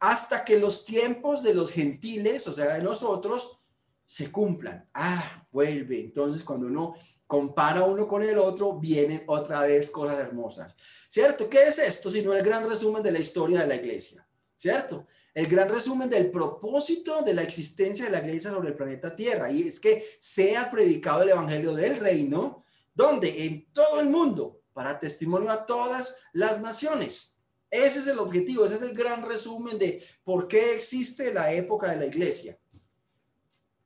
hasta 0.00 0.44
que 0.44 0.58
los 0.58 0.84
tiempos 0.84 1.42
de 1.42 1.54
los 1.54 1.70
gentiles, 1.70 2.46
o 2.46 2.52
sea, 2.52 2.74
de 2.74 2.82
nosotros, 2.82 3.60
se 4.04 4.30
cumplan. 4.30 4.86
Ah, 4.92 5.46
vuelve. 5.50 6.00
Entonces, 6.00 6.44
cuando 6.44 6.66
uno 6.66 6.94
compara 7.26 7.84
uno 7.84 8.06
con 8.06 8.22
el 8.22 8.36
otro, 8.36 8.78
vienen 8.78 9.22
otra 9.26 9.62
vez 9.62 9.90
cosas 9.90 10.18
hermosas. 10.18 10.76
¿Cierto? 11.08 11.48
¿Qué 11.48 11.62
es 11.62 11.78
esto? 11.78 12.10
Sino 12.10 12.34
el 12.34 12.44
gran 12.44 12.68
resumen 12.68 13.02
de 13.02 13.12
la 13.12 13.20
historia 13.20 13.60
de 13.60 13.68
la 13.68 13.76
iglesia. 13.76 14.26
¿Cierto? 14.54 15.06
El 15.32 15.46
gran 15.46 15.70
resumen 15.70 16.10
del 16.10 16.30
propósito 16.30 17.22
de 17.22 17.32
la 17.32 17.42
existencia 17.42 18.04
de 18.04 18.10
la 18.10 18.18
iglesia 18.18 18.50
sobre 18.50 18.68
el 18.68 18.76
planeta 18.76 19.16
Tierra. 19.16 19.50
Y 19.50 19.62
es 19.62 19.80
que 19.80 20.04
sea 20.18 20.70
predicado 20.70 21.22
el 21.22 21.30
evangelio 21.30 21.72
del 21.74 21.96
reino 21.96 22.62
¿Dónde? 22.94 23.46
En 23.46 23.72
todo 23.72 24.00
el 24.00 24.10
mundo, 24.10 24.62
para 24.72 24.98
testimonio 24.98 25.50
a 25.50 25.66
todas 25.66 26.24
las 26.32 26.60
naciones. 26.60 27.36
Ese 27.70 28.00
es 28.00 28.06
el 28.06 28.18
objetivo, 28.18 28.64
ese 28.64 28.74
es 28.74 28.82
el 28.82 28.94
gran 28.94 29.26
resumen 29.26 29.78
de 29.78 30.02
por 30.24 30.46
qué 30.46 30.74
existe 30.74 31.32
la 31.32 31.52
época 31.52 31.90
de 31.90 31.96
la 31.96 32.06
iglesia. 32.06 32.58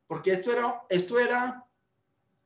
Porque 0.09 0.33
esto 0.33 0.53
era, 0.53 0.83
esto 0.89 1.19
era, 1.19 1.65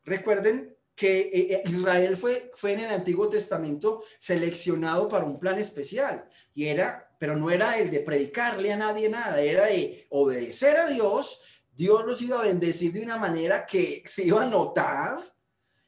recuerden 0.04 0.76
que 0.94 1.20
eh, 1.20 1.54
eh, 1.54 1.62
Israel 1.66 2.14
fue, 2.18 2.52
fue 2.54 2.72
en 2.72 2.80
el 2.80 2.90
Antiguo 2.90 3.28
Testamento 3.30 4.02
seleccionado 4.18 5.08
para 5.08 5.24
un 5.24 5.38
plan 5.38 5.58
especial 5.58 6.28
y 6.54 6.66
era, 6.66 7.10
pero 7.18 7.36
no 7.36 7.50
era 7.50 7.78
el 7.78 7.90
de 7.90 8.00
predicarle 8.00 8.70
a 8.70 8.76
nadie 8.76 9.08
nada, 9.08 9.40
era 9.40 9.64
de 9.64 10.06
obedecer 10.10 10.76
a 10.76 10.88
Dios. 10.88 11.64
Dios 11.74 12.04
los 12.04 12.20
iba 12.20 12.38
a 12.38 12.44
bendecir 12.44 12.92
de 12.92 13.02
una 13.02 13.16
manera 13.16 13.64
que 13.64 14.02
se 14.04 14.26
iba 14.26 14.42
a 14.42 14.46
notar 14.46 15.18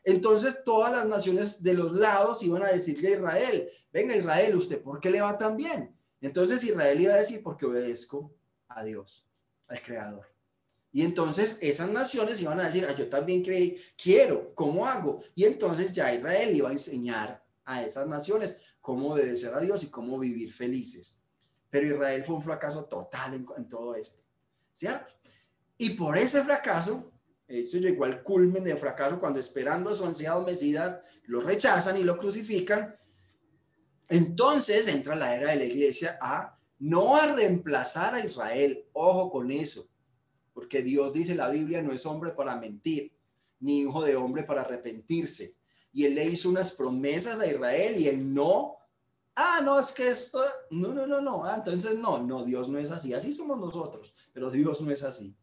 entonces 0.04 0.64
todas 0.64 0.92
las 0.92 1.06
naciones 1.06 1.62
de 1.62 1.74
los 1.74 1.92
lados 1.92 2.42
iban 2.42 2.64
a 2.64 2.68
decirle 2.68 3.08
a 3.08 3.16
Israel, 3.16 3.68
venga 3.92 4.16
Israel, 4.16 4.56
¿usted 4.56 4.83
por 4.83 5.00
qué 5.00 5.10
le 5.10 5.20
va 5.20 5.38
tan 5.38 5.56
bien? 5.56 5.96
Entonces 6.20 6.62
Israel 6.64 7.00
iba 7.00 7.14
a 7.14 7.18
decir, 7.18 7.42
porque 7.42 7.66
obedezco 7.66 8.33
a 8.68 8.83
Dios, 8.83 9.27
al 9.68 9.81
Creador. 9.81 10.27
Y 10.92 11.02
entonces 11.02 11.58
esas 11.62 11.90
naciones 11.90 12.40
iban 12.42 12.60
a 12.60 12.66
decir, 12.66 12.87
ah, 12.88 12.94
yo 12.94 13.08
también 13.08 13.42
creí, 13.42 13.81
quiero, 13.96 14.54
¿cómo 14.54 14.87
hago? 14.87 15.20
Y 15.35 15.44
entonces 15.44 15.92
ya 15.92 16.12
Israel 16.12 16.54
iba 16.54 16.68
a 16.68 16.72
enseñar 16.72 17.42
a 17.64 17.83
esas 17.83 18.08
naciones 18.08 18.77
cómo 18.81 19.12
obedecer 19.12 19.54
a 19.54 19.60
Dios 19.60 19.83
y 19.85 19.87
cómo 19.87 20.18
vivir 20.18 20.52
felices. 20.52 21.20
Pero 21.70 21.87
Israel 21.87 22.22
fue 22.24 22.37
un 22.37 22.42
fracaso 22.42 22.85
total 22.85 23.35
en, 23.35 23.46
en 23.56 23.68
todo 23.68 23.94
esto, 23.94 24.22
¿cierto? 24.72 25.10
Y 25.79 25.90
por 25.90 26.18
ese 26.18 26.42
fracaso, 26.42 27.12
eso 27.61 27.79
llegó 27.79 28.07
al 28.07 28.23
culmen 28.23 28.65
de 28.65 28.77
fracaso 28.77 29.21
cuando 29.21 29.38
esperando 29.38 29.90
a 29.90 29.94
su 29.94 30.07
ansiado 30.07 30.42
Mesías 30.42 30.98
lo 31.27 31.42
rechazan 31.42 31.98
y 31.98 32.03
lo 32.03 32.17
crucifican. 32.17 32.96
Entonces 34.09 34.88
entra 34.88 35.15
la 35.15 35.35
era 35.37 35.50
de 35.50 35.57
la 35.57 35.65
iglesia 35.65 36.19
a 36.23 36.59
no 36.79 37.15
a 37.17 37.35
reemplazar 37.35 38.15
a 38.15 38.25
Israel, 38.25 38.87
ojo 38.92 39.31
con 39.31 39.50
eso, 39.50 39.87
porque 40.55 40.83
Dios 40.83 41.13
dice 41.13 41.35
la 41.35 41.48
Biblia 41.48 41.83
no 41.83 41.92
es 41.92 42.07
hombre 42.07 42.33
para 42.33 42.57
mentir, 42.57 43.13
ni 43.61 43.81
hijo 43.81 44.03
de 44.03 44.17
hombre 44.17 44.44
para 44.44 44.63
arrepentirse. 44.63 45.55
Y 45.92 46.07
él 46.07 46.15
le 46.15 46.25
hizo 46.25 46.48
unas 46.48 46.73
promesas 46.73 47.38
a 47.40 47.46
Israel 47.46 48.00
y 48.00 48.09
él 48.09 48.33
no, 48.33 48.77
ah, 49.37 49.61
no, 49.63 49.79
es 49.79 49.92
que 49.92 50.09
esto, 50.09 50.40
no, 50.71 50.94
no, 50.94 51.07
no, 51.07 51.21
no, 51.21 51.44
ah, 51.44 51.57
entonces 51.59 51.98
no, 51.98 52.19
no, 52.19 52.44
Dios 52.44 52.71
no 52.71 52.79
es 52.79 52.90
así, 52.90 53.13
así 53.13 53.31
somos 53.31 53.61
nosotros, 53.61 54.15
pero 54.33 54.50
Dios 54.50 54.81
no 54.81 54.90
es 54.90 55.03
así. 55.03 55.37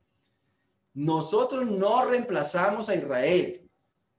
Nosotros 0.99 1.65
no 1.65 2.03
reemplazamos 2.03 2.89
a 2.89 2.95
Israel. 2.95 3.65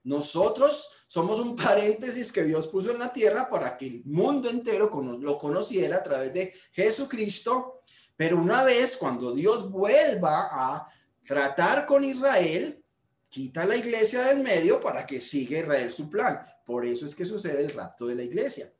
Nosotros 0.03 1.03
somos 1.05 1.39
un 1.39 1.55
paréntesis 1.55 2.31
que 2.31 2.43
Dios 2.43 2.65
puso 2.69 2.89
en 2.89 2.97
la 2.97 3.13
tierra 3.13 3.47
para 3.47 3.77
que 3.77 3.85
el 3.85 4.03
mundo 4.05 4.49
entero 4.49 4.89
lo 5.19 5.37
conociera 5.37 5.97
a 5.97 6.03
través 6.03 6.33
de 6.33 6.51
Jesucristo. 6.71 7.81
Pero 8.17 8.41
una 8.41 8.63
vez 8.63 8.97
cuando 8.97 9.31
Dios 9.31 9.69
vuelva 9.69 10.49
a 10.51 10.87
tratar 11.23 11.85
con 11.85 12.03
Israel, 12.03 12.83
quita 13.29 13.63
la 13.63 13.75
iglesia 13.75 14.23
del 14.23 14.41
medio 14.41 14.81
para 14.81 15.05
que 15.05 15.21
siga 15.21 15.59
Israel 15.59 15.91
su 15.91 16.09
plan. 16.09 16.43
Por 16.65 16.83
eso 16.83 17.05
es 17.05 17.13
que 17.13 17.25
sucede 17.25 17.61
el 17.61 17.69
rapto 17.69 18.07
de 18.07 18.15
la 18.15 18.23
iglesia. 18.23 18.73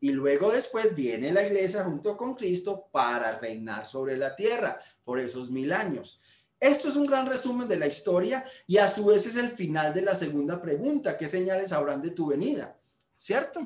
Y 0.00 0.12
luego 0.12 0.50
después 0.50 0.94
viene 0.94 1.32
la 1.32 1.46
iglesia 1.46 1.84
junto 1.84 2.16
con 2.16 2.34
Cristo 2.34 2.88
para 2.90 3.38
reinar 3.38 3.86
sobre 3.86 4.16
la 4.16 4.34
tierra 4.34 4.74
por 5.04 5.20
esos 5.20 5.50
mil 5.50 5.74
años. 5.74 6.22
Esto 6.58 6.88
es 6.88 6.96
un 6.96 7.04
gran 7.04 7.26
resumen 7.26 7.68
de 7.68 7.76
la 7.76 7.86
historia 7.86 8.44
y 8.66 8.78
a 8.78 8.88
su 8.88 9.06
vez 9.06 9.26
es 9.26 9.36
el 9.36 9.50
final 9.50 9.92
de 9.92 10.02
la 10.02 10.14
segunda 10.14 10.60
pregunta, 10.60 11.18
¿qué 11.18 11.26
señales 11.26 11.72
habrán 11.72 12.00
de 12.00 12.10
tu 12.10 12.26
venida? 12.26 12.76
¿Cierto? 13.18 13.60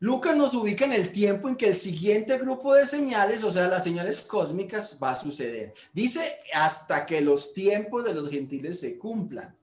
Lucas 0.00 0.36
nos 0.36 0.54
ubica 0.54 0.84
en 0.84 0.92
el 0.92 1.10
tiempo 1.10 1.48
en 1.48 1.56
que 1.56 1.66
el 1.66 1.74
siguiente 1.74 2.38
grupo 2.38 2.74
de 2.74 2.86
señales, 2.86 3.42
o 3.42 3.50
sea, 3.50 3.66
las 3.66 3.82
señales 3.82 4.22
cósmicas, 4.22 4.98
va 5.02 5.10
a 5.10 5.14
suceder. 5.16 5.74
Dice 5.92 6.20
hasta 6.54 7.04
que 7.04 7.20
los 7.20 7.52
tiempos 7.52 8.04
de 8.04 8.14
los 8.14 8.30
gentiles 8.30 8.78
se 8.78 8.96
cumplan. 8.96 9.56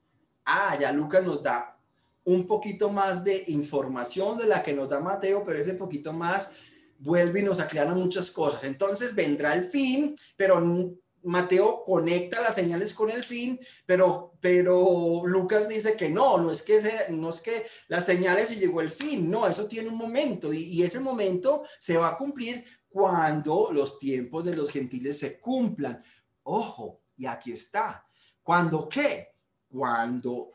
Ah, 0.43 0.78
ya 0.80 0.91
Lucas 0.91 1.24
nos 1.24 1.41
da 1.41 1.78
un 2.26 2.48
poquito 2.48 2.89
más 2.89 3.24
de 3.24 3.46
información 3.48 4.38
de 4.38 4.48
la 4.48 4.62
que 4.62 4.74
nos 4.74 4.89
da 4.89 5.00
Mateo, 5.00 5.43
pero 5.46 5.60
ese 5.60 5.76
poquito 5.76 6.12
más 6.12 6.52
vuelve 7.00 7.39
y 7.39 7.43
nos 7.43 7.60
aclara 7.60 7.93
muchas 7.93 8.32
cosas. 8.32 8.66
Entonces 8.66 9.16
vendrá 9.16 9.54
el 9.54 9.64
fin, 9.64 10.16
pero 10.36 10.60
Mateo 11.26 11.84
conecta 11.84 12.41
las 12.41 12.55
señales 12.55 12.93
con 12.93 13.09
el 13.09 13.23
fin, 13.23 13.59
pero, 13.86 14.34
pero 14.39 15.23
Lucas 15.26 15.67
dice 15.67 15.95
que 15.95 16.09
no, 16.09 16.38
no 16.38 16.51
es 16.51 16.63
que, 16.63 16.80
no 17.09 17.30
es 17.30 17.41
que 17.41 17.65
las 17.88 18.05
señales 18.05 18.51
y 18.53 18.59
llegó 18.59 18.82
el 18.82 18.89
fin, 18.89 19.30
no, 19.30 19.47
eso 19.47 19.65
tiene 19.65 19.89
un 19.89 19.97
momento 19.97 20.53
y, 20.53 20.63
y 20.63 20.84
ese 20.84 20.99
momento 20.99 21.63
se 21.80 21.97
va 21.97 22.09
a 22.09 22.17
cumplir 22.17 22.63
cuando 22.89 23.69
los 23.71 23.99
tiempos 23.99 24.45
de 24.45 24.55
los 24.55 24.69
gentiles 24.71 25.19
se 25.19 25.39
cumplan. 25.39 26.01
Ojo, 26.43 27.01
y 27.17 27.26
aquí 27.26 27.51
está. 27.51 28.05
¿Cuándo 28.43 28.88
qué? 28.88 29.34
Cuando 29.69 30.51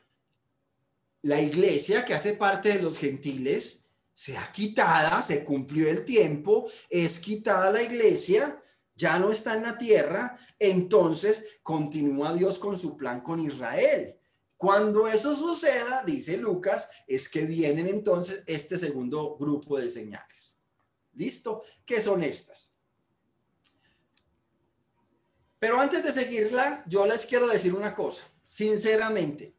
la 1.22 1.40
iglesia 1.40 2.04
que 2.04 2.14
hace 2.14 2.34
parte 2.34 2.70
de 2.70 2.82
los 2.82 2.98
gentiles 2.98 3.90
sea 4.12 4.50
quitada, 4.52 5.22
se 5.22 5.44
cumplió 5.44 5.88
el 5.88 6.04
tiempo, 6.04 6.70
es 6.88 7.20
quitada 7.20 7.70
la 7.70 7.82
iglesia, 7.82 8.60
ya 9.01 9.18
no 9.18 9.32
está 9.32 9.57
en 9.57 9.62
la 9.62 9.78
tierra, 9.78 10.38
entonces 10.59 11.61
continúa 11.62 12.34
Dios 12.34 12.59
con 12.59 12.76
su 12.76 12.98
plan 12.98 13.22
con 13.22 13.40
Israel. 13.40 14.14
Cuando 14.59 15.09
eso 15.09 15.34
suceda, 15.34 16.05
dice 16.05 16.36
Lucas, 16.36 16.90
es 17.07 17.30
que 17.30 17.46
vienen 17.46 17.88
entonces 17.88 18.44
este 18.46 18.76
segundo 18.76 19.38
grupo 19.38 19.78
de 19.78 19.88
señales. 19.88 20.59
¿Listo? 21.14 21.62
¿Qué 21.86 21.98
son 21.98 22.22
estas? 22.22 22.72
Pero 25.59 25.80
antes 25.80 26.05
de 26.05 26.12
seguirla, 26.12 26.84
yo 26.86 27.07
les 27.07 27.24
quiero 27.24 27.48
decir 27.48 27.74
una 27.74 27.94
cosa, 27.94 28.22
sinceramente. 28.44 29.55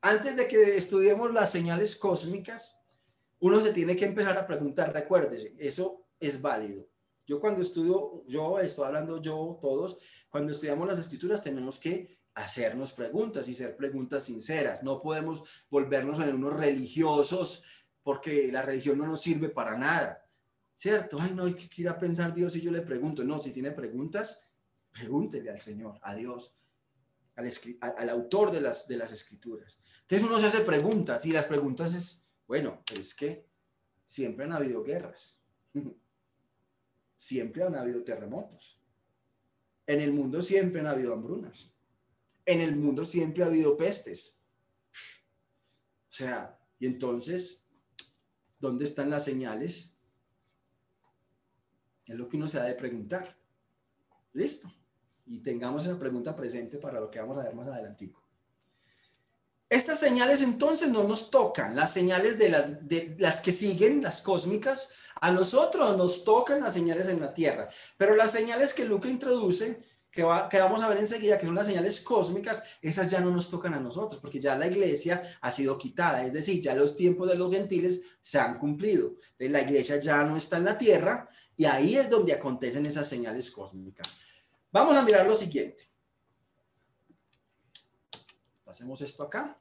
Antes 0.00 0.36
de 0.36 0.46
que 0.46 0.76
estudiemos 0.76 1.32
las 1.32 1.50
señales 1.50 1.96
cósmicas, 1.96 2.76
uno 3.40 3.60
se 3.60 3.72
tiene 3.72 3.96
que 3.96 4.04
empezar 4.04 4.38
a 4.38 4.46
preguntar, 4.46 4.92
recuérdese, 4.92 5.54
eso 5.58 6.04
es 6.20 6.40
válido. 6.40 6.89
Yo 7.30 7.38
cuando 7.38 7.62
estudio, 7.62 8.24
yo 8.26 8.58
estoy 8.58 8.86
hablando 8.86 9.22
yo, 9.22 9.56
todos, 9.62 9.98
cuando 10.30 10.50
estudiamos 10.50 10.88
las 10.88 10.98
escrituras 10.98 11.44
tenemos 11.44 11.78
que 11.78 12.18
hacernos 12.34 12.92
preguntas 12.92 13.46
y 13.46 13.54
ser 13.54 13.76
preguntas 13.76 14.24
sinceras. 14.24 14.82
No 14.82 14.98
podemos 14.98 15.68
volvernos 15.70 16.18
en 16.18 16.34
unos 16.34 16.54
religiosos 16.54 17.62
porque 18.02 18.50
la 18.50 18.62
religión 18.62 18.98
no 18.98 19.06
nos 19.06 19.20
sirve 19.20 19.48
para 19.48 19.78
nada. 19.78 20.28
¿Cierto? 20.74 21.18
Ay, 21.20 21.30
no, 21.36 21.44
¿qué 21.54 21.68
quiera 21.68 22.00
pensar 22.00 22.34
Dios 22.34 22.52
si 22.52 22.62
yo 22.62 22.72
le 22.72 22.82
pregunto? 22.82 23.22
No, 23.22 23.38
si 23.38 23.52
tiene 23.52 23.70
preguntas, 23.70 24.50
pregúntele 24.90 25.50
al 25.50 25.60
Señor, 25.60 26.00
a 26.02 26.16
Dios, 26.16 26.56
al, 27.36 27.48
al 27.96 28.08
autor 28.08 28.50
de 28.50 28.60
las, 28.60 28.88
de 28.88 28.96
las 28.96 29.12
escrituras. 29.12 29.78
Entonces 30.00 30.26
uno 30.26 30.40
se 30.40 30.46
hace 30.46 30.62
preguntas 30.62 31.24
y 31.26 31.30
las 31.30 31.46
preguntas 31.46 31.94
es, 31.94 32.32
bueno, 32.48 32.82
es 32.92 33.14
que 33.14 33.46
siempre 34.04 34.46
han 34.46 34.52
habido 34.52 34.82
guerras. 34.82 35.44
siempre 37.20 37.62
han 37.62 37.76
habido 37.76 38.02
terremotos. 38.02 38.80
En 39.86 40.00
el 40.00 40.10
mundo 40.10 40.40
siempre 40.40 40.80
han 40.80 40.86
habido 40.86 41.12
hambrunas. 41.12 41.74
En 42.46 42.62
el 42.62 42.74
mundo 42.76 43.04
siempre 43.04 43.44
ha 43.44 43.48
habido 43.48 43.76
pestes. 43.76 44.44
O 46.08 46.12
sea, 46.12 46.58
y 46.78 46.86
entonces, 46.86 47.66
¿dónde 48.58 48.84
están 48.84 49.10
las 49.10 49.26
señales? 49.26 49.96
Es 52.06 52.14
lo 52.14 52.26
que 52.26 52.38
uno 52.38 52.48
se 52.48 52.58
ha 52.58 52.64
de 52.64 52.74
preguntar. 52.74 53.36
Listo. 54.32 54.72
Y 55.26 55.40
tengamos 55.40 55.84
esa 55.84 55.98
pregunta 55.98 56.34
presente 56.34 56.78
para 56.78 57.00
lo 57.00 57.10
que 57.10 57.20
vamos 57.20 57.36
a 57.36 57.42
ver 57.42 57.54
más 57.54 57.68
adelantico. 57.68 58.19
Estas 59.70 60.00
señales 60.00 60.42
entonces 60.42 60.88
no 60.88 61.04
nos 61.04 61.30
tocan, 61.30 61.76
las 61.76 61.92
señales 61.92 62.38
de 62.38 62.48
las, 62.48 62.88
de 62.88 63.14
las 63.20 63.40
que 63.40 63.52
siguen, 63.52 64.02
las 64.02 64.20
cósmicas, 64.20 64.88
a 65.20 65.30
nosotros 65.30 65.96
nos 65.96 66.24
tocan 66.24 66.60
las 66.60 66.74
señales 66.74 67.08
en 67.08 67.20
la 67.20 67.32
Tierra, 67.32 67.68
pero 67.96 68.16
las 68.16 68.32
señales 68.32 68.74
que 68.74 68.84
Luca 68.84 69.08
introduce, 69.08 69.80
que, 70.10 70.26
que 70.50 70.58
vamos 70.58 70.82
a 70.82 70.88
ver 70.88 70.98
enseguida, 70.98 71.38
que 71.38 71.46
son 71.46 71.54
las 71.54 71.66
señales 71.66 72.00
cósmicas, 72.00 72.80
esas 72.82 73.08
ya 73.12 73.20
no 73.20 73.30
nos 73.30 73.48
tocan 73.48 73.72
a 73.74 73.78
nosotros, 73.78 74.20
porque 74.20 74.40
ya 74.40 74.58
la 74.58 74.66
iglesia 74.66 75.22
ha 75.40 75.52
sido 75.52 75.78
quitada, 75.78 76.26
es 76.26 76.32
decir, 76.32 76.60
ya 76.60 76.74
los 76.74 76.96
tiempos 76.96 77.28
de 77.28 77.36
los 77.36 77.52
gentiles 77.52 78.16
se 78.20 78.40
han 78.40 78.58
cumplido. 78.58 79.10
Entonces 79.10 79.50
la 79.52 79.62
iglesia 79.62 80.00
ya 80.00 80.24
no 80.24 80.36
está 80.36 80.56
en 80.56 80.64
la 80.64 80.76
Tierra 80.76 81.28
y 81.56 81.66
ahí 81.66 81.94
es 81.94 82.10
donde 82.10 82.32
acontecen 82.32 82.86
esas 82.86 83.08
señales 83.08 83.52
cósmicas. 83.52 84.18
Vamos 84.72 84.96
a 84.96 85.04
mirar 85.04 85.28
lo 85.28 85.36
siguiente. 85.36 85.84
Hacemos 88.70 89.00
esto 89.02 89.24
acá. 89.24 89.60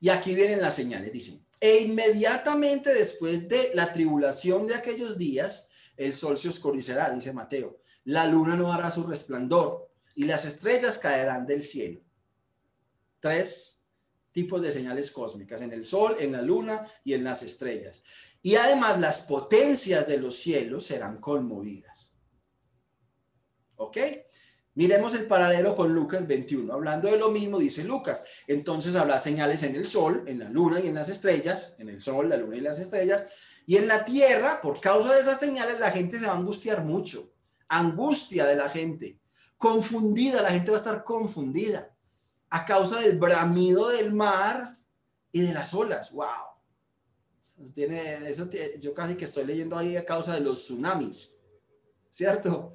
Y 0.00 0.08
aquí 0.08 0.34
vienen 0.34 0.60
las 0.60 0.74
señales, 0.74 1.12
dicen. 1.12 1.46
E 1.60 1.80
inmediatamente 1.80 2.92
después 2.92 3.48
de 3.48 3.70
la 3.74 3.92
tribulación 3.92 4.66
de 4.66 4.74
aquellos 4.74 5.16
días, 5.16 5.70
el 5.96 6.12
sol 6.12 6.36
se 6.36 6.48
oscurecerá, 6.48 7.10
dice 7.10 7.32
Mateo. 7.32 7.80
La 8.04 8.26
luna 8.26 8.56
no 8.56 8.72
hará 8.72 8.90
su 8.90 9.06
resplandor 9.06 9.90
y 10.14 10.24
las 10.24 10.44
estrellas 10.44 10.98
caerán 10.98 11.46
del 11.46 11.62
cielo. 11.62 12.00
Tres 13.20 13.86
tipos 14.32 14.60
de 14.60 14.70
señales 14.70 15.10
cósmicas, 15.10 15.62
en 15.62 15.72
el 15.72 15.86
sol, 15.86 16.16
en 16.20 16.32
la 16.32 16.42
luna 16.42 16.86
y 17.04 17.14
en 17.14 17.24
las 17.24 17.42
estrellas. 17.42 18.02
Y 18.42 18.56
además 18.56 19.00
las 19.00 19.22
potencias 19.22 20.06
de 20.06 20.18
los 20.18 20.36
cielos 20.36 20.84
serán 20.84 21.16
conmovidas. 21.16 22.12
¿Ok? 23.76 23.96
Miremos 24.76 25.14
el 25.14 25.24
paralelo 25.24 25.74
con 25.74 25.94
Lucas 25.94 26.26
21. 26.26 26.70
Hablando 26.70 27.10
de 27.10 27.16
lo 27.16 27.30
mismo, 27.30 27.58
dice 27.58 27.82
Lucas. 27.82 28.42
Entonces 28.46 28.94
habla 28.94 29.18
señales 29.18 29.62
en 29.62 29.74
el 29.74 29.86
sol, 29.86 30.22
en 30.26 30.38
la 30.38 30.50
luna 30.50 30.80
y 30.80 30.86
en 30.86 30.94
las 30.94 31.08
estrellas, 31.08 31.76
en 31.78 31.88
el 31.88 31.98
sol, 31.98 32.28
la 32.28 32.36
luna 32.36 32.58
y 32.58 32.60
las 32.60 32.78
estrellas. 32.78 33.22
Y 33.66 33.78
en 33.78 33.88
la 33.88 34.04
tierra, 34.04 34.60
por 34.60 34.82
causa 34.82 35.14
de 35.14 35.20
esas 35.20 35.40
señales, 35.40 35.80
la 35.80 35.90
gente 35.92 36.18
se 36.18 36.26
va 36.26 36.32
a 36.32 36.36
angustiar 36.36 36.84
mucho. 36.84 37.32
Angustia 37.68 38.44
de 38.44 38.56
la 38.56 38.68
gente. 38.68 39.18
Confundida, 39.56 40.42
la 40.42 40.50
gente 40.50 40.70
va 40.70 40.76
a 40.76 40.80
estar 40.80 41.04
confundida. 41.04 41.90
A 42.50 42.66
causa 42.66 43.00
del 43.00 43.18
bramido 43.18 43.88
del 43.88 44.12
mar 44.12 44.76
y 45.32 45.40
de 45.40 45.54
las 45.54 45.72
olas. 45.72 46.12
¡Wow! 46.12 46.26
Tiene, 47.72 48.28
eso, 48.28 48.46
yo 48.78 48.92
casi 48.92 49.14
que 49.14 49.24
estoy 49.24 49.46
leyendo 49.46 49.78
ahí 49.78 49.96
a 49.96 50.04
causa 50.04 50.34
de 50.34 50.40
los 50.40 50.64
tsunamis. 50.64 51.38
¿Cierto? 52.10 52.74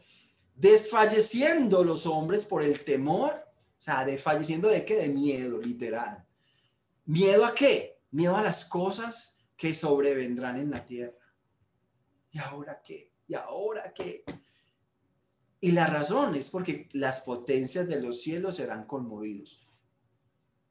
Desfalleciendo 0.62 1.84
los 1.84 2.06
hombres 2.06 2.46
por 2.46 2.62
el 2.62 2.80
temor, 2.86 3.32
o 3.32 3.82
sea, 3.82 4.06
desfalleciendo 4.06 4.70
de 4.70 4.86
qué? 4.86 4.96
De 4.96 5.10
miedo, 5.10 5.60
literal. 5.60 6.24
¿Miedo 7.06 7.46
a 7.46 7.56
qué? 7.56 8.00
Miedo 8.12 8.38
a 8.38 8.44
las 8.44 8.66
cosas 8.66 9.40
que 9.58 9.74
sobrevendrán 9.74 10.60
en 10.60 10.70
la 10.70 10.86
tierra. 10.86 11.18
¿Y 12.32 12.38
ahora 12.38 12.80
qué? 12.84 13.12
¿Y 13.28 13.34
ahora 13.34 13.92
qué? 13.92 14.24
Y 15.60 15.72
la 15.72 15.88
razón 15.88 16.36
es 16.36 16.52
porque 16.52 16.90
las 16.94 17.22
potencias 17.22 17.88
de 17.88 18.00
los 18.00 18.22
cielos 18.22 18.58
serán 18.58 18.86
conmovidos. 18.86 19.66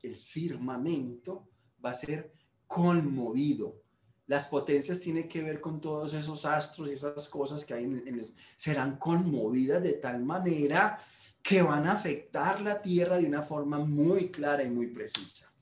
El 0.03 0.15
firmamento 0.15 1.49
va 1.85 1.91
a 1.91 1.95
ser 1.95 2.33
conmovido 2.69 3.83
las 4.31 4.47
potencias 4.47 5.01
tienen 5.01 5.29
que 5.29 5.43
ver 5.43 5.61
con 5.61 5.81
todos 5.81 6.15
esos 6.15 6.45
astros 6.45 6.89
y 6.89 6.93
esas 6.93 7.29
cosas 7.29 7.65
que 7.65 7.75
hay 7.75 7.83
en, 7.83 8.25
serán 8.57 8.97
conmovidas 8.97 9.83
de 9.83 9.95
tal 9.95 10.23
manera 10.23 10.97
que 11.43 11.63
van 11.63 11.89
a 11.89 11.95
afectar 11.95 12.61
la 12.61 12.81
tierra 12.81 13.19
de 13.19 13.27
una 13.27 13.43
forma 13.43 13.81
muy 13.81 14.31
clara 14.31 14.63
y 14.63 14.71
muy 14.71 14.87
precisa. 14.87 15.53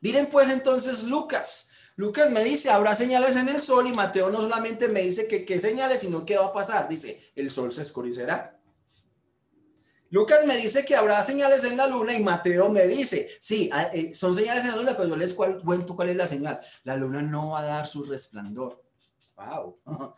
Miren 0.00 0.30
pues 0.30 0.48
entonces 0.48 1.04
Lucas. 1.04 1.68
Lucas 1.96 2.30
me 2.30 2.42
dice, 2.42 2.70
habrá 2.70 2.96
señales 2.96 3.36
en 3.36 3.50
el 3.50 3.60
sol 3.60 3.86
y 3.86 3.92
Mateo 3.92 4.30
no 4.30 4.40
solamente 4.40 4.88
me 4.88 5.02
dice 5.02 5.28
que 5.28 5.44
qué 5.44 5.60
señales, 5.60 6.00
sino 6.00 6.24
qué 6.24 6.38
va 6.38 6.46
a 6.46 6.52
pasar. 6.52 6.88
Dice, 6.88 7.20
el 7.36 7.50
sol 7.50 7.70
se 7.70 7.82
oscurecerá. 7.82 8.55
Lucas 10.10 10.46
me 10.46 10.56
dice 10.56 10.84
que 10.84 10.94
habrá 10.94 11.22
señales 11.22 11.64
en 11.64 11.76
la 11.76 11.86
luna 11.86 12.14
y 12.14 12.22
Mateo 12.22 12.70
me 12.70 12.86
dice, 12.86 13.28
sí, 13.40 13.68
ah, 13.72 13.90
eh, 13.92 14.14
son 14.14 14.34
señales 14.34 14.64
en 14.64 14.70
la 14.70 14.76
luna, 14.76 14.96
pero 14.96 15.08
yo 15.08 15.16
les 15.16 15.34
cuento 15.34 15.96
cuál 15.96 16.10
es 16.10 16.16
la 16.16 16.26
señal. 16.26 16.60
La 16.84 16.96
luna 16.96 17.22
no 17.22 17.50
va 17.50 17.60
a 17.60 17.64
dar 17.64 17.88
su 17.88 18.04
resplandor. 18.04 18.82
Wow. 19.36 19.78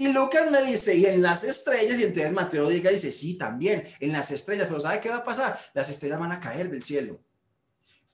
Y 0.00 0.12
Lucas 0.12 0.48
me 0.48 0.62
dice, 0.62 0.94
y 0.94 1.06
en 1.06 1.22
las 1.22 1.42
estrellas, 1.42 1.98
y 1.98 2.04
entonces 2.04 2.32
Mateo 2.32 2.68
diga, 2.68 2.88
dice, 2.88 3.10
sí, 3.10 3.36
también, 3.36 3.82
en 3.98 4.12
las 4.12 4.30
estrellas, 4.30 4.68
pero 4.68 4.78
¿sabe 4.78 5.00
qué 5.00 5.08
va 5.08 5.16
a 5.16 5.24
pasar? 5.24 5.58
Las 5.74 5.90
estrellas 5.90 6.20
van 6.20 6.30
a 6.30 6.38
caer 6.38 6.70
del 6.70 6.84
cielo. 6.84 7.18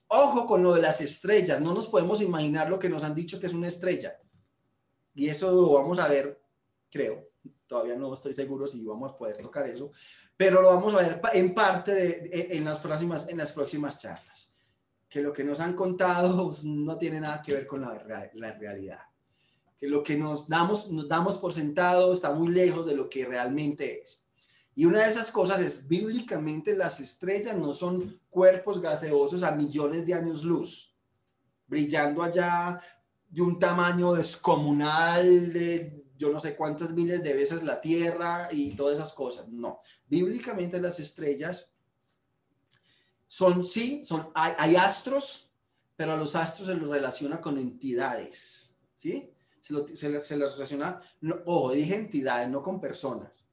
Ojo 0.07 0.47
con 0.47 0.63
lo 0.63 0.73
de 0.73 0.81
las 0.81 1.01
estrellas, 1.01 1.61
no 1.61 1.75
nos 1.75 1.85
podemos 1.85 2.23
imaginar 2.23 2.69
lo 2.69 2.79
que 2.79 2.89
nos 2.89 3.03
han 3.03 3.13
dicho 3.13 3.39
que 3.39 3.45
es 3.45 3.53
una 3.53 3.67
estrella. 3.67 4.19
Y 5.13 5.29
eso 5.29 5.51
lo 5.51 5.73
vamos 5.73 5.99
a 5.99 6.07
ver, 6.07 6.41
creo. 6.89 7.23
Todavía 7.67 7.95
no 7.95 8.13
estoy 8.13 8.33
seguro 8.33 8.67
si 8.67 8.83
vamos 8.85 9.11
a 9.11 9.17
poder 9.17 9.37
tocar 9.37 9.65
eso, 9.65 9.91
pero 10.37 10.61
lo 10.61 10.69
vamos 10.69 10.93
a 10.93 10.97
ver 10.97 11.21
en 11.33 11.53
parte 11.53 11.93
de, 11.93 12.47
en, 12.51 12.63
las 12.63 12.79
próximas, 12.79 13.27
en 13.29 13.37
las 13.37 13.53
próximas 13.53 14.01
charlas. 14.01 14.51
Que 15.09 15.21
lo 15.21 15.33
que 15.33 15.43
nos 15.43 15.59
han 15.59 15.73
contado 15.73 16.51
no 16.65 16.97
tiene 16.97 17.21
nada 17.21 17.41
que 17.41 17.53
ver 17.53 17.65
con 17.65 17.81
la, 17.81 17.97
realidad 17.97 18.99
que 19.77 19.87
lo 19.87 20.03
que 20.03 20.17
nos 20.17 20.47
damos, 20.47 20.89
nos 20.91 21.07
damos 21.07 21.37
por 21.37 21.51
sentado 21.51 22.13
está 22.13 22.31
muy 22.31 22.49
lejos 22.49 22.85
de 22.85 22.95
lo 22.95 23.09
que 23.09 23.25
realmente 23.25 24.01
es. 24.01 24.25
Y 24.73 24.85
una 24.85 25.03
de 25.03 25.09
esas 25.09 25.31
cosas 25.31 25.61
es, 25.61 25.87
bíblicamente 25.87 26.75
las 26.75 26.99
estrellas 26.99 27.55
no 27.57 27.73
son 27.73 28.19
cuerpos 28.29 28.81
gaseosos 28.81 29.43
a 29.43 29.51
millones 29.51 30.05
de 30.05 30.13
años 30.13 30.43
luz, 30.43 30.93
brillando 31.67 32.21
allá 32.21 32.79
de 33.29 33.41
un 33.41 33.57
tamaño 33.57 34.13
descomunal 34.13 35.53
de 35.53 35.94
yo 36.17 36.31
no 36.31 36.39
sé 36.39 36.55
cuántas 36.55 36.91
miles 36.91 37.23
de 37.23 37.33
veces 37.33 37.63
la 37.63 37.81
Tierra 37.81 38.47
y 38.51 38.75
todas 38.75 38.97
esas 38.97 39.13
cosas. 39.13 39.49
No, 39.49 39.79
bíblicamente 40.07 40.79
las 40.81 40.99
estrellas 40.99 41.69
son, 43.27 43.63
sí, 43.63 44.03
son, 44.03 44.29
hay, 44.33 44.53
hay 44.57 44.75
astros, 44.75 45.51
pero 45.95 46.13
a 46.13 46.17
los 46.17 46.35
astros 46.35 46.67
se 46.67 46.75
los 46.75 46.89
relaciona 46.89 47.41
con 47.41 47.57
entidades, 47.57 48.75
¿sí? 48.95 49.31
se, 49.93 50.09
les 50.09 50.29
relaciona, 50.29 51.01
ojo, 51.45 51.71
dije 51.71 51.95
entidades, 51.95 52.49
no 52.49 52.61
con 52.61 52.79
personas, 52.79 53.45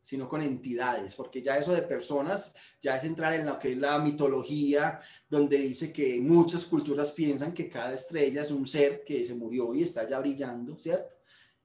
sino 0.00 0.26
con 0.26 0.40
entidades, 0.42 1.14
porque 1.14 1.42
ya 1.42 1.58
eso 1.58 1.72
de 1.72 1.82
personas 1.82 2.54
ya 2.80 2.96
es 2.96 3.04
entrar 3.04 3.34
en 3.34 3.44
lo 3.44 3.58
que 3.58 3.72
es 3.72 3.78
la 3.78 3.98
mitología, 3.98 4.98
donde 5.28 5.58
dice 5.58 5.92
que 5.92 6.20
muchas 6.20 6.64
culturas 6.64 7.12
piensan 7.12 7.52
que 7.52 7.68
cada 7.68 7.92
estrella 7.92 8.40
es 8.40 8.50
un 8.50 8.66
ser 8.66 9.04
que 9.04 9.22
se 9.22 9.34
murió 9.34 9.74
y 9.74 9.82
está 9.82 10.08
ya 10.08 10.18
brillando, 10.18 10.76
¿cierto? 10.76 11.14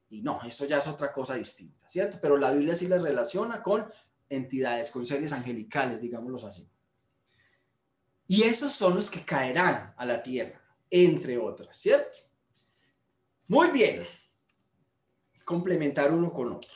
Y 0.10 0.22
no, 0.22 0.42
eso 0.44 0.66
ya 0.66 0.80
es 0.80 0.88
otra 0.88 1.14
cosa 1.14 1.36
distinta, 1.36 1.88
¿cierto? 1.88 2.18
Pero 2.22 2.38
la 2.38 2.52
Biblia 2.52 2.76
sí 2.76 2.88
las 2.88 3.04
relaciona 3.04 3.62
con 3.62 3.88
entidades, 4.28 4.92
con 4.92 5.06
seres 5.06 5.32
angelicales, 5.32 6.02
digámoslo 6.02 6.48
así. 6.48 6.68
Y 8.28 8.44
esos 8.44 8.74
son 8.74 8.96
los 8.96 9.10
que 9.10 9.24
caerán 9.24 9.94
a 9.98 10.06
la 10.06 10.22
tierra, 10.22 10.62
entre 10.90 11.38
otras, 11.38 11.78
¿cierto? 11.78 12.18
Muy 13.48 13.70
bien. 13.72 14.06
Es 15.34 15.44
complementar 15.44 16.12
uno 16.14 16.32
con 16.32 16.54
otro. 16.54 16.70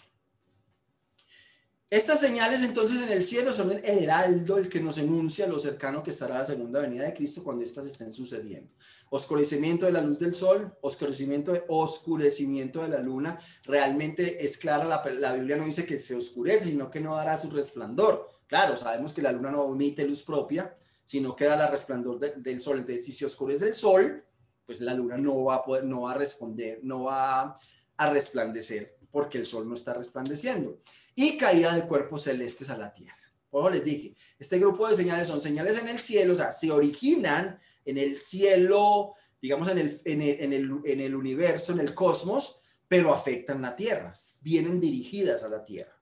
Estas 1.94 2.22
señales 2.22 2.64
entonces 2.64 3.04
en 3.04 3.12
el 3.12 3.22
cielo 3.22 3.54
son 3.54 3.72
el 3.72 3.84
heraldo, 3.86 4.58
el 4.58 4.68
que 4.68 4.82
nos 4.82 4.98
enuncia 4.98 5.46
lo 5.46 5.60
cercano 5.60 6.02
que 6.02 6.10
estará 6.10 6.40
la 6.40 6.44
segunda 6.44 6.80
venida 6.80 7.04
de 7.04 7.14
Cristo 7.14 7.44
cuando 7.44 7.64
éstas 7.64 7.86
estén 7.86 8.12
sucediendo. 8.12 8.68
Oscurecimiento 9.12 9.86
de 9.86 9.92
la 9.92 10.02
luz 10.02 10.18
del 10.18 10.34
sol, 10.34 10.76
oscurecimiento 10.82 11.52
de, 11.52 11.64
oscurecimiento 11.68 12.82
de 12.82 12.88
la 12.88 13.00
luna. 13.00 13.38
Realmente 13.66 14.44
es 14.44 14.58
clara, 14.58 14.86
la, 14.86 15.04
la 15.20 15.34
Biblia 15.34 15.56
no 15.56 15.66
dice 15.66 15.86
que 15.86 16.00
se 16.00 16.16
oscurece, 16.16 16.72
sino 16.72 16.90
que 16.90 17.00
no 17.00 17.16
dará 17.16 17.38
su 17.38 17.52
resplandor. 17.52 18.28
Claro, 18.48 18.76
sabemos 18.76 19.14
que 19.14 19.22
la 19.22 19.32
luna 19.32 19.52
no 19.52 19.72
emite 19.72 20.04
luz 20.08 20.24
propia, 20.24 20.76
sino 21.06 21.36
que 21.36 21.46
da 21.46 21.56
la 21.56 21.68
resplandor 21.68 22.18
del 22.18 22.60
sol. 22.60 22.80
Entonces, 22.80 23.06
si 23.06 23.12
se 23.12 23.28
oscurece 23.28 23.68
el 23.68 23.76
sol, 23.76 24.26
pues 24.66 24.82
la 24.82 24.96
luna 24.96 25.20
no 25.20 25.44
va 25.44 25.58
a 25.58 25.64
poder, 25.64 25.84
no 25.84 26.02
va 26.02 26.14
a 26.14 26.16
responder, 26.16 26.80
no 26.82 27.04
va 27.04 27.54
a 27.98 28.10
resplandecer 28.10 28.98
porque 29.14 29.38
el 29.38 29.46
sol 29.46 29.70
no 29.70 29.76
está 29.76 29.94
resplandeciendo. 29.94 30.80
Y 31.14 31.38
caída 31.38 31.74
de 31.76 31.84
cuerpos 31.84 32.24
celestes 32.24 32.72
a 32.72 32.78
la 32.80 32.92
tierra. 32.92 33.16
Ojo, 33.52 33.70
les 33.70 33.86
dije, 33.86 34.16
este 34.40 34.58
grupo 34.58 34.90
de 34.90 34.96
señales 34.96 35.28
son 35.28 35.40
señales 35.40 35.80
en 35.80 35.88
el 35.88 36.00
cielo, 36.00 36.34
o 36.34 36.36
sea, 36.36 36.52
se 36.52 36.72
originan 36.72 37.56
en 37.86 38.00
el 38.00 38.20
cielo, 38.20 39.14
digamos, 39.40 39.68
en 39.68 39.78
el, 39.78 40.02
en 40.06 40.52
el, 40.54 40.82
en 40.84 41.00
el 41.00 41.16
universo, 41.16 41.74
en 41.74 41.82
el 41.82 41.94
cosmos, 41.94 42.62
pero 42.88 43.14
afectan 43.14 43.62
la 43.62 43.76
tierra, 43.76 44.12
vienen 44.42 44.82
dirigidas 44.82 45.44
a 45.44 45.50
la 45.50 45.64
tierra. 45.64 45.96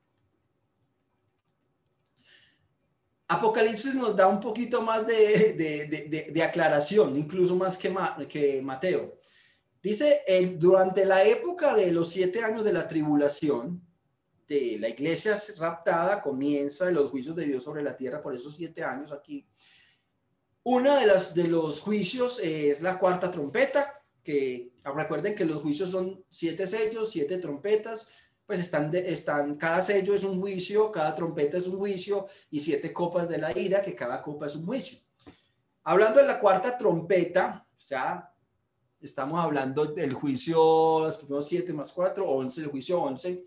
Apocalipsis 3.28 3.96
nos 3.96 4.16
da 4.16 4.28
un 4.28 4.40
poquito 4.40 4.82
más 4.82 5.06
de, 5.06 6.44
aclaración, 6.48 7.18
incluso 7.18 7.58
más 7.58 7.78
que, 7.78 7.94
que 8.30 8.62
Mateo. 8.62 9.20
Dice, 9.82 10.22
durante 10.58 11.06
la 11.06 11.24
época 11.24 11.76
de 11.76 11.92
los 11.92 12.10
siete 12.10 12.44
años 12.44 12.64
de 12.64 12.74
la 12.74 12.88
tribulación, 12.88 13.82
de 14.48 14.78
la 14.80 14.90
iglesia 14.90 15.36
raptada, 15.60 16.22
comienza 16.22 16.92
los 16.92 17.10
juicios 17.10 17.36
de 17.36 17.46
Dios 17.46 17.64
sobre 17.64 17.82
la 17.82 17.96
tierra 17.96 18.22
por 18.22 18.36
esos 18.36 18.56
siete 18.56 18.84
años 18.84 19.12
aquí. 19.12 19.48
Una 20.64 21.00
de 21.00 21.08
las 21.08 21.34
de 21.34 21.48
los 21.48 21.82
juicios 21.82 22.40
es 22.40 22.82
la 22.82 23.00
cuarta 23.00 23.32
trompeta, 23.32 24.04
que 24.24 24.72
recuerden 24.84 25.36
que 25.36 25.46
los 25.46 25.62
juicios 25.62 25.90
son 25.90 26.24
siete 26.30 26.68
sellos, 26.68 27.10
siete 27.10 27.40
trompetas, 27.40 28.10
pues 28.46 28.60
están, 28.60 28.94
están, 28.94 29.56
cada 29.56 29.82
sello 29.82 30.14
es 30.14 30.24
un 30.24 30.40
juicio, 30.40 30.92
cada 30.92 31.16
trompeta 31.16 31.58
es 31.58 31.68
un 31.68 31.80
juicio 31.80 32.28
y 32.52 32.60
siete 32.60 32.94
copas 32.94 33.30
de 33.30 33.40
la 33.40 33.58
ira, 33.58 33.82
que 33.82 33.96
cada 33.96 34.22
copa 34.22 34.46
es 34.46 34.56
un 34.56 34.66
juicio. 34.66 35.00
Hablando 35.84 36.20
de 36.20 36.28
la 36.28 36.40
cuarta 36.40 36.78
trompeta, 36.78 37.66
o 37.66 37.80
sea, 37.80 38.31
estamos 39.02 39.40
hablando 39.40 39.86
del 39.86 40.14
juicio, 40.14 41.02
los 41.02 41.18
primeros 41.18 41.48
siete 41.48 41.74
más 41.74 41.92
cuatro, 41.92 42.30
once, 42.30 42.62
el 42.62 42.68
juicio 42.68 43.02
once, 43.02 43.46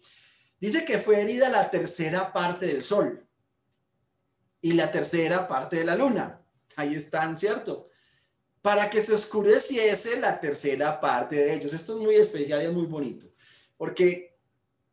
dice 0.61 0.85
que 0.85 0.99
fue 0.99 1.21
herida 1.21 1.49
la 1.49 1.71
tercera 1.71 2.33
parte 2.33 2.67
del 2.67 2.83
sol 2.83 3.27
y 4.61 4.73
la 4.73 4.91
tercera 4.91 5.47
parte 5.47 5.77
de 5.77 5.85
la 5.85 5.97
luna. 5.97 6.41
Ahí 6.77 6.95
están, 6.95 7.37
¿cierto? 7.37 7.89
Para 8.63 8.91
que 8.91 9.01
se 9.01 9.15
oscureciese 9.15 10.19
la 10.21 10.41
tercera 10.41 11.01
parte 11.01 11.37
de 11.37 11.55
ellos. 11.55 11.73
Esto 11.73 11.97
es 11.97 12.03
muy 12.03 12.15
especial 12.17 12.63
y 12.63 12.67
es 12.67 12.73
muy 12.73 12.87
bonito, 12.87 13.27
porque 13.77 14.35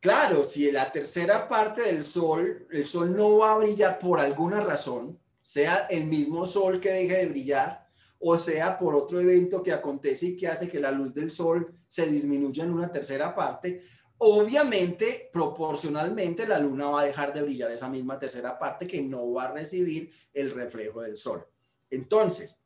Claro, 0.02 0.42
si 0.42 0.72
la 0.72 0.90
tercera 0.90 1.46
parte 1.46 1.80
del 1.82 2.02
sol, 2.02 2.66
el 2.72 2.84
sol 2.84 3.14
no 3.16 3.38
va 3.38 3.52
a 3.52 3.58
brillar 3.58 4.00
por 4.00 4.18
alguna 4.18 4.60
razón, 4.60 5.16
sea 5.40 5.86
el 5.90 6.06
mismo 6.06 6.44
sol 6.44 6.80
que 6.80 6.90
deje 6.90 7.18
de 7.18 7.26
brillar, 7.26 7.81
o 8.24 8.38
sea 8.38 8.78
por 8.78 8.94
otro 8.94 9.20
evento 9.20 9.62
que 9.62 9.72
acontece 9.72 10.26
y 10.26 10.36
que 10.36 10.46
hace 10.46 10.68
que 10.68 10.78
la 10.78 10.92
luz 10.92 11.12
del 11.12 11.28
sol 11.28 11.74
se 11.88 12.06
disminuya 12.06 12.64
en 12.64 12.72
una 12.72 12.90
tercera 12.90 13.34
parte, 13.34 13.82
obviamente, 14.18 15.28
proporcionalmente, 15.32 16.46
la 16.46 16.60
luna 16.60 16.88
va 16.90 17.00
a 17.00 17.04
dejar 17.04 17.34
de 17.34 17.42
brillar 17.42 17.72
esa 17.72 17.88
misma 17.88 18.20
tercera 18.20 18.56
parte 18.56 18.86
que 18.86 19.02
no 19.02 19.32
va 19.32 19.44
a 19.44 19.52
recibir 19.52 20.08
el 20.32 20.52
reflejo 20.52 21.00
del 21.00 21.16
sol. 21.16 21.44
Entonces, 21.90 22.60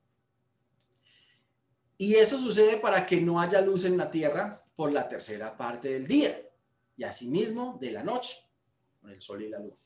y 1.97 2.17
eso 2.17 2.37
sucede 2.37 2.77
para 2.77 3.07
que 3.07 3.23
no 3.23 3.41
haya 3.41 3.63
luz 3.63 3.87
en 3.87 3.97
la 3.97 4.11
Tierra 4.11 4.61
por 4.75 4.93
la 4.93 5.09
tercera 5.09 5.57
parte 5.57 5.89
del 5.89 6.07
día 6.07 6.37
y 6.99 7.05
asimismo 7.05 7.79
de 7.81 7.93
la 7.93 8.03
noche, 8.03 8.37
con 9.01 9.11
el 9.11 9.23
sol 9.23 9.43
y 9.43 9.49
la 9.49 9.59
luna. 9.61 9.86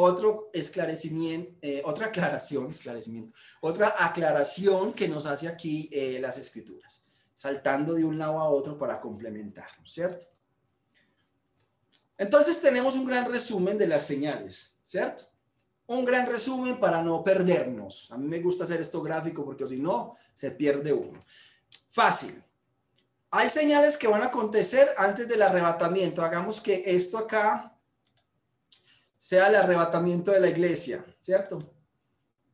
Otro 0.00 0.48
esclarecimiento, 0.52 1.58
eh, 1.60 1.82
otra 1.84 2.06
aclaración, 2.06 2.66
esclarecimiento, 2.70 3.34
otra 3.60 3.92
aclaración 3.98 4.92
que 4.92 5.08
nos 5.08 5.26
hace 5.26 5.48
aquí 5.48 5.90
eh, 5.92 6.20
las 6.20 6.38
escrituras, 6.38 7.02
saltando 7.34 7.94
de 7.94 8.04
un 8.04 8.16
lado 8.16 8.38
a 8.38 8.48
otro 8.48 8.78
para 8.78 9.00
complementarnos, 9.00 9.92
¿cierto? 9.92 10.24
Entonces 12.16 12.60
tenemos 12.60 12.94
un 12.94 13.06
gran 13.06 13.28
resumen 13.28 13.76
de 13.76 13.88
las 13.88 14.06
señales, 14.06 14.76
¿cierto? 14.84 15.24
Un 15.88 16.04
gran 16.04 16.28
resumen 16.28 16.78
para 16.78 17.02
no 17.02 17.24
perdernos. 17.24 18.12
A 18.12 18.18
mí 18.18 18.28
me 18.28 18.40
gusta 18.40 18.62
hacer 18.62 18.80
esto 18.80 19.02
gráfico 19.02 19.44
porque 19.44 19.66
si 19.66 19.78
no, 19.78 20.16
se 20.32 20.52
pierde 20.52 20.92
uno. 20.92 21.18
Fácil. 21.88 22.40
Hay 23.32 23.50
señales 23.50 23.96
que 23.98 24.06
van 24.06 24.22
a 24.22 24.26
acontecer 24.26 24.88
antes 24.96 25.26
del 25.26 25.42
arrebatamiento. 25.42 26.22
Hagamos 26.22 26.60
que 26.60 26.84
esto 26.86 27.18
acá 27.18 27.74
sea 29.18 29.48
el 29.48 29.56
arrebatamiento 29.56 30.30
de 30.30 30.40
la 30.40 30.48
iglesia, 30.48 31.04
¿cierto? 31.20 31.58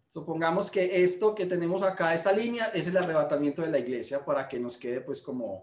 Supongamos 0.09 0.71
que 0.71 1.03
esto 1.05 1.35
que 1.35 1.45
tenemos 1.45 1.83
acá, 1.83 2.15
esta 2.15 2.33
línea, 2.33 2.65
es 2.67 2.87
el 2.87 2.97
arrebatamiento 2.97 3.63
de 3.63 3.69
la 3.69 3.79
iglesia 3.79 4.25
para 4.25 4.49
que 4.49 4.59
nos 4.59 4.79
quede 4.79 5.01
pues 5.01 5.21
como 5.21 5.63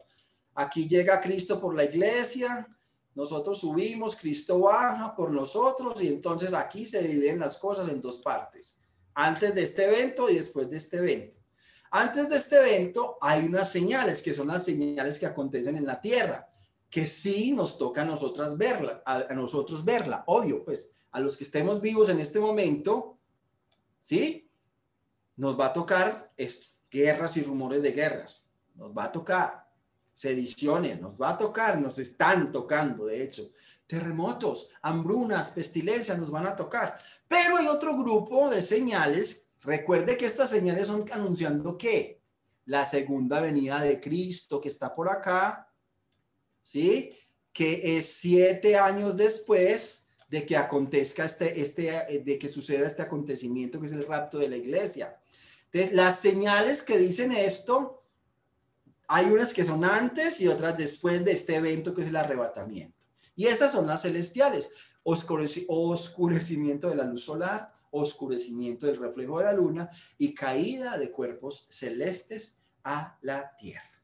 aquí 0.54 0.88
llega 0.88 1.22
Cristo 1.22 1.60
por 1.60 1.74
la 1.74 1.86
iglesia 1.86 2.68
Nosotros 3.16 3.60
subimos, 3.60 4.16
Cristo 4.16 4.60
baja 4.60 5.16
por 5.16 5.32
nosotros 5.32 6.02
y 6.02 6.08
entonces 6.08 6.54
aquí 6.54 6.86
se 6.86 7.02
dividen 7.02 7.40
las 7.40 7.58
cosas 7.58 7.90
en 7.90 8.00
dos 8.00 8.18
partes, 8.20 8.80
antes 9.14 9.56
de 9.56 9.64
este 9.64 9.86
evento 9.86 10.30
y 10.30 10.36
después 10.36 10.70
de 10.70 10.78
este 10.78 10.98
evento. 10.98 11.38
Antes 11.90 12.30
de 12.30 12.38
este 12.38 12.58
evento 12.58 13.18
hay 13.22 13.46
unas 13.46 13.72
señales 13.72 14.22
que 14.22 14.34
son 14.34 14.48
las 14.48 14.64
señales 14.64 15.20
que 15.20 15.26
acontecen 15.26 15.76
en 15.76 15.86
la 15.86 16.00
tierra, 16.00 16.48
que 16.92 17.08
sí 17.08 17.54
nos 17.54 17.80
toca 17.80 18.04
a 18.04 18.06
nosotras 18.06 18.56
verla, 18.56 19.02
a, 19.06 19.34
nosotros 19.34 19.84
verla, 19.84 20.24
obvio, 20.28 20.64
pues 20.64 20.92
a 21.10 21.20
los 21.20 21.36
que 21.38 21.44
estemos 21.44 21.82
vivos 21.82 22.10
en 22.10 22.20
este 22.20 22.40
momento, 22.40 23.18
¿sí? 24.02 24.48
Nos 25.38 25.60
va 25.60 25.68
a 25.68 25.74
tocar 25.74 26.32
esto, 26.38 26.78
guerras 26.92 27.36
y 27.38 27.42
rumores 27.42 27.82
de 27.82 27.94
guerras, 27.94 28.44
nos 28.76 28.96
va 28.96 29.06
a 29.06 29.12
tocar 29.12 29.68
sediciones, 30.14 31.02
nos 31.02 31.20
va 31.20 31.30
a 31.30 31.38
tocar, 31.40 31.82
nos 31.82 31.98
están 31.98 32.52
tocando, 32.52 33.06
de 33.06 33.24
hecho, 33.24 33.50
terremotos, 33.88 34.70
hambrunas, 34.84 35.50
pestilencias 35.52 36.20
nos 36.20 36.30
van 36.30 36.46
a 36.46 36.56
tocar, 36.56 36.96
pero 37.28 37.58
hay 37.58 37.68
otro 37.68 37.98
grupo 37.98 38.52
de 38.52 38.62
señales 38.62 39.52
Recuerde 39.64 40.18
que 40.18 40.26
estas 40.26 40.50
señales 40.50 40.88
son 40.88 41.06
anunciando 41.12 41.78
que 41.78 42.22
la 42.66 42.86
segunda 42.86 43.42
venida 43.42 43.80
de 43.80 44.00
Cristo 44.00 44.60
que 44.60 44.70
está 44.70 44.94
por 44.94 45.10
acá, 45.10 45.71
¿sí? 46.72 47.10
Que 47.52 47.98
es 47.98 48.06
siete 48.06 48.78
años 48.78 49.18
después 49.18 50.12
de 50.30 50.46
que 50.46 50.56
acontezca 50.56 51.26
este, 51.26 51.62
este, 51.62 52.22
de 52.24 52.40
que 52.40 52.48
suceda 52.48 52.88
este 52.88 53.02
acontecimiento 53.02 53.80
que 53.80 53.88
es 53.88 53.92
el 53.92 54.08
rapto 54.08 54.38
de 54.38 54.48
la 54.48 54.56
iglesia. 54.56 55.20
Entonces, 55.66 55.94
las 55.94 56.20
señales 56.20 56.82
que 56.82 56.98
dicen 56.98 57.34
esto, 57.34 58.02
hay 59.08 59.26
unas 59.26 59.54
que 59.54 59.66
son 59.66 59.84
antes 59.84 60.40
y 60.40 60.48
otras 60.48 60.78
después 60.78 61.26
de 61.26 61.34
este 61.34 61.56
evento 61.56 61.94
que 61.94 62.04
es 62.04 62.08
el 62.08 62.16
arrebatamiento. 62.16 63.06
Y 63.36 63.48
esas 63.48 63.74
son 63.74 63.88
las 63.88 64.04
celestiales, 64.04 64.94
oscurecimiento 65.04 66.90
de 66.90 66.96
la 66.96 67.04
luz 67.04 67.26
solar, 67.26 67.74
oscurecimiento 67.90 68.86
del 68.86 68.96
reflejo 68.96 69.40
de 69.40 69.46
la 69.46 69.54
luna 69.54 69.90
y 70.18 70.34
caída 70.34 70.98
de 70.98 71.12
cuerpos 71.12 71.66
celestes 71.70 72.60
a 72.86 73.18
la 73.22 73.58
tierra. 73.58 74.01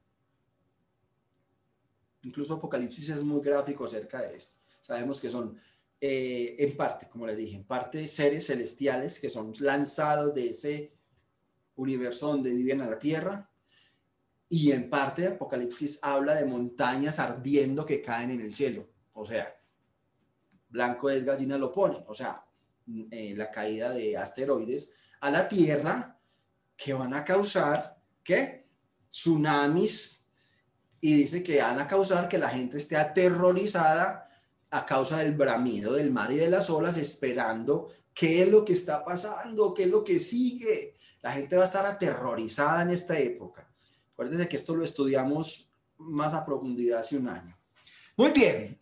Incluso 2.28 2.56
Apocalipsis 2.56 3.10
es 3.10 3.24
muy 3.24 3.42
gráfico 3.42 3.86
acerca 3.86 4.22
de 4.22 4.36
esto. 4.36 4.60
Sabemos 4.82 5.22
que 5.22 5.30
son, 5.30 5.58
eh, 6.02 6.58
en 6.60 6.76
parte, 6.76 7.08
como 7.08 7.26
le 7.26 7.38
dije, 7.38 7.56
en 7.56 7.64
parte 7.64 8.06
seres 8.06 8.48
celestiales 8.48 9.22
que 9.22 9.30
son 9.30 9.54
lanzados 9.62 10.34
de 10.34 10.50
ese 10.50 10.92
universo 11.78 12.28
donde 12.28 12.54
viven 12.54 12.82
a 12.82 12.90
la 12.90 13.00
tierra. 13.00 13.50
Y 14.50 14.72
en 14.72 14.90
parte 14.90 15.28
Apocalipsis 15.28 16.00
habla 16.02 16.36
de 16.36 16.46
montañas 16.46 17.20
ardiendo 17.20 17.86
que 17.86 18.02
caen 18.02 18.32
en 18.32 18.42
el 18.42 18.54
cielo. 18.54 18.86
O 19.14 19.26
sea, 19.26 19.48
blanco 20.68 21.10
es 21.10 21.24
gallina 21.24 21.58
lo 21.58 21.72
pone. 21.72 22.04
O 22.08 22.14
sea, 22.14 22.46
eh, 23.12 23.34
la 23.38 23.50
caída 23.52 23.94
de 23.94 24.18
asteroides 24.18 24.92
a 25.22 25.32
la 25.32 25.48
Tierra 25.48 26.20
que 26.76 26.94
van 26.94 27.14
a 27.14 27.24
causar, 27.24 27.98
¿qué? 28.22 28.68
Tsunamis 29.10 30.17
y 31.02 31.14
dice 31.14 31.44
que 31.44 31.62
van 31.62 31.80
a 31.80 31.88
causar 31.88 32.28
que 32.28 32.38
la 32.38 32.50
gente 32.50 32.78
esté 32.78 32.98
aterrorizada 32.98 34.28
a 34.72 34.86
causa 34.86 35.20
del 35.20 35.36
bramido 35.36 35.94
del 35.94 36.12
mar 36.12 36.32
y 36.32 36.38
de 36.38 36.50
las 36.50 36.70
olas 36.70 36.98
esperando 36.98 37.90
qué 38.14 38.44
es 38.44 38.50
lo 38.50 38.66
que 38.66 38.74
está 38.74 39.06
pasando, 39.06 39.74
qué 39.74 39.84
es 39.84 39.90
lo 39.90 40.04
que 40.04 40.20
sigue. 40.20 40.96
La 41.22 41.32
gente 41.32 41.56
va 41.56 41.64
a 41.64 41.68
estar 41.68 41.86
aterrorizada 41.86 42.82
en 42.82 42.90
esta 42.90 43.18
época. 43.18 43.68
Acuérdense 44.14 44.50
que 44.50 44.56
esto 44.56 44.76
lo 44.76 44.84
estudiamos 44.84 45.70
más 45.98 46.34
a 46.34 46.46
profundidad 46.46 47.00
hace 47.00 47.18
un 47.18 47.30
año. 47.30 47.56
Muy 48.16 48.32
bien. 48.32 48.80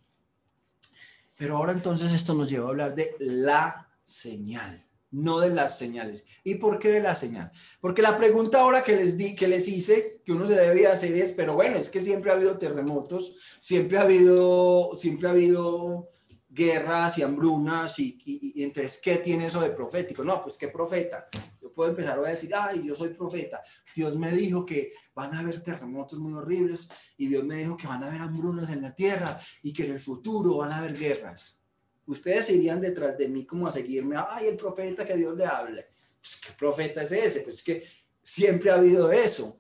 Pero 1.38 1.58
ahora 1.58 1.74
entonces 1.74 2.14
esto 2.14 2.34
nos 2.34 2.50
lleva 2.50 2.68
a 2.68 2.70
hablar 2.70 2.96
de 2.96 3.14
la 3.20 3.90
señal, 4.04 4.85
no 5.16 5.40
de 5.40 5.50
las 5.50 5.78
señales. 5.78 6.26
¿Y 6.44 6.56
por 6.56 6.78
qué 6.78 6.90
de 6.90 7.02
la 7.02 7.16
señal? 7.16 7.52
Porque 7.80 8.02
la 8.02 8.18
pregunta 8.18 8.60
ahora 8.60 8.84
que 8.84 8.96
les 8.96 9.18
di, 9.18 9.36
que 9.36 9.48
les 9.48 9.68
hice, 9.68 10.22
que 10.26 10.34
uno 10.34 10.46
se 10.46 10.56
debe 10.56 10.88
hacer 10.88 11.16
es, 11.16 11.32
pero 11.32 11.56
bueno, 11.56 11.78
es 11.78 11.90
que 11.90 12.02
siempre 12.02 12.32
ha 12.32 12.36
habido 12.36 12.58
terremotos, 12.58 13.60
siempre 13.62 13.98
ha 13.98 14.02
habido, 14.02 14.92
siempre 14.94 15.28
ha 15.28 15.32
habido 15.32 16.10
guerras 16.50 17.18
y 17.18 17.24
hambrunas 17.24 18.00
y, 18.00 18.18
y, 18.26 18.64
entonces, 18.64 19.00
¿qué 19.02 19.18
tiene 19.18 19.48
eso 19.48 19.62
de 19.62 19.70
profético? 19.70 20.24
No, 20.24 20.44
pues 20.44 20.58
qué 20.58 20.68
profeta. 20.68 21.26
Yo 21.62 21.72
puedo 21.72 21.90
empezar 21.90 22.20
a 22.20 22.30
decir, 22.30 22.52
ay, 22.54 22.84
yo 22.86 22.94
soy 22.94 23.10
profeta. 23.10 23.62
Dios 23.96 24.18
me 24.18 24.32
dijo 24.32 24.66
que 24.66 24.92
van 25.14 25.34
a 25.34 25.40
haber 25.40 25.62
terremotos 25.62 26.20
muy 26.20 26.34
horribles 26.34 26.90
y 27.18 27.28
Dios 27.28 27.44
me 27.46 27.58
dijo 27.58 27.78
que 27.78 27.88
van 27.88 28.04
a 28.04 28.08
haber 28.08 28.22
hambrunas 28.22 28.70
en 28.70 28.82
la 28.82 28.94
tierra 28.94 29.38
y 29.64 29.72
que 29.72 29.86
en 29.86 29.92
el 29.94 30.00
futuro 30.00 30.58
van 30.58 30.72
a 30.72 30.78
haber 30.78 30.98
guerras 30.98 31.60
ustedes 32.08 32.50
irían 32.50 32.82
detrás 32.82 33.18
de 33.18 33.28
mí 33.28 33.46
como 33.46 33.68
a 33.68 33.72
seguirme, 33.72 34.16
ay, 34.18 34.48
el 34.48 34.58
profeta 34.58 35.06
que 35.06 35.16
Dios 35.16 35.36
le 35.36 35.46
hable. 35.46 35.86
Pues, 36.20 36.42
¿qué 36.46 36.54
profeta 36.58 37.04
es 37.04 37.12
ese? 37.12 37.42
Pues 37.42 37.56
es 37.56 37.64
que 37.64 37.84
siempre 38.22 38.72
ha 38.72 38.76
habido 38.76 39.12
eso. 39.12 39.60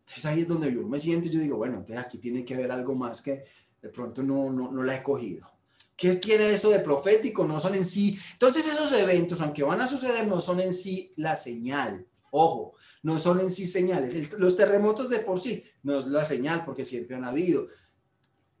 Entonces 0.00 0.26
ahí 0.26 0.40
es 0.40 0.48
donde 0.48 0.72
yo 0.72 0.86
me 0.86 0.98
siento 0.98 1.28
y 1.28 1.30
yo 1.30 1.40
digo, 1.40 1.56
bueno, 1.56 1.78
entonces 1.78 2.04
aquí 2.04 2.18
tiene 2.18 2.44
que 2.44 2.54
haber 2.54 2.70
algo 2.72 2.94
más 2.94 3.20
que 3.20 3.42
de 3.80 3.88
pronto 3.88 4.22
no, 4.22 4.50
no, 4.50 4.70
no 4.70 4.82
la 4.82 4.96
he 4.96 5.02
cogido. 5.02 5.48
¿Qué 5.96 6.18
quiere 6.18 6.52
eso 6.52 6.70
de 6.70 6.80
profético? 6.80 7.46
No 7.46 7.60
son 7.60 7.74
en 7.74 7.84
sí. 7.84 8.18
Entonces 8.32 8.66
esos 8.66 8.92
eventos, 9.00 9.40
aunque 9.40 9.62
van 9.62 9.80
a 9.80 9.86
suceder, 9.86 10.26
no 10.26 10.40
son 10.40 10.60
en 10.60 10.72
sí 10.72 11.12
la 11.16 11.36
señal. 11.36 12.06
Ojo, 12.30 12.74
no 13.02 13.18
son 13.18 13.40
en 13.40 13.50
sí 13.50 13.66
señales. 13.66 14.38
los 14.38 14.56
terremotos 14.56 15.10
de 15.10 15.18
por 15.18 15.38
sí 15.38 15.62
no 15.82 15.98
es 15.98 16.06
la 16.06 16.24
señal 16.24 16.64
porque 16.64 16.84
siempre 16.84 17.14
han 17.14 17.24
habido. 17.24 17.66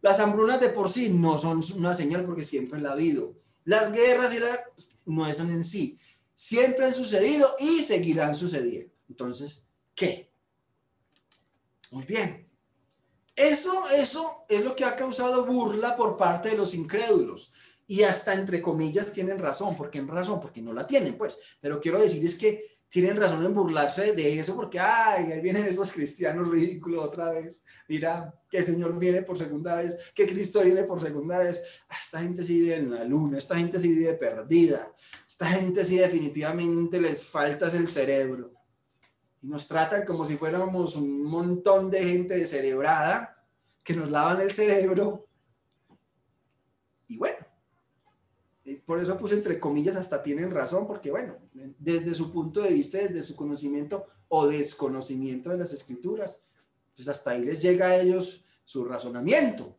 Las 0.02 0.18
hambrunas 0.18 0.60
de 0.60 0.68
por 0.70 0.90
sí 0.90 1.08
no 1.08 1.38
son 1.38 1.62
una 1.76 1.94
señal 1.94 2.24
porque 2.24 2.44
siempre 2.44 2.80
la 2.80 2.90
ha 2.90 2.92
habido. 2.92 3.34
Las 3.64 3.92
guerras 3.92 4.34
y 4.34 4.40
las 4.40 4.60
no 5.06 5.32
son 5.32 5.50
en 5.50 5.64
sí. 5.64 5.96
Siempre 6.34 6.86
han 6.86 6.92
sucedido 6.92 7.48
y 7.60 7.84
seguirán 7.84 8.34
sucediendo. 8.34 8.92
Entonces, 9.08 9.68
¿qué? 9.94 10.28
Muy 11.92 12.04
bien. 12.04 12.48
Eso, 13.36 13.82
eso 13.96 14.44
es 14.48 14.64
lo 14.64 14.74
que 14.74 14.84
ha 14.84 14.96
causado 14.96 15.46
burla 15.46 15.96
por 15.96 16.16
parte 16.16 16.50
de 16.50 16.56
los 16.56 16.74
incrédulos. 16.74 17.52
Y 17.86 18.02
hasta 18.02 18.34
entre 18.34 18.60
comillas 18.60 19.12
tienen 19.12 19.38
razón. 19.38 19.76
¿Por 19.76 19.90
qué 19.90 20.00
razón? 20.00 20.40
Porque 20.40 20.62
no 20.62 20.72
la 20.72 20.86
tienen, 20.86 21.16
pues. 21.16 21.58
Pero 21.60 21.80
quiero 21.80 22.00
decir 22.00 22.24
es 22.24 22.34
que 22.34 22.71
tienen 22.92 23.16
razón 23.16 23.42
en 23.42 23.54
burlarse 23.54 24.12
de 24.12 24.38
eso 24.38 24.54
porque, 24.54 24.78
ay, 24.78 25.32
ahí 25.32 25.40
vienen 25.40 25.64
esos 25.64 25.92
cristianos 25.92 26.50
ridículos 26.50 27.02
otra 27.02 27.30
vez. 27.30 27.64
Mira, 27.88 28.34
que 28.50 28.58
el 28.58 28.64
Señor 28.64 28.98
viene 28.98 29.22
por 29.22 29.38
segunda 29.38 29.76
vez, 29.76 30.12
que 30.14 30.26
Cristo 30.26 30.60
viene 30.60 30.82
por 30.82 31.00
segunda 31.00 31.38
vez. 31.38 31.80
Ah, 31.88 31.96
esta 31.98 32.20
gente 32.20 32.42
sí 32.42 32.60
vive 32.60 32.76
en 32.76 32.90
la 32.90 33.02
luna, 33.04 33.38
esta 33.38 33.56
gente 33.56 33.78
sí 33.78 33.94
vive 33.94 34.12
perdida, 34.12 34.92
esta 35.26 35.46
gente 35.46 35.82
sí 35.86 35.96
definitivamente 35.96 37.00
les 37.00 37.24
falta 37.24 37.66
el 37.68 37.88
cerebro. 37.88 38.52
Y 39.40 39.48
nos 39.48 39.66
tratan 39.66 40.04
como 40.04 40.26
si 40.26 40.36
fuéramos 40.36 40.96
un 40.96 41.22
montón 41.22 41.90
de 41.90 42.04
gente 42.04 42.36
descerebrada 42.36 43.42
que 43.82 43.94
nos 43.94 44.10
lavan 44.10 44.42
el 44.42 44.50
cerebro. 44.50 45.26
Y 47.08 47.16
bueno, 47.16 47.38
por 48.74 49.02
eso 49.02 49.16
puse 49.16 49.34
entre 49.34 49.58
comillas, 49.58 49.96
hasta 49.96 50.22
tienen 50.22 50.50
razón, 50.50 50.86
porque 50.86 51.10
bueno, 51.10 51.36
desde 51.78 52.14
su 52.14 52.30
punto 52.30 52.60
de 52.62 52.72
vista, 52.72 52.98
desde 52.98 53.22
su 53.22 53.36
conocimiento 53.36 54.04
o 54.28 54.46
desconocimiento 54.46 55.50
de 55.50 55.58
las 55.58 55.72
escrituras, 55.72 56.38
pues 56.94 57.08
hasta 57.08 57.32
ahí 57.32 57.42
les 57.42 57.62
llega 57.62 57.86
a 57.86 57.96
ellos 57.96 58.44
su 58.64 58.84
razonamiento. 58.84 59.76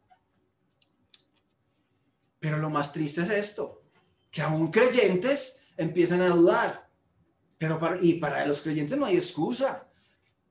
Pero 2.40 2.58
lo 2.58 2.70
más 2.70 2.92
triste 2.92 3.22
es 3.22 3.30
esto, 3.30 3.82
que 4.32 4.42
aún 4.42 4.70
creyentes 4.72 5.62
empiezan 5.78 6.22
a 6.22 6.30
dudar. 6.30 6.90
Pero 7.58 7.80
y 8.02 8.16
para 8.16 8.46
los 8.46 8.62
creyentes 8.62 8.98
no 8.98 9.06
hay 9.06 9.16
excusa. 9.16 9.88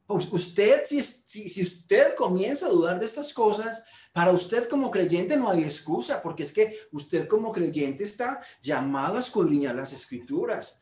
Usted, 0.09 0.83
si, 0.85 1.01
si 1.03 1.63
usted 1.63 2.15
comienza 2.17 2.67
a 2.67 2.71
dudar 2.71 2.99
de 2.99 3.07
estas 3.07 3.33
cosas, 3.33 3.85
para 4.13 4.31
usted 4.33 4.69
como 4.69 4.91
creyente 4.91 5.37
no 5.37 5.51
hay 5.51 5.63
excusa, 5.63 6.23
porque 6.23 6.43
es 6.43 6.53
que 6.53 6.77
usted 6.93 7.27
como 7.27 7.51
creyente 7.51 8.05
está 8.05 8.41
llamado 8.61 9.17
a 9.17 9.21
escudriñar 9.21 9.75
las 9.75 9.93
escrituras. 9.93 10.81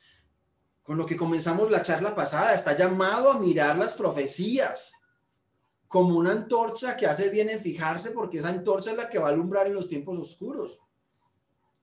Con 0.82 0.98
lo 0.98 1.06
que 1.06 1.16
comenzamos 1.16 1.70
la 1.70 1.82
charla 1.82 2.14
pasada, 2.14 2.52
está 2.52 2.76
llamado 2.76 3.30
a 3.30 3.38
mirar 3.38 3.78
las 3.78 3.94
profecías 3.94 4.94
como 5.86 6.16
una 6.16 6.32
antorcha 6.32 6.96
que 6.96 7.06
hace 7.06 7.30
bien 7.30 7.50
en 7.50 7.60
fijarse, 7.60 8.10
porque 8.10 8.38
esa 8.38 8.48
antorcha 8.48 8.90
es 8.90 8.96
la 8.96 9.08
que 9.08 9.18
va 9.18 9.28
a 9.28 9.32
alumbrar 9.32 9.68
en 9.68 9.74
los 9.74 9.88
tiempos 9.88 10.18
oscuros. 10.18 10.80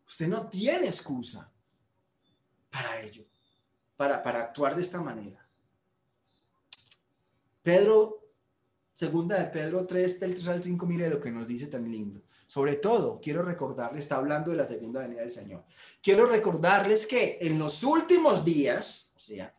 Usted 0.06 0.28
no 0.28 0.50
tiene 0.50 0.86
excusa 0.86 1.50
para 2.70 3.02
ello, 3.02 3.26
para, 3.96 4.22
para 4.22 4.42
actuar 4.42 4.76
de 4.76 4.82
esta 4.82 5.02
manera. 5.02 5.46
Pedro 7.62 8.18
Segunda 8.98 9.38
de 9.38 9.52
Pedro 9.52 9.86
3, 9.86 10.20
del 10.22 10.34
3 10.34 10.48
al 10.48 10.64
5, 10.64 10.88
mire 10.88 11.08
lo 11.08 11.22
que 11.22 11.30
nos 11.30 11.48
dice 11.48 11.68
tan 11.68 11.84
lindo. 11.84 12.20
Sobre 12.48 12.78
todo, 12.78 13.20
quiero 13.22 13.44
recordarles, 13.44 14.06
está 14.06 14.16
hablando 14.16 14.50
de 14.50 14.58
la 14.58 14.66
segunda 14.66 15.02
venida 15.02 15.22
del 15.22 15.30
Señor. 15.30 15.64
Quiero 16.02 16.26
recordarles 16.26 17.06
que 17.06 17.38
en 17.42 17.60
los 17.60 17.84
últimos 17.84 18.44
días, 18.44 19.14
o 19.16 19.20
sea, 19.20 19.54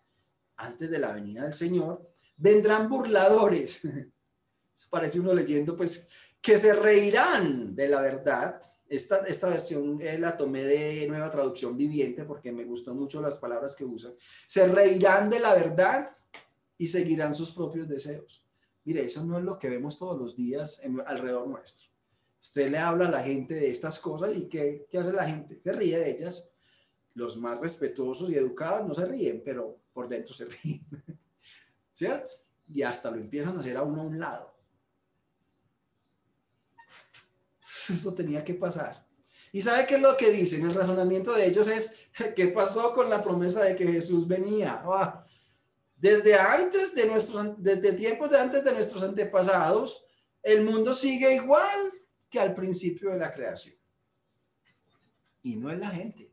antes 0.56 0.90
de 0.90 0.98
la 0.98 1.12
venida 1.12 1.44
del 1.44 1.54
Señor, 1.54 2.10
vendrán 2.36 2.88
burladores. 2.88 3.84
Eso 4.74 4.88
parece 4.90 5.20
uno 5.20 5.32
leyendo, 5.32 5.76
pues, 5.76 6.08
que 6.42 6.58
se 6.58 6.72
reirán 6.72 7.76
de 7.76 7.88
la 7.88 8.00
verdad. 8.00 8.60
Esta, 8.88 9.18
esta 9.18 9.46
versión 9.50 10.02
eh, 10.02 10.18
la 10.18 10.36
tomé 10.36 10.64
de 10.64 11.06
nueva 11.06 11.30
traducción 11.30 11.76
viviente 11.76 12.24
porque 12.24 12.50
me 12.50 12.64
gustó 12.64 12.92
mucho 12.92 13.22
las 13.22 13.38
palabras 13.38 13.76
que 13.76 13.84
usan. 13.84 14.14
Se 14.18 14.66
reirán 14.66 15.30
de 15.30 15.38
la 15.38 15.54
verdad 15.54 16.10
y 16.76 16.88
seguirán 16.88 17.36
sus 17.36 17.52
propios 17.52 17.86
deseos. 17.86 18.47
Mire, 18.88 19.04
eso 19.04 19.22
no 19.26 19.36
es 19.36 19.44
lo 19.44 19.58
que 19.58 19.68
vemos 19.68 19.98
todos 19.98 20.18
los 20.18 20.34
días 20.34 20.80
alrededor 21.04 21.46
nuestro. 21.46 21.88
Usted 22.40 22.70
le 22.70 22.78
habla 22.78 23.08
a 23.08 23.10
la 23.10 23.22
gente 23.22 23.52
de 23.52 23.68
estas 23.68 23.98
cosas 23.98 24.34
y 24.34 24.48
¿qué, 24.48 24.86
¿qué 24.90 24.96
hace 24.96 25.12
la 25.12 25.28
gente? 25.28 25.60
Se 25.62 25.74
ríe 25.74 25.98
de 25.98 26.12
ellas. 26.12 26.48
Los 27.12 27.36
más 27.36 27.60
respetuosos 27.60 28.30
y 28.30 28.36
educados 28.36 28.88
no 28.88 28.94
se 28.94 29.04
ríen, 29.04 29.42
pero 29.44 29.78
por 29.92 30.08
dentro 30.08 30.34
se 30.34 30.46
ríen. 30.64 30.86
¿Cierto? 31.92 32.30
Y 32.66 32.80
hasta 32.80 33.10
lo 33.10 33.18
empiezan 33.18 33.58
a 33.58 33.60
hacer 33.60 33.76
a 33.76 33.82
uno 33.82 34.00
a 34.00 34.04
un 34.06 34.18
lado. 34.18 34.54
Eso 37.60 38.14
tenía 38.14 38.42
que 38.42 38.54
pasar. 38.54 38.96
¿Y 39.52 39.60
sabe 39.60 39.86
qué 39.86 39.96
es 39.96 40.00
lo 40.00 40.16
que 40.16 40.30
dicen? 40.30 40.64
El 40.64 40.72
razonamiento 40.72 41.34
de 41.34 41.46
ellos 41.46 41.68
es, 41.68 42.08
¿qué 42.34 42.46
pasó 42.48 42.94
con 42.94 43.10
la 43.10 43.20
promesa 43.20 43.62
de 43.64 43.76
que 43.76 43.86
Jesús 43.86 44.26
venía? 44.26 44.80
Ah, 44.86 45.22
desde 45.98 46.38
antes 46.38 46.94
de 46.94 47.06
nuestros, 47.06 47.62
desde 47.62 47.92
tiempos 47.92 48.30
de 48.30 48.38
antes 48.38 48.64
de 48.64 48.72
nuestros 48.72 49.02
antepasados, 49.02 50.04
el 50.42 50.64
mundo 50.64 50.94
sigue 50.94 51.34
igual 51.34 51.78
que 52.30 52.38
al 52.38 52.54
principio 52.54 53.10
de 53.10 53.18
la 53.18 53.32
creación. 53.32 53.74
Y 55.42 55.56
no 55.56 55.70
es 55.70 55.78
la 55.78 55.90
gente. 55.90 56.32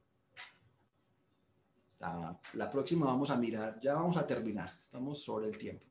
La, 2.54 2.70
próxima 2.70 3.08
vamos 3.08 3.32
a 3.32 3.38
mirar, 3.38 3.80
ya 3.80 3.96
vamos 3.96 4.18
a 4.18 4.28
terminar, 4.28 4.72
estamos 4.78 5.24
sobre 5.24 5.48
el 5.48 5.58
tiempo. 5.58 5.86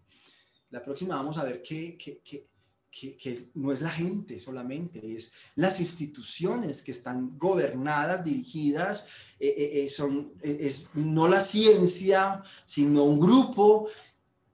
La 0.70 0.80
próxima 0.80 1.16
vamos 1.16 1.38
a 1.38 1.44
ver 1.44 1.60
qué, 1.60 1.98
qué, 1.98 2.20
qué 2.22 2.46
que, 2.94 3.50
no 3.54 3.72
es 3.72 3.80
la 3.80 3.90
gente 3.90 4.38
solamente, 4.38 5.00
es 5.14 5.32
las 5.56 5.80
instituciones 5.80 6.82
que 6.82 6.92
están 6.92 7.36
gobernadas, 7.38 8.24
dirigidas, 8.24 9.34
eh, 9.40 9.48
eh, 9.48 9.84
eh, 9.84 9.88
son, 9.88 10.32
es 10.40 10.90
no 10.94 11.26
la 11.26 11.40
ciencia, 11.40 12.40
sino 12.64 13.04
un 13.04 13.18
grupo 13.18 13.88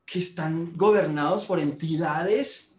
que 0.07 0.21
están 0.21 0.75
gobernados 0.77 1.45
por 1.45 1.61
entidades, 1.61 2.77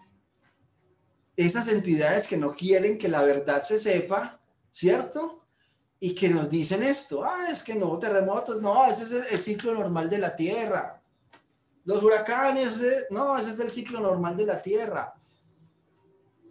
esas 1.38 1.68
entidades 1.68 2.28
que 2.28 2.38
no 2.38 2.56
quieren 2.56 2.98
que 2.98 3.08
la 3.08 3.24
verdad 3.24 3.62
se 3.62 3.78
sepa, 3.78 4.40
¿cierto? 4.72 5.46
Y 6.00 6.16
que 6.16 6.30
nos 6.30 6.50
dicen 6.50 6.82
esto, 6.82 7.24
ah, 7.24 7.48
es 7.52 7.62
que 7.62 7.76
no, 7.76 8.00
terremotos, 8.00 8.62
no, 8.62 8.88
ese 8.88 9.04
es 9.04 9.32
el 9.32 9.38
ciclo 9.38 9.76
normal 9.76 10.10
de 10.10 10.18
la 10.18 10.36
Tierra. 10.36 11.00
Los 11.86 12.04
huracanes, 12.04 12.84
no, 13.12 13.38
ese 13.38 13.52
es 13.52 13.60
el 13.60 13.70
ciclo 13.70 14.00
normal 14.00 14.36
de 14.36 14.46
la 14.48 14.62
Tierra 14.62 15.14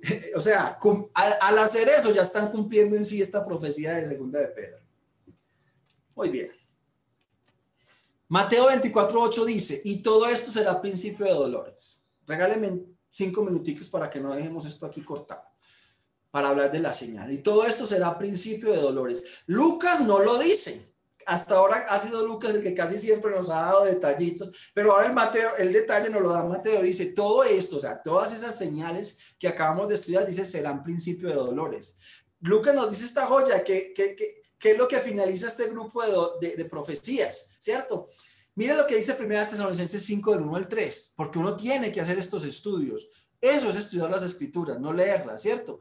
o 0.36 0.40
sea, 0.40 0.78
al, 1.14 1.58
hacer 1.58 1.88
eso 1.88 2.12
ya 2.12 2.22
están 2.22 2.50
cumpliendo 2.50 2.96
en 2.96 3.04
sí 3.04 3.20
esta 3.20 3.44
profecía 3.44 3.94
de 3.94 4.06
segunda 4.06 4.40
de 4.40 4.48
Pedro. 4.48 4.78
Muy 6.14 6.30
bien. 6.30 6.50
Mateo 8.28 8.68
24.8 8.68 9.44
dice, 9.44 9.80
y 9.84 10.02
todo 10.02 10.26
esto 10.26 10.50
será 10.50 10.80
principio 10.80 11.26
de 11.26 11.32
dolores. 11.32 12.02
Regáleme 12.26 12.84
cinco 13.08 13.42
minuticos 13.42 13.88
para 13.88 14.08
que 14.08 14.20
no 14.20 14.34
dejemos 14.34 14.66
esto 14.66 14.86
aquí 14.86 15.02
cortado, 15.02 15.42
para 16.30 16.50
hablar 16.50 16.70
de 16.70 16.78
la 16.78 16.92
señal. 16.92 17.32
Y 17.32 17.38
todo 17.38 17.66
esto 17.66 17.86
será 17.86 18.16
principio 18.18 18.70
de 18.70 18.80
dolores. 18.80 19.42
Lucas 19.46 20.02
no 20.02 20.20
lo 20.20 20.38
dice 20.38 20.89
hasta 21.26 21.56
ahora 21.56 21.86
ha 21.88 21.98
sido 21.98 22.26
Lucas 22.26 22.54
el 22.54 22.62
que 22.62 22.74
casi 22.74 22.98
siempre 22.98 23.30
nos 23.30 23.50
ha 23.50 23.62
dado 23.62 23.84
detallitos, 23.84 24.70
pero 24.74 24.92
ahora 24.92 25.06
el 25.06 25.12
Mateo, 25.12 25.48
el 25.58 25.72
detalle 25.72 26.10
nos 26.10 26.22
lo 26.22 26.30
da 26.30 26.44
Mateo, 26.44 26.82
dice 26.82 27.06
todo 27.06 27.44
esto, 27.44 27.76
o 27.76 27.80
sea, 27.80 28.02
todas 28.02 28.32
esas 28.32 28.56
señales 28.56 29.36
que 29.38 29.48
acabamos 29.48 29.88
de 29.88 29.94
estudiar, 29.94 30.26
dice, 30.26 30.44
serán 30.44 30.82
principio 30.82 31.28
de 31.28 31.34
dolores. 31.34 31.96
Lucas 32.40 32.74
nos 32.74 32.90
dice 32.90 33.04
esta 33.04 33.26
joya, 33.26 33.62
que, 33.62 33.94
es 34.62 34.78
lo 34.78 34.88
que 34.88 34.98
finaliza 34.98 35.46
este 35.46 35.68
grupo 35.68 36.02
de, 36.40 36.56
de, 36.56 36.64
profecías, 36.64 37.50
¿cierto? 37.58 38.08
Mira 38.54 38.74
lo 38.74 38.86
que 38.86 38.96
dice 38.96 39.16
1 39.18 39.46
Tesalonicenses 39.46 40.04
5 40.04 40.32
del 40.32 40.42
1 40.42 40.56
al 40.56 40.68
3, 40.68 41.14
porque 41.16 41.38
uno 41.38 41.56
tiene 41.56 41.92
que 41.92 42.00
hacer 42.00 42.18
estos 42.18 42.44
estudios. 42.44 43.28
Eso 43.40 43.70
es 43.70 43.76
estudiar 43.76 44.10
las 44.10 44.22
escrituras, 44.22 44.80
no 44.80 44.92
leerlas, 44.92 45.42
¿cierto? 45.42 45.80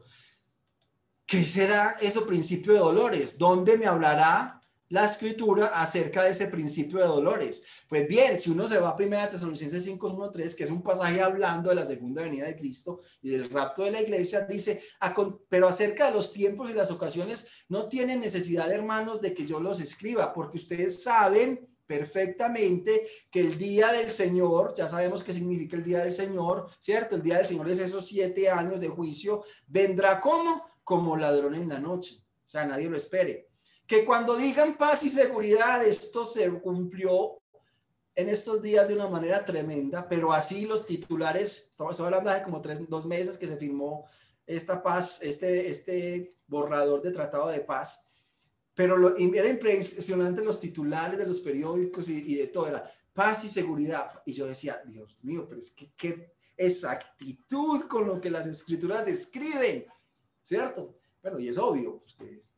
¿Qué 1.26 1.42
será 1.44 1.96
eso 2.00 2.26
principio 2.26 2.72
de 2.72 2.78
dolores? 2.78 3.38
¿Dónde 3.38 3.76
me 3.76 3.86
hablará 3.86 4.59
la 4.90 5.04
escritura 5.04 5.66
acerca 5.66 6.24
de 6.24 6.30
ese 6.30 6.48
principio 6.48 6.98
de 6.98 7.06
dolores. 7.06 7.84
Pues 7.88 8.06
bien, 8.08 8.38
si 8.38 8.50
uno 8.50 8.66
se 8.66 8.80
va 8.80 8.90
a 8.90 8.96
1 8.96 9.28
Tesalonicenses 9.28 9.84
5, 9.84 10.30
3, 10.32 10.54
que 10.54 10.64
es 10.64 10.70
un 10.70 10.82
pasaje 10.82 11.22
hablando 11.22 11.70
de 11.70 11.76
la 11.76 11.84
segunda 11.84 12.22
venida 12.22 12.46
de 12.46 12.56
Cristo 12.56 12.98
y 13.22 13.30
del 13.30 13.48
rapto 13.50 13.84
de 13.84 13.92
la 13.92 14.02
iglesia, 14.02 14.42
dice, 14.42 14.82
pero 15.48 15.68
acerca 15.68 16.06
de 16.06 16.14
los 16.14 16.32
tiempos 16.32 16.70
y 16.70 16.74
las 16.74 16.90
ocasiones, 16.90 17.64
no 17.68 17.88
tienen 17.88 18.20
necesidad, 18.20 18.70
hermanos, 18.70 19.20
de 19.20 19.32
que 19.32 19.46
yo 19.46 19.60
los 19.60 19.80
escriba, 19.80 20.34
porque 20.34 20.58
ustedes 20.58 21.04
saben 21.04 21.68
perfectamente 21.86 23.00
que 23.30 23.40
el 23.40 23.58
día 23.58 23.92
del 23.92 24.10
Señor, 24.10 24.74
ya 24.76 24.88
sabemos 24.88 25.22
qué 25.22 25.32
significa 25.32 25.76
el 25.76 25.84
día 25.84 26.00
del 26.00 26.12
Señor, 26.12 26.68
¿cierto? 26.80 27.14
El 27.14 27.22
día 27.22 27.36
del 27.36 27.46
Señor 27.46 27.70
es 27.70 27.78
esos 27.78 28.06
siete 28.06 28.50
años 28.50 28.80
de 28.80 28.88
juicio, 28.88 29.42
vendrá 29.68 30.20
como, 30.20 30.64
como 30.82 31.16
ladrón 31.16 31.54
en 31.54 31.68
la 31.68 31.78
noche. 31.78 32.16
O 32.44 32.48
sea, 32.48 32.64
nadie 32.64 32.88
lo 32.88 32.96
espere 32.96 33.49
que 33.90 34.04
cuando 34.04 34.36
digan 34.36 34.76
paz 34.76 35.02
y 35.02 35.08
seguridad, 35.08 35.84
esto 35.84 36.24
se 36.24 36.48
cumplió 36.60 37.42
en 38.14 38.28
estos 38.28 38.62
días 38.62 38.86
de 38.86 38.94
una 38.94 39.08
manera 39.08 39.44
tremenda, 39.44 40.08
pero 40.08 40.32
así 40.32 40.64
los 40.64 40.86
titulares, 40.86 41.70
estamos 41.72 41.98
hablando 41.98 42.30
de 42.30 42.40
como 42.44 42.62
tres, 42.62 42.88
dos 42.88 43.04
meses 43.04 43.36
que 43.36 43.48
se 43.48 43.56
firmó 43.56 44.08
esta 44.46 44.80
paz, 44.80 45.22
este, 45.22 45.68
este 45.68 46.36
borrador 46.46 47.02
de 47.02 47.10
tratado 47.10 47.48
de 47.48 47.62
paz, 47.62 48.06
pero 48.76 48.96
lo, 48.96 49.16
era 49.16 49.48
impresionante 49.48 50.44
los 50.44 50.60
titulares 50.60 51.18
de 51.18 51.26
los 51.26 51.40
periódicos 51.40 52.08
y, 52.08 52.36
de 52.36 52.46
todo, 52.46 52.68
era 52.68 52.88
paz 53.12 53.44
y 53.44 53.48
seguridad. 53.48 54.12
Y 54.24 54.34
yo 54.34 54.46
decía, 54.46 54.80
Dios 54.86 55.18
mío, 55.24 55.46
pero 55.48 55.58
es 55.58 55.72
que 55.72 55.90
qué 55.96 56.32
exactitud 56.56 57.88
con 57.88 58.06
lo 58.06 58.20
que 58.20 58.30
las 58.30 58.46
escrituras 58.46 59.04
describen, 59.04 59.84
¿cierto? 60.44 60.94
Bueno, 61.22 61.40
y 61.40 61.48
es 61.48 61.58
obvio, 61.58 61.98
pues 61.98 62.14
que 62.14 62.49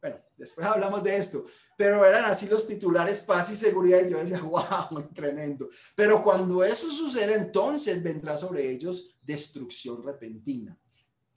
bueno, 0.00 0.16
después 0.36 0.66
hablamos 0.66 1.02
de 1.02 1.16
esto, 1.16 1.44
pero 1.76 2.04
eran 2.06 2.24
así 2.24 2.48
los 2.48 2.66
titulares 2.66 3.20
paz 3.22 3.50
y 3.50 3.56
seguridad 3.56 4.00
y 4.06 4.10
yo 4.10 4.18
decía, 4.18 4.40
wow, 4.42 5.08
tremendo. 5.14 5.68
Pero 5.94 6.22
cuando 6.22 6.64
eso 6.64 6.90
sucede, 6.90 7.34
entonces 7.34 8.02
vendrá 8.02 8.36
sobre 8.36 8.70
ellos 8.70 9.18
destrucción 9.22 10.02
repentina. 10.02 10.78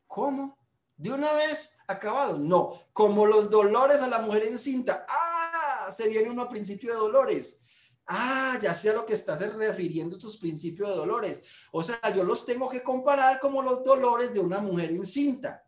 ¿Cómo? 0.07 0.57
¿De 0.95 1.11
una 1.11 1.31
vez 1.33 1.77
acabado? 1.87 2.39
No, 2.39 2.71
como 2.93 3.25
los 3.25 3.49
dolores 3.49 4.01
a 4.01 4.07
la 4.07 4.19
mujer 4.19 4.45
encinta. 4.45 5.05
Ah, 5.09 5.91
se 5.91 6.07
viene 6.07 6.29
uno 6.29 6.43
a 6.43 6.49
principio 6.49 6.93
de 6.93 6.99
dolores. 6.99 7.61
Ah, 8.05 8.57
ya 8.61 8.73
sé 8.73 8.91
a 8.91 8.93
lo 8.93 9.05
que 9.05 9.13
estás 9.13 9.41
refiriendo 9.55 10.15
estos 10.15 10.37
principios 10.37 10.89
de 10.89 10.95
dolores. 10.95 11.67
O 11.71 11.83
sea, 11.83 11.97
yo 12.15 12.23
los 12.23 12.45
tengo 12.45 12.69
que 12.69 12.83
comparar 12.83 13.39
como 13.39 13.61
los 13.61 13.83
dolores 13.83 14.33
de 14.33 14.39
una 14.39 14.59
mujer 14.59 14.91
encinta. 14.91 15.65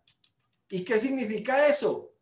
¿Y 0.69 0.83
qué 0.83 0.99
significa 0.99 1.67
eso? 1.67 2.14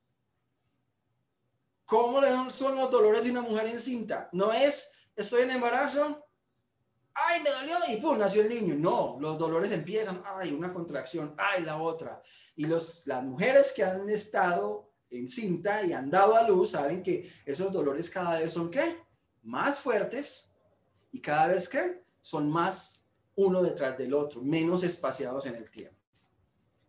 ¿Cómo 1.93 2.19
son 2.49 2.75
los 2.75 2.89
dolores 2.89 3.23
de 3.23 3.29
una 3.29 3.43
mujer 3.43 3.67
encinta? 3.67 4.27
No 4.31 4.51
es, 4.51 4.93
estoy 5.15 5.43
en 5.43 5.51
embarazo, 5.51 6.25
ay, 7.13 7.43
me 7.43 7.51
dolió 7.51 7.75
y 7.87 7.97
pum, 7.97 8.17
nació 8.17 8.41
el 8.41 8.49
niño. 8.49 8.73
No, 8.73 9.17
los 9.19 9.37
dolores 9.37 9.71
empiezan, 9.71 10.19
ay, 10.25 10.53
una 10.53 10.73
contracción, 10.73 11.35
ay, 11.37 11.61
la 11.61 11.77
otra. 11.77 12.19
Y 12.55 12.65
los, 12.65 13.05
las 13.05 13.23
mujeres 13.23 13.73
que 13.73 13.83
han 13.83 14.09
estado 14.09 14.91
encinta 15.11 15.85
y 15.85 15.93
han 15.93 16.09
dado 16.09 16.35
a 16.35 16.47
luz 16.47 16.71
saben 16.71 17.03
que 17.03 17.31
esos 17.45 17.71
dolores 17.71 18.09
cada 18.09 18.39
vez 18.39 18.51
son 18.51 18.71
qué? 18.71 18.97
Más 19.43 19.77
fuertes 19.77 20.49
y 21.11 21.21
cada 21.21 21.49
vez 21.49 21.69
que 21.69 22.03
son 22.21 22.49
más 22.49 23.05
uno 23.35 23.61
detrás 23.61 23.99
del 23.99 24.15
otro, 24.15 24.41
menos 24.41 24.83
espaciados 24.83 25.45
en 25.45 25.57
el 25.57 25.69
tiempo. 25.69 25.99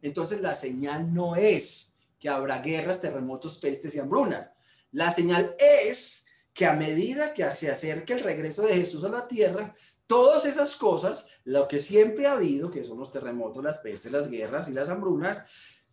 Entonces 0.01 0.41
la 0.41 0.55
señal 0.55 1.13
no 1.13 1.37
es 1.37 1.97
que 2.19 2.31
habrá 2.31 2.61
guerras, 2.61 3.03
terremotos, 3.03 3.59
pestes 3.59 3.95
y 3.95 3.99
hambrunas. 3.99 4.51
La 4.95 5.11
señal 5.11 5.57
es 5.59 6.27
que 6.55 6.67
a 6.67 6.75
medida 6.75 7.35
que 7.35 7.45
se 7.51 7.69
acerque 7.69 8.13
el 8.13 8.21
regreso 8.21 8.63
de 8.63 8.75
Jesús 8.75 9.03
a 9.03 9.09
la 9.09 9.27
tierra, 9.27 9.75
todas 10.07 10.47
esas 10.47 10.77
cosas, 10.77 11.41
lo 11.43 11.67
que 11.67 11.81
siempre 11.81 12.29
ha 12.29 12.35
habido, 12.35 12.71
que 12.71 12.85
son 12.85 13.01
los 13.01 13.11
terremotos, 13.11 13.65
las 13.65 13.79
pestes, 13.79 14.13
las 14.13 14.31
guerras 14.31 14.69
y 14.69 14.73
las 14.73 14.89
hambrunas, 14.89 15.43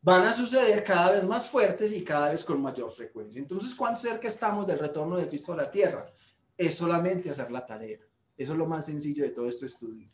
van 0.04 0.24
a 0.24 0.32
suceder 0.32 0.84
cada 0.84 1.14
vez 1.14 1.26
más 1.26 1.48
fuertes 1.48 1.94
y 1.94 2.04
cada 2.04 2.30
vez 2.30 2.44
con 2.44 2.62
mayor 2.62 2.92
frecuencia. 2.92 3.40
Entonces, 3.40 3.74
¿cuán 3.74 3.96
cerca 3.96 4.28
estamos 4.28 4.68
del 4.68 4.78
retorno 4.78 5.18
de 5.18 5.28
Cristo 5.28 5.54
a 5.54 5.58
la 5.58 5.72
tierra? 5.72 6.06
Es 6.56 6.76
solamente 6.76 7.32
hacer 7.32 7.50
la 7.50 7.66
tarea. 7.66 7.98
Eso 8.38 8.52
es 8.52 8.58
lo 8.60 8.68
más 8.68 8.86
sencillo 8.86 9.24
de 9.24 9.32
todo 9.32 9.50
este 9.50 9.66
estudio. 9.66 10.08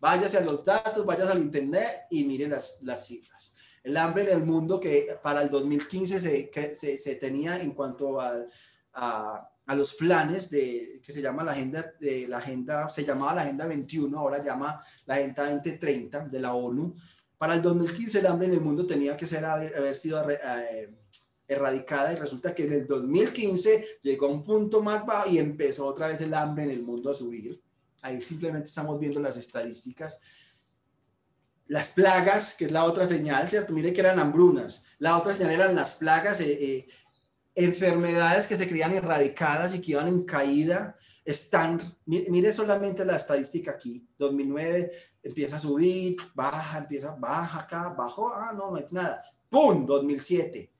Váyase 0.00 0.38
a 0.38 0.40
los 0.40 0.64
datos, 0.64 1.06
váyase 1.06 1.30
al 1.30 1.42
internet 1.42 2.08
y 2.10 2.24
miren 2.24 2.50
las, 2.50 2.82
las 2.82 3.06
cifras 3.06 3.54
el 3.86 3.96
hambre 3.98 4.24
en 4.24 4.30
el 4.30 4.44
mundo 4.44 4.80
que 4.80 5.16
para 5.22 5.42
el 5.42 5.48
2015 5.48 6.18
se, 6.18 6.96
se, 6.96 7.14
tenía 7.14 7.62
en 7.62 7.70
cuanto 7.70 8.20
a, 8.20 8.44
a, 8.92 9.74
los 9.76 9.94
planes 9.94 10.50
de, 10.50 11.00
que 11.00 11.12
se 11.12 11.22
llama 11.22 11.44
la 11.44 11.52
agenda, 11.52 11.94
de 12.00 12.26
la 12.26 12.38
agenda, 12.38 12.88
se 12.88 13.04
llamaba 13.04 13.34
la 13.34 13.42
Agenda 13.42 13.64
21, 13.64 14.18
ahora 14.18 14.42
llama 14.42 14.82
la 15.06 15.14
Agenda 15.14 15.48
2030 15.48 16.26
de 16.26 16.40
la 16.40 16.54
ONU. 16.54 16.94
Para 17.38 17.54
el 17.54 17.62
2015 17.62 18.18
el 18.18 18.26
hambre 18.26 18.48
en 18.48 18.54
el 18.54 18.60
mundo 18.60 18.88
tenía 18.88 19.16
que 19.16 19.26
ser 19.26 19.44
haber, 19.44 19.94
sido 19.94 20.28
eh, 20.30 20.92
erradicada 21.46 22.12
y 22.12 22.16
resulta 22.16 22.56
que 22.56 22.64
en 22.64 22.72
el 22.72 22.86
2015 22.88 24.00
llegó 24.02 24.26
a 24.26 24.30
un 24.30 24.42
punto 24.42 24.82
más 24.82 25.06
bajo 25.06 25.30
y 25.30 25.38
empezó 25.38 25.86
otra 25.86 26.08
vez 26.08 26.20
el 26.22 26.34
hambre 26.34 26.64
en 26.64 26.70
el 26.70 26.82
mundo 26.82 27.10
a 27.10 27.14
subir. 27.14 27.62
Ahí 28.02 28.20
simplemente 28.20 28.68
estamos 28.68 28.98
viendo 28.98 29.20
las 29.20 29.36
estadísticas. 29.36 30.18
Las 31.68 31.92
plagas, 31.92 32.54
que 32.54 32.64
es 32.64 32.70
la 32.70 32.84
otra 32.84 33.06
señal, 33.06 33.48
¿cierto? 33.48 33.72
Mire 33.72 33.92
que 33.92 34.00
eran 34.00 34.18
hambrunas. 34.18 34.86
La 34.98 35.18
otra 35.18 35.32
señal 35.32 35.52
eran 35.52 35.74
las 35.74 35.96
plagas, 35.96 36.40
eh, 36.40 36.52
eh, 36.52 36.88
enfermedades 37.54 38.46
que 38.46 38.56
se 38.56 38.68
creían 38.68 38.94
erradicadas 38.94 39.74
y 39.74 39.80
que 39.80 39.92
iban 39.92 40.08
en 40.08 40.24
caída 40.24 40.96
están, 41.26 41.80
mire 42.06 42.52
solamente 42.52 43.04
la 43.04 43.16
estadística 43.16 43.72
aquí, 43.72 44.08
2009 44.16 44.92
empieza 45.24 45.56
a 45.56 45.58
subir, 45.58 46.16
baja, 46.34 46.78
empieza, 46.78 47.16
baja 47.18 47.60
acá, 47.60 47.88
bajó, 47.98 48.32
ah, 48.32 48.52
no, 48.56 48.70
no 48.70 48.76
hay 48.76 48.86
nada, 48.92 49.20
¡pum! 49.50 49.84
2007, 49.84 50.70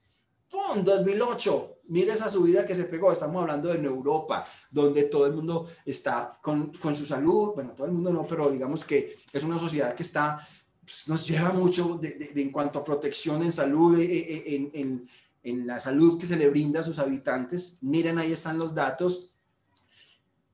¡pum! 0.49 0.85
2008, 0.85 1.79
mire 1.89 2.13
esa 2.13 2.31
subida 2.31 2.65
que 2.65 2.77
se 2.77 2.85
pegó, 2.85 3.11
estamos 3.11 3.43
hablando 3.43 3.71
de 3.71 3.85
Europa, 3.85 4.47
donde 4.71 5.05
todo 5.05 5.27
el 5.27 5.33
mundo 5.33 5.67
está 5.85 6.39
con, 6.41 6.73
con 6.75 6.95
su 6.95 7.05
salud, 7.05 7.55
bueno, 7.57 7.73
todo 7.73 7.89
el 7.89 7.93
mundo 7.93 8.13
no, 8.13 8.25
pero 8.25 8.49
digamos 8.49 8.85
que 8.85 9.17
es 9.33 9.43
una 9.43 9.59
sociedad 9.59 9.97
que 9.97 10.05
está, 10.05 10.39
pues, 10.87 11.09
nos 11.09 11.27
lleva 11.27 11.53
mucho 11.53 11.99
de, 12.01 12.31
en 12.37 12.53
cuanto 12.53 12.79
a 12.79 12.85
protección 12.85 13.43
en 13.43 13.51
salud, 13.51 13.99
eh, 13.99 14.05
eh, 14.07 14.71
en, 14.73 15.07
en, 15.43 15.67
la 15.67 15.81
salud 15.81 16.19
que 16.19 16.27
se 16.27 16.37
le 16.37 16.49
brinda 16.49 16.81
a 16.81 16.85
sus 16.85 17.01
habitantes, 17.01 17.79
miren 17.83 18.19
ahí 18.19 18.33
están 18.33 18.59
los 18.59 18.75
datos, 18.75 19.33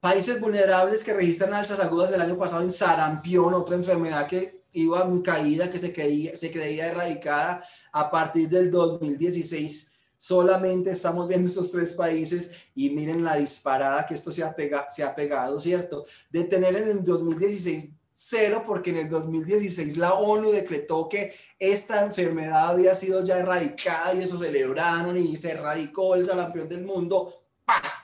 Países 0.03 0.41
vulnerables 0.41 1.05
que 1.05 1.15
registran 1.15 1.55
alzas 1.55 1.79
agudas 1.79 2.11
del 2.11 2.23
año 2.23 2.37
pasado 2.37 2.63
en 2.63 2.73
sarampión, 2.73 3.55
otra 3.55 3.77
enfermedad 3.77 4.27
que 4.27 4.65
iba 4.73 5.01
en 5.03 5.23
caída, 5.23 5.71
que 5.71 5.79
se 5.79 5.93
creía, 5.93 6.37
se 6.37 6.51
creía 6.51 6.89
erradicada 6.89 7.63
a 7.93 8.11
partir 8.11 8.49
del 8.49 8.69
2016. 8.69 9.93
Solamente 10.17 10.91
estamos 10.91 11.29
viendo 11.29 11.47
esos 11.47 11.71
tres 11.71 11.93
países 11.93 12.71
y 12.75 12.91
miren 12.91 13.23
la 13.23 13.37
disparada 13.37 14.05
que 14.05 14.15
esto 14.15 14.33
se 14.33 14.43
ha, 14.43 14.53
se 14.89 15.05
ha 15.05 15.15
pegado, 15.15 15.61
¿cierto? 15.61 16.05
De 16.31 16.43
tener 16.47 16.75
en 16.75 16.89
el 16.89 17.05
2016 17.05 17.99
cero, 18.13 18.63
porque 18.67 18.91
en 18.91 18.99
el 18.99 19.09
2016 19.09 19.97
la 19.97 20.15
ONU 20.15 20.51
decretó 20.51 21.09
que 21.09 21.33
esta 21.59 22.05
enfermedad 22.05 22.71
había 22.71 22.95
sido 22.95 23.25
ya 23.25 23.39
erradicada 23.39 24.15
y 24.15 24.23
eso 24.23 24.39
celebraron 24.39 25.17
y 25.17 25.37
se 25.37 25.53
erradicó 25.53 26.15
el 26.15 26.27
sarampión 26.27 26.69
del 26.69 26.85
mundo. 26.85 27.33
¡Pah! 27.65 28.03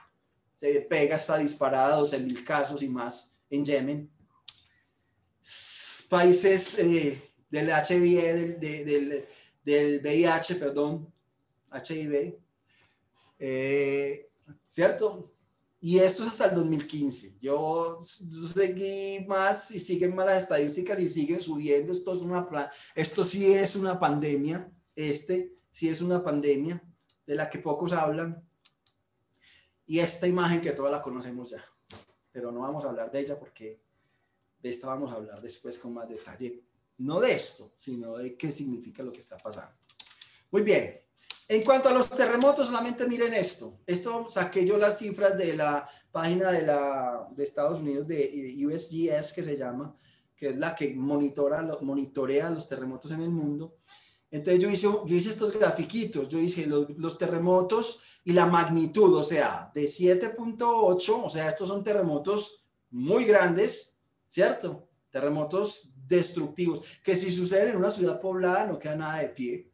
se 0.59 0.81
pega 0.81 1.15
esta 1.15 1.37
disparada, 1.37 1.95
12 1.95 2.19
mil 2.19 2.43
casos 2.43 2.83
y 2.83 2.89
más 2.89 3.31
en 3.49 3.63
Yemen. 3.63 4.11
Países 6.09 6.79
eh, 6.79 7.21
del 7.49 7.69
HIV, 7.69 8.59
del, 8.59 9.25
del, 9.63 10.01
VIH, 10.01 10.55
perdón, 10.55 11.13
HIV, 11.71 12.37
eh, 13.39 14.29
¿cierto? 14.61 15.31
Y 15.81 15.99
esto 15.99 16.23
es 16.23 16.29
hasta 16.29 16.47
el 16.47 16.55
2015. 16.55 17.37
Yo 17.39 17.97
seguí 18.01 19.25
más 19.27 19.71
y 19.71 19.79
siguen 19.79 20.13
más 20.13 20.25
las 20.25 20.43
estadísticas 20.43 20.99
y 20.99 21.07
siguen 21.07 21.39
subiendo. 21.39 21.93
Esto, 21.93 22.11
es 22.11 22.19
una, 22.19 22.45
esto 22.95 23.23
sí 23.23 23.53
es 23.53 23.75
una 23.77 23.97
pandemia. 23.97 24.69
Este 24.95 25.53
sí 25.71 25.87
es 25.87 26.01
una 26.01 26.21
pandemia 26.21 26.83
de 27.25 27.35
la 27.35 27.49
que 27.49 27.59
pocos 27.59 27.93
hablan. 27.93 28.45
Y 29.85 29.99
esta 29.99 30.27
imagen 30.27 30.61
que 30.61 30.71
todas 30.71 30.91
la 30.91 31.01
conocemos 31.01 31.49
ya, 31.49 31.63
pero 32.31 32.51
no 32.51 32.59
vamos 32.59 32.83
a 32.83 32.89
hablar 32.89 33.09
de 33.09 33.21
ella 33.21 33.39
porque 33.39 33.79
de 34.61 34.69
esta 34.69 34.87
vamos 34.87 35.11
a 35.11 35.15
hablar 35.15 35.41
después 35.41 35.79
con 35.79 35.93
más 35.93 36.07
detalle. 36.09 36.61
No 36.97 37.19
de 37.21 37.31
esto, 37.31 37.71
sino 37.75 38.17
de 38.17 38.35
qué 38.35 38.51
significa 38.51 39.01
lo 39.01 39.11
que 39.11 39.19
está 39.19 39.37
pasando. 39.37 39.73
Muy 40.51 40.61
bien. 40.61 40.93
En 41.51 41.63
cuanto 41.63 41.89
a 41.89 41.93
los 41.93 42.11
terremotos, 42.11 42.67
solamente 42.67 43.07
miren 43.07 43.33
esto. 43.33 43.79
Esto 43.87 44.29
saqué 44.29 44.67
yo 44.67 44.77
las 44.77 44.99
cifras 44.99 45.35
de 45.35 45.55
la 45.55 45.83
página 46.11 46.51
de, 46.51 46.61
la, 46.61 47.27
Estados 47.39 47.79
Unidos, 47.79 48.07
de 48.07 48.55
USGS, 48.67 49.33
que 49.33 49.41
se 49.41 49.57
llama, 49.57 49.95
que 50.35 50.49
es 50.49 50.59
la 50.59 50.75
que 50.75 50.93
monitora, 50.93 51.67
monitorea 51.81 52.51
los 52.51 52.67
terremotos 52.67 53.13
en 53.13 53.21
el 53.21 53.31
mundo. 53.31 53.75
Entonces 54.29 54.61
yo 54.61 54.69
hice, 54.69 54.87
yo 55.07 55.15
hice 55.15 55.31
estos 55.31 55.51
grafiquitos, 55.57 56.29
yo 56.29 56.37
hice 56.37 56.67
los, 56.67 56.91
los 56.99 57.17
terremotos 57.17 58.19
y 58.23 58.33
la 58.33 58.45
magnitud, 58.45 59.11
o 59.15 59.23
sea, 59.23 59.71
de 59.73 59.85
7.8, 59.85 61.21
o 61.23 61.29
sea, 61.29 61.49
estos 61.49 61.67
son 61.67 61.83
terremotos 61.83 62.67
muy 62.91 63.25
grandes, 63.25 63.97
¿cierto? 64.27 64.85
Terremotos 65.09 65.95
destructivos, 66.05 66.99
que 67.03 67.15
si 67.15 67.31
suceden 67.31 67.69
en 67.69 67.77
una 67.77 67.89
ciudad 67.89 68.19
poblada 68.19 68.67
no 68.67 68.77
queda 68.77 68.95
nada 68.95 69.17
de 69.17 69.29
pie. 69.29 69.71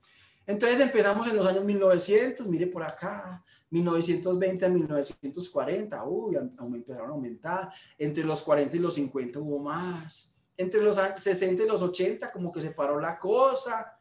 Entonces 0.48 0.80
empezamos 0.80 1.28
en 1.28 1.38
los 1.38 1.48
años 1.48 1.64
1900, 1.66 2.48
mire 2.48 2.68
por 2.68 2.84
acá, 2.84 3.43
1920 3.72 4.66
a 4.66 4.70
1940, 4.70 6.04
uy, 6.06 6.36
empezaron 6.36 7.10
a 7.10 7.14
aumentar. 7.14 7.72
Entre 7.98 8.24
los 8.24 8.41
40 8.43 8.76
y 8.78 8.80
los 8.80 8.93
50 8.96 9.39
hubo 9.39 9.60
más. 9.60 10.34
Entre 10.58 10.82
los 10.82 10.96
60 10.98 11.64
y 11.64 11.68
los 11.68 11.82
80 11.82 12.32
como 12.32 12.52
que 12.52 12.62
se 12.62 12.72
paró 12.72 13.00
la 13.00 13.20
cosa 13.20 13.93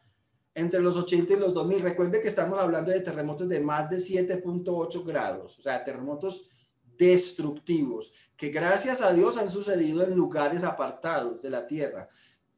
entre 0.55 0.81
los 0.81 0.97
80 0.97 1.33
y 1.33 1.37
los 1.37 1.55
2000. 1.55 1.83
Recuerde 1.83 2.23
que 2.23 2.29
estamos 2.29 2.59
hablando 2.59 2.91
de 2.91 3.01
terremotos 3.01 3.49
de 3.49 3.61
más 3.61 3.91
de 3.91 3.97
7.8 3.97 5.05
grados, 5.05 5.59
o 5.59 5.63
sea, 5.63 5.85
terremotos 5.85 6.51
destructivos, 6.97 8.13
que 8.37 8.51
gracias 8.51 9.03
a 9.03 9.13
Dios 9.13 9.37
han 9.37 9.51
sucedido 9.51 10.05
en 10.05 10.15
lugares 10.15 10.63
apartados 10.63 11.43
de 11.43 11.51
la 11.51 11.67
Tierra, 11.67 12.09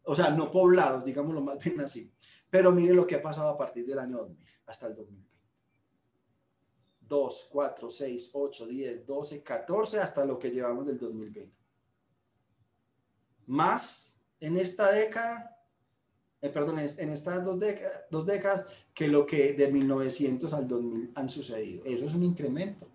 o 0.04 0.14
sea, 0.14 0.30
no 0.30 0.50
poblados, 0.50 1.06
digámoslo 1.06 1.40
más 1.40 1.58
bien 1.64 1.80
así. 1.80 2.12
Pero 2.56 2.72
mire 2.72 2.94
lo 2.94 3.06
que 3.06 3.16
ha 3.16 3.20
pasado 3.20 3.50
a 3.50 3.58
partir 3.58 3.84
del 3.84 3.98
año 3.98 4.16
2000 4.16 4.38
hasta 4.64 4.86
el 4.86 4.96
2020. 4.96 5.30
2, 7.02 7.48
4, 7.52 7.90
6, 7.90 8.30
8, 8.32 8.66
10, 8.66 9.06
12, 9.06 9.42
14, 9.42 10.00
hasta 10.00 10.24
lo 10.24 10.38
que 10.38 10.50
llevamos 10.50 10.86
del 10.86 10.98
2020. 10.98 11.52
Más 13.48 14.22
en 14.40 14.56
esta 14.56 14.90
década 14.90 15.52
eh, 16.40 16.48
perdón, 16.48 16.78
en 16.78 17.10
estas 17.10 17.44
dos, 17.44 17.58
dos 18.10 18.24
décadas 18.24 18.86
que 18.94 19.06
lo 19.08 19.26
que 19.26 19.52
de 19.52 19.70
1900 19.70 20.54
al 20.54 20.66
2000 20.66 21.12
han 21.14 21.28
sucedido. 21.28 21.84
Eso 21.84 22.06
es 22.06 22.14
un 22.14 22.24
incremento 22.24 22.86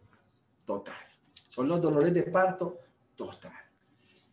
total. 0.66 1.06
Son 1.50 1.68
los 1.68 1.80
dolores 1.80 2.16
de 2.16 2.24
parto 2.24 2.80
total. 3.16 3.54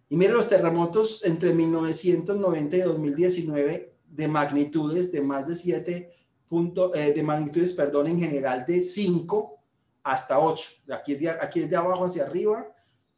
Y 0.09 0.17
miren 0.17 0.37
los 0.37 0.49
terremotos 0.49 1.23
entre 1.27 1.53
1990 1.53 2.77
y 2.79 2.81
2019 2.81 3.98
de 4.19 4.27
magnitudes 4.27 5.13
de 5.13 5.23
más 5.23 5.47
de 5.47 5.55
7 5.55 6.11
puntos, 6.49 6.91
eh, 6.97 7.13
de 7.13 7.23
magnitudes, 7.23 7.73
perdón, 7.73 8.09
en 8.09 8.19
general 8.19 8.67
de 8.67 8.81
5 8.81 9.57
hasta 10.03 10.41
8. 10.41 10.71
Aquí 10.93 11.13
es, 11.13 11.21
de, 11.21 11.31
aquí 11.31 11.61
es 11.61 11.71
de 11.71 11.77
abajo 11.77 12.05
hacia 12.05 12.25
arriba 12.25 12.67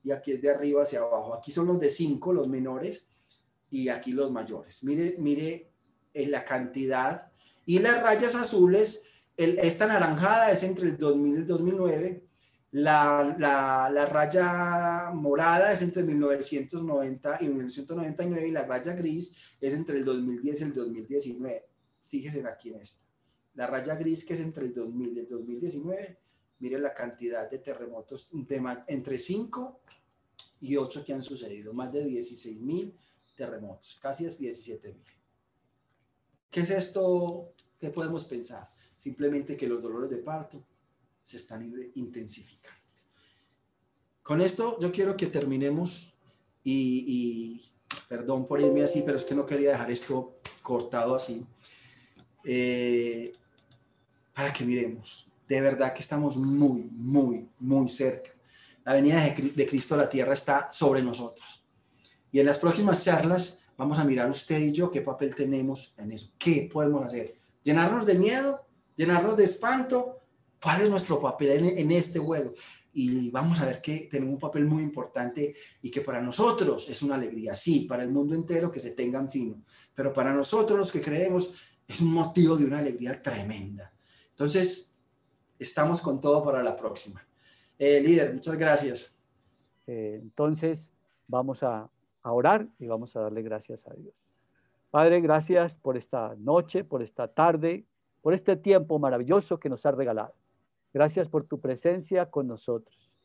y 0.05 0.11
aquí 0.11 0.33
es 0.33 0.43
de 0.43 0.51
arriba 0.51 0.83
hacia 0.83 0.99
abajo. 0.99 1.33
Aquí 1.33 1.51
son 1.51 1.69
los 1.69 1.81
de 1.81 1.89
5, 1.89 2.35
los 2.35 2.49
menores, 2.49 3.09
y 3.71 3.89
aquí 3.89 4.13
los 4.13 4.31
mayores. 4.31 4.85
Mire, 4.85 5.15
mire 5.19 5.71
en 6.13 6.31
la 6.31 6.45
cantidad. 6.45 7.31
Y 7.65 7.79
las 7.79 8.03
rayas 8.03 8.35
azules, 8.35 9.05
el, 9.39 9.59
esta 9.61 9.87
naranjada 9.87 10.51
es 10.51 10.63
entre 10.65 10.89
el 10.89 10.99
2000 10.99 11.33
y 11.33 11.37
el 11.37 11.47
2009. 11.47 12.23
La, 12.73 13.37
la, 13.39 13.91
la, 13.93 14.07
raya 14.07 15.11
morada 15.13 15.73
es 15.73 15.83
entre 15.83 16.05
1990 16.05 17.39
y 17.41 17.49
1999 17.49 18.49
y 18.49 18.53
la 18.53 18.65
raya 18.65 18.93
gris 18.93 19.57
es 19.61 19.75
entre 19.75 19.99
el 19.99 20.05
2010 20.05 20.61
y 20.61 20.65
el 20.65 20.73
2019. 20.75 21.67
Fíjense 22.01 22.47
aquí 22.47 22.69
en 22.69 22.77
esta. 22.77 23.05
La 23.55 23.67
raya 23.67 23.97
gris 23.97 24.25
que 24.25 24.35
es 24.35 24.41
entre 24.41 24.67
el 24.67 24.73
2000 24.73 25.17
y 25.17 25.19
el 25.19 25.27
2019. 25.27 26.19
Miren 26.61 26.83
la 26.83 26.95
cantidad 26.95 27.51
de 27.51 27.59
terremotos 27.59 28.29
de 28.33 28.63
entre 28.87 29.19
5 29.19 29.81
y 30.61 30.77
8 30.77 31.05
que 31.05 31.13
han 31.13 31.23
sucedido. 31.23 31.73
Más 31.73 31.93
de 31.93 32.05
16 32.05 32.61
mil 32.61 32.95
terremotos, 33.35 33.99
casi 34.01 34.25
17 34.25 34.93
mil. 34.93 35.05
¿Qué 36.51 36.61
es 36.61 36.71
esto? 36.71 37.49
¿Qué 37.79 37.91
podemos 37.91 38.27
pensar? 38.27 38.69
Simplemente 38.95 39.57
que 39.57 39.67
los 39.67 39.83
dolores 39.83 40.11
de 40.11 40.19
parto 40.19 40.61
se 41.31 41.37
están 41.37 41.73
intensificando. 41.95 42.79
Con 44.23 44.41
esto 44.41 44.79
yo 44.81 44.93
quiero 44.93 45.17
que 45.17 45.27
terminemos 45.27 46.15
y, 46.63 47.63
perdón 48.09 48.47
por 48.47 48.61
irme 48.61 48.83
así, 48.83 49.03
pero 49.05 49.17
es 49.17 49.25
que 49.25 49.35
no 49.35 49.47
quería 49.47 49.73
dejar 49.73 49.91
esto 49.91 50.39
cortado 50.63 51.15
así, 51.15 51.45
eh, 52.45 53.33
para 54.35 54.53
que 54.53 54.65
miremos. 54.65 55.27
De 55.49 55.61
verdad 55.61 55.93
que 55.93 56.03
estamos 56.03 56.37
muy, 56.37 56.83
muy, 56.93 57.49
muy 57.59 57.89
cerca. 57.89 58.31
La 58.85 58.95
venida 58.95 59.23
de 59.23 59.67
Cristo 59.67 59.95
a 59.95 59.99
la 59.99 60.09
tierra 60.09 60.33
está 60.33 60.73
sobre 60.73 61.03
nosotros. 61.03 61.63
Y 62.33 62.39
en 62.39 62.47
las 62.47 62.59
próximas 62.59 63.05
charlas 63.05 63.61
Vamos 63.81 63.99
a 63.99 64.05
mirar 64.05 64.29
usted 64.29 64.59
y 64.59 64.73
yo 64.73 64.91
qué 64.91 65.01
papel 65.01 65.35
tenemos 65.35 65.95
en 65.97 66.13
eso. 66.13 66.33
¿Qué 66.37 66.69
podemos 66.71 67.03
hacer? 67.07 67.33
¿Llenarnos 67.65 68.05
de 68.05 68.19
miedo? 68.19 68.63
¿Llenarnos 68.95 69.39
de 69.39 69.45
espanto? 69.45 70.20
¿Cuál 70.63 70.83
es 70.83 70.91
nuestro 70.91 71.21
papel 71.21 71.79
en, 71.79 71.91
este 71.91 72.19
juego? 72.19 72.53
y 72.93 73.31
vamos 73.31 73.61
a 73.61 73.67
ver 73.67 73.81
que 73.81 74.09
tenemos 74.11 74.35
un 74.35 74.41
papel 74.41 74.65
muy 74.65 74.83
importante 74.83 75.55
y 75.83 75.91
que 75.91 76.01
para 76.01 76.21
nosotros 76.21 76.89
es 76.89 77.03
una 77.03 77.15
alegría, 77.15 77.55
sí, 77.55 77.87
para 77.89 78.03
el 78.03 78.11
mundo 78.11 78.35
entero 78.35 78.71
que 78.73 78.81
se 78.81 78.93
tengan 78.93 79.31
fino, 79.31 79.61
pero 79.95 80.13
para 80.13 80.33
nosotros 80.33 80.77
los 80.77 80.93
que 80.93 81.01
creemos 81.01 81.55
es 81.87 82.01
un 82.01 82.13
motivo 82.13 82.57
de 82.57 82.65
una 82.65 82.79
alegría 82.79 83.21
tremenda. 83.23 83.93
Entonces, 84.31 84.95
estamos 85.59 86.01
con 86.01 86.21
todo 86.21 86.43
para 86.45 86.63
la 86.63 86.75
próxima. 86.75 87.25
Eh, 87.79 88.01
líder, 88.01 88.35
muchas 88.35 88.57
gracias. 88.57 89.27
Eh, 89.87 90.19
entonces, 90.21 90.91
vamos 91.27 91.63
a, 91.63 91.89
a 92.23 92.33
orar 92.33 92.67
y 92.79 92.87
vamos 92.87 93.15
a 93.17 93.21
darle 93.21 93.43
gracias 93.43 93.87
a 93.87 93.95
Dios. 93.95 94.15
Padre, 94.91 95.21
gracias 95.21 95.77
por 95.77 95.97
esta 95.97 96.35
noche, 96.39 96.83
por 96.85 97.03
esta 97.03 97.29
tarde, 97.29 97.85
por 98.21 98.35
este 98.35 98.57
tiempo 98.57 98.99
maravilloso 98.99 99.59
que 99.59 99.69
nos 99.69 99.87
has 99.87 99.95
regalado. 99.95 100.35
Gracias 100.93 101.29
por 101.29 101.45
tu 101.45 101.61
presencia 101.61 102.27
con 102.27 102.47
nosotros. 102.47 103.17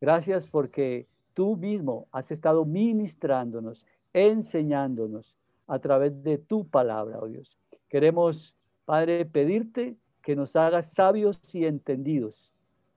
Gracias 0.00 0.50
porque 0.50 1.06
tú 1.32 1.56
mismo 1.56 2.08
has 2.12 2.30
estado 2.30 2.64
ministrándonos, 2.64 3.86
enseñándonos 4.12 5.36
a 5.66 5.78
través 5.78 6.22
de 6.22 6.38
tu 6.38 6.68
palabra, 6.68 7.18
oh 7.20 7.26
Dios. 7.26 7.58
Queremos, 7.88 8.54
Padre, 8.84 9.24
pedirte 9.24 9.96
que 10.22 10.36
nos 10.36 10.56
hagas 10.56 10.92
sabios 10.92 11.40
y 11.52 11.64
entendidos 11.64 12.52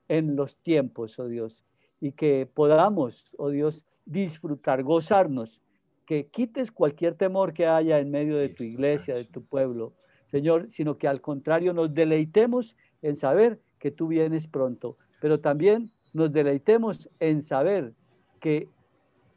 en 0.07 0.35
los 0.35 0.57
tiempos, 0.57 1.17
oh 1.19 1.27
Dios, 1.27 1.63
y 1.99 2.11
que 2.11 2.49
podamos, 2.51 3.31
oh 3.37 3.49
Dios, 3.49 3.85
disfrutar, 4.05 4.83
gozarnos, 4.83 5.61
que 6.05 6.27
quites 6.27 6.71
cualquier 6.71 7.15
temor 7.15 7.53
que 7.53 7.67
haya 7.67 7.99
en 7.99 8.11
medio 8.11 8.37
de 8.37 8.49
tu 8.49 8.63
iglesia, 8.63 9.15
de 9.15 9.25
tu 9.25 9.43
pueblo, 9.43 9.93
Señor, 10.27 10.63
sino 10.63 10.97
que 10.97 11.07
al 11.07 11.21
contrario 11.21 11.73
nos 11.73 11.93
deleitemos 11.93 12.75
en 13.01 13.15
saber 13.17 13.61
que 13.79 13.91
tú 13.91 14.07
vienes 14.07 14.47
pronto, 14.47 14.95
pero 15.21 15.39
también 15.39 15.91
nos 16.13 16.31
deleitemos 16.31 17.09
en 17.19 17.41
saber 17.41 17.93
que 18.39 18.69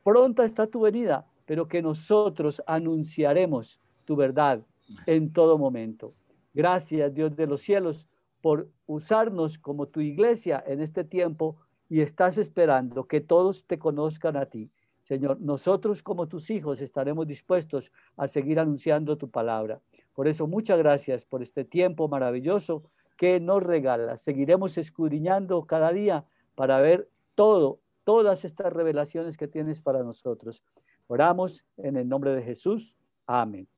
pronta 0.03 0.45
está 0.45 0.67
tu 0.67 0.83
venida, 0.83 1.27
pero 1.47 1.69
que 1.69 1.83
nosotros 1.83 2.63
anunciaremos 2.67 3.77
tu 4.05 4.17
verdad 4.17 4.65
en 5.07 5.33
todo 5.33 5.59
momento. 5.59 6.09
Gracias, 6.55 7.15
Dios 7.15 7.37
de 7.37 7.47
los 7.47 7.61
cielos, 7.61 8.07
por 8.41 8.69
usarnos 8.87 9.59
como 9.59 9.87
tu 9.87 10.01
iglesia 10.01 10.63
en 10.67 10.81
este 10.81 11.05
tiempo 11.05 11.57
y 11.89 12.01
estás 12.01 12.39
esperando 12.39 13.07
que 13.07 13.21
todos 13.21 13.67
te 13.67 13.79
conozcan 13.79 14.37
a 14.37 14.47
ti. 14.47 14.71
Señor, 15.03 15.41
nosotros 15.41 16.03
como 16.03 16.29
tus 16.29 16.51
hijos 16.51 16.81
estaremos 16.81 17.27
dispuestos 17.27 17.91
a 18.17 18.29
seguir 18.29 18.61
anunciando 18.61 19.19
tu 19.19 19.29
palabra. 19.29 19.81
Por 20.15 20.29
eso, 20.29 20.47
muchas 20.47 20.79
gracias 20.79 21.25
por 21.25 21.43
este 21.43 21.65
tiempo 21.65 22.09
maravilloso 22.09 22.85
que 23.21 23.39
nos 23.39 23.63
regala. 23.63 24.17
Seguiremos 24.17 24.79
escudriñando 24.79 25.67
cada 25.67 25.93
día 25.93 26.25
para 26.55 26.81
ver 26.81 27.11
todo, 27.35 27.83
todas 28.03 28.47
estas 28.47 28.73
revelaciones 28.73 29.37
que 29.37 29.47
tienes 29.47 29.79
para 29.79 30.03
nosotros. 30.03 30.65
Oramos 31.07 31.63
en 31.77 31.99
el 31.99 32.09
nombre 32.09 32.35
de 32.35 32.43
Jesús. 32.43 32.97
Amén. 33.27 33.69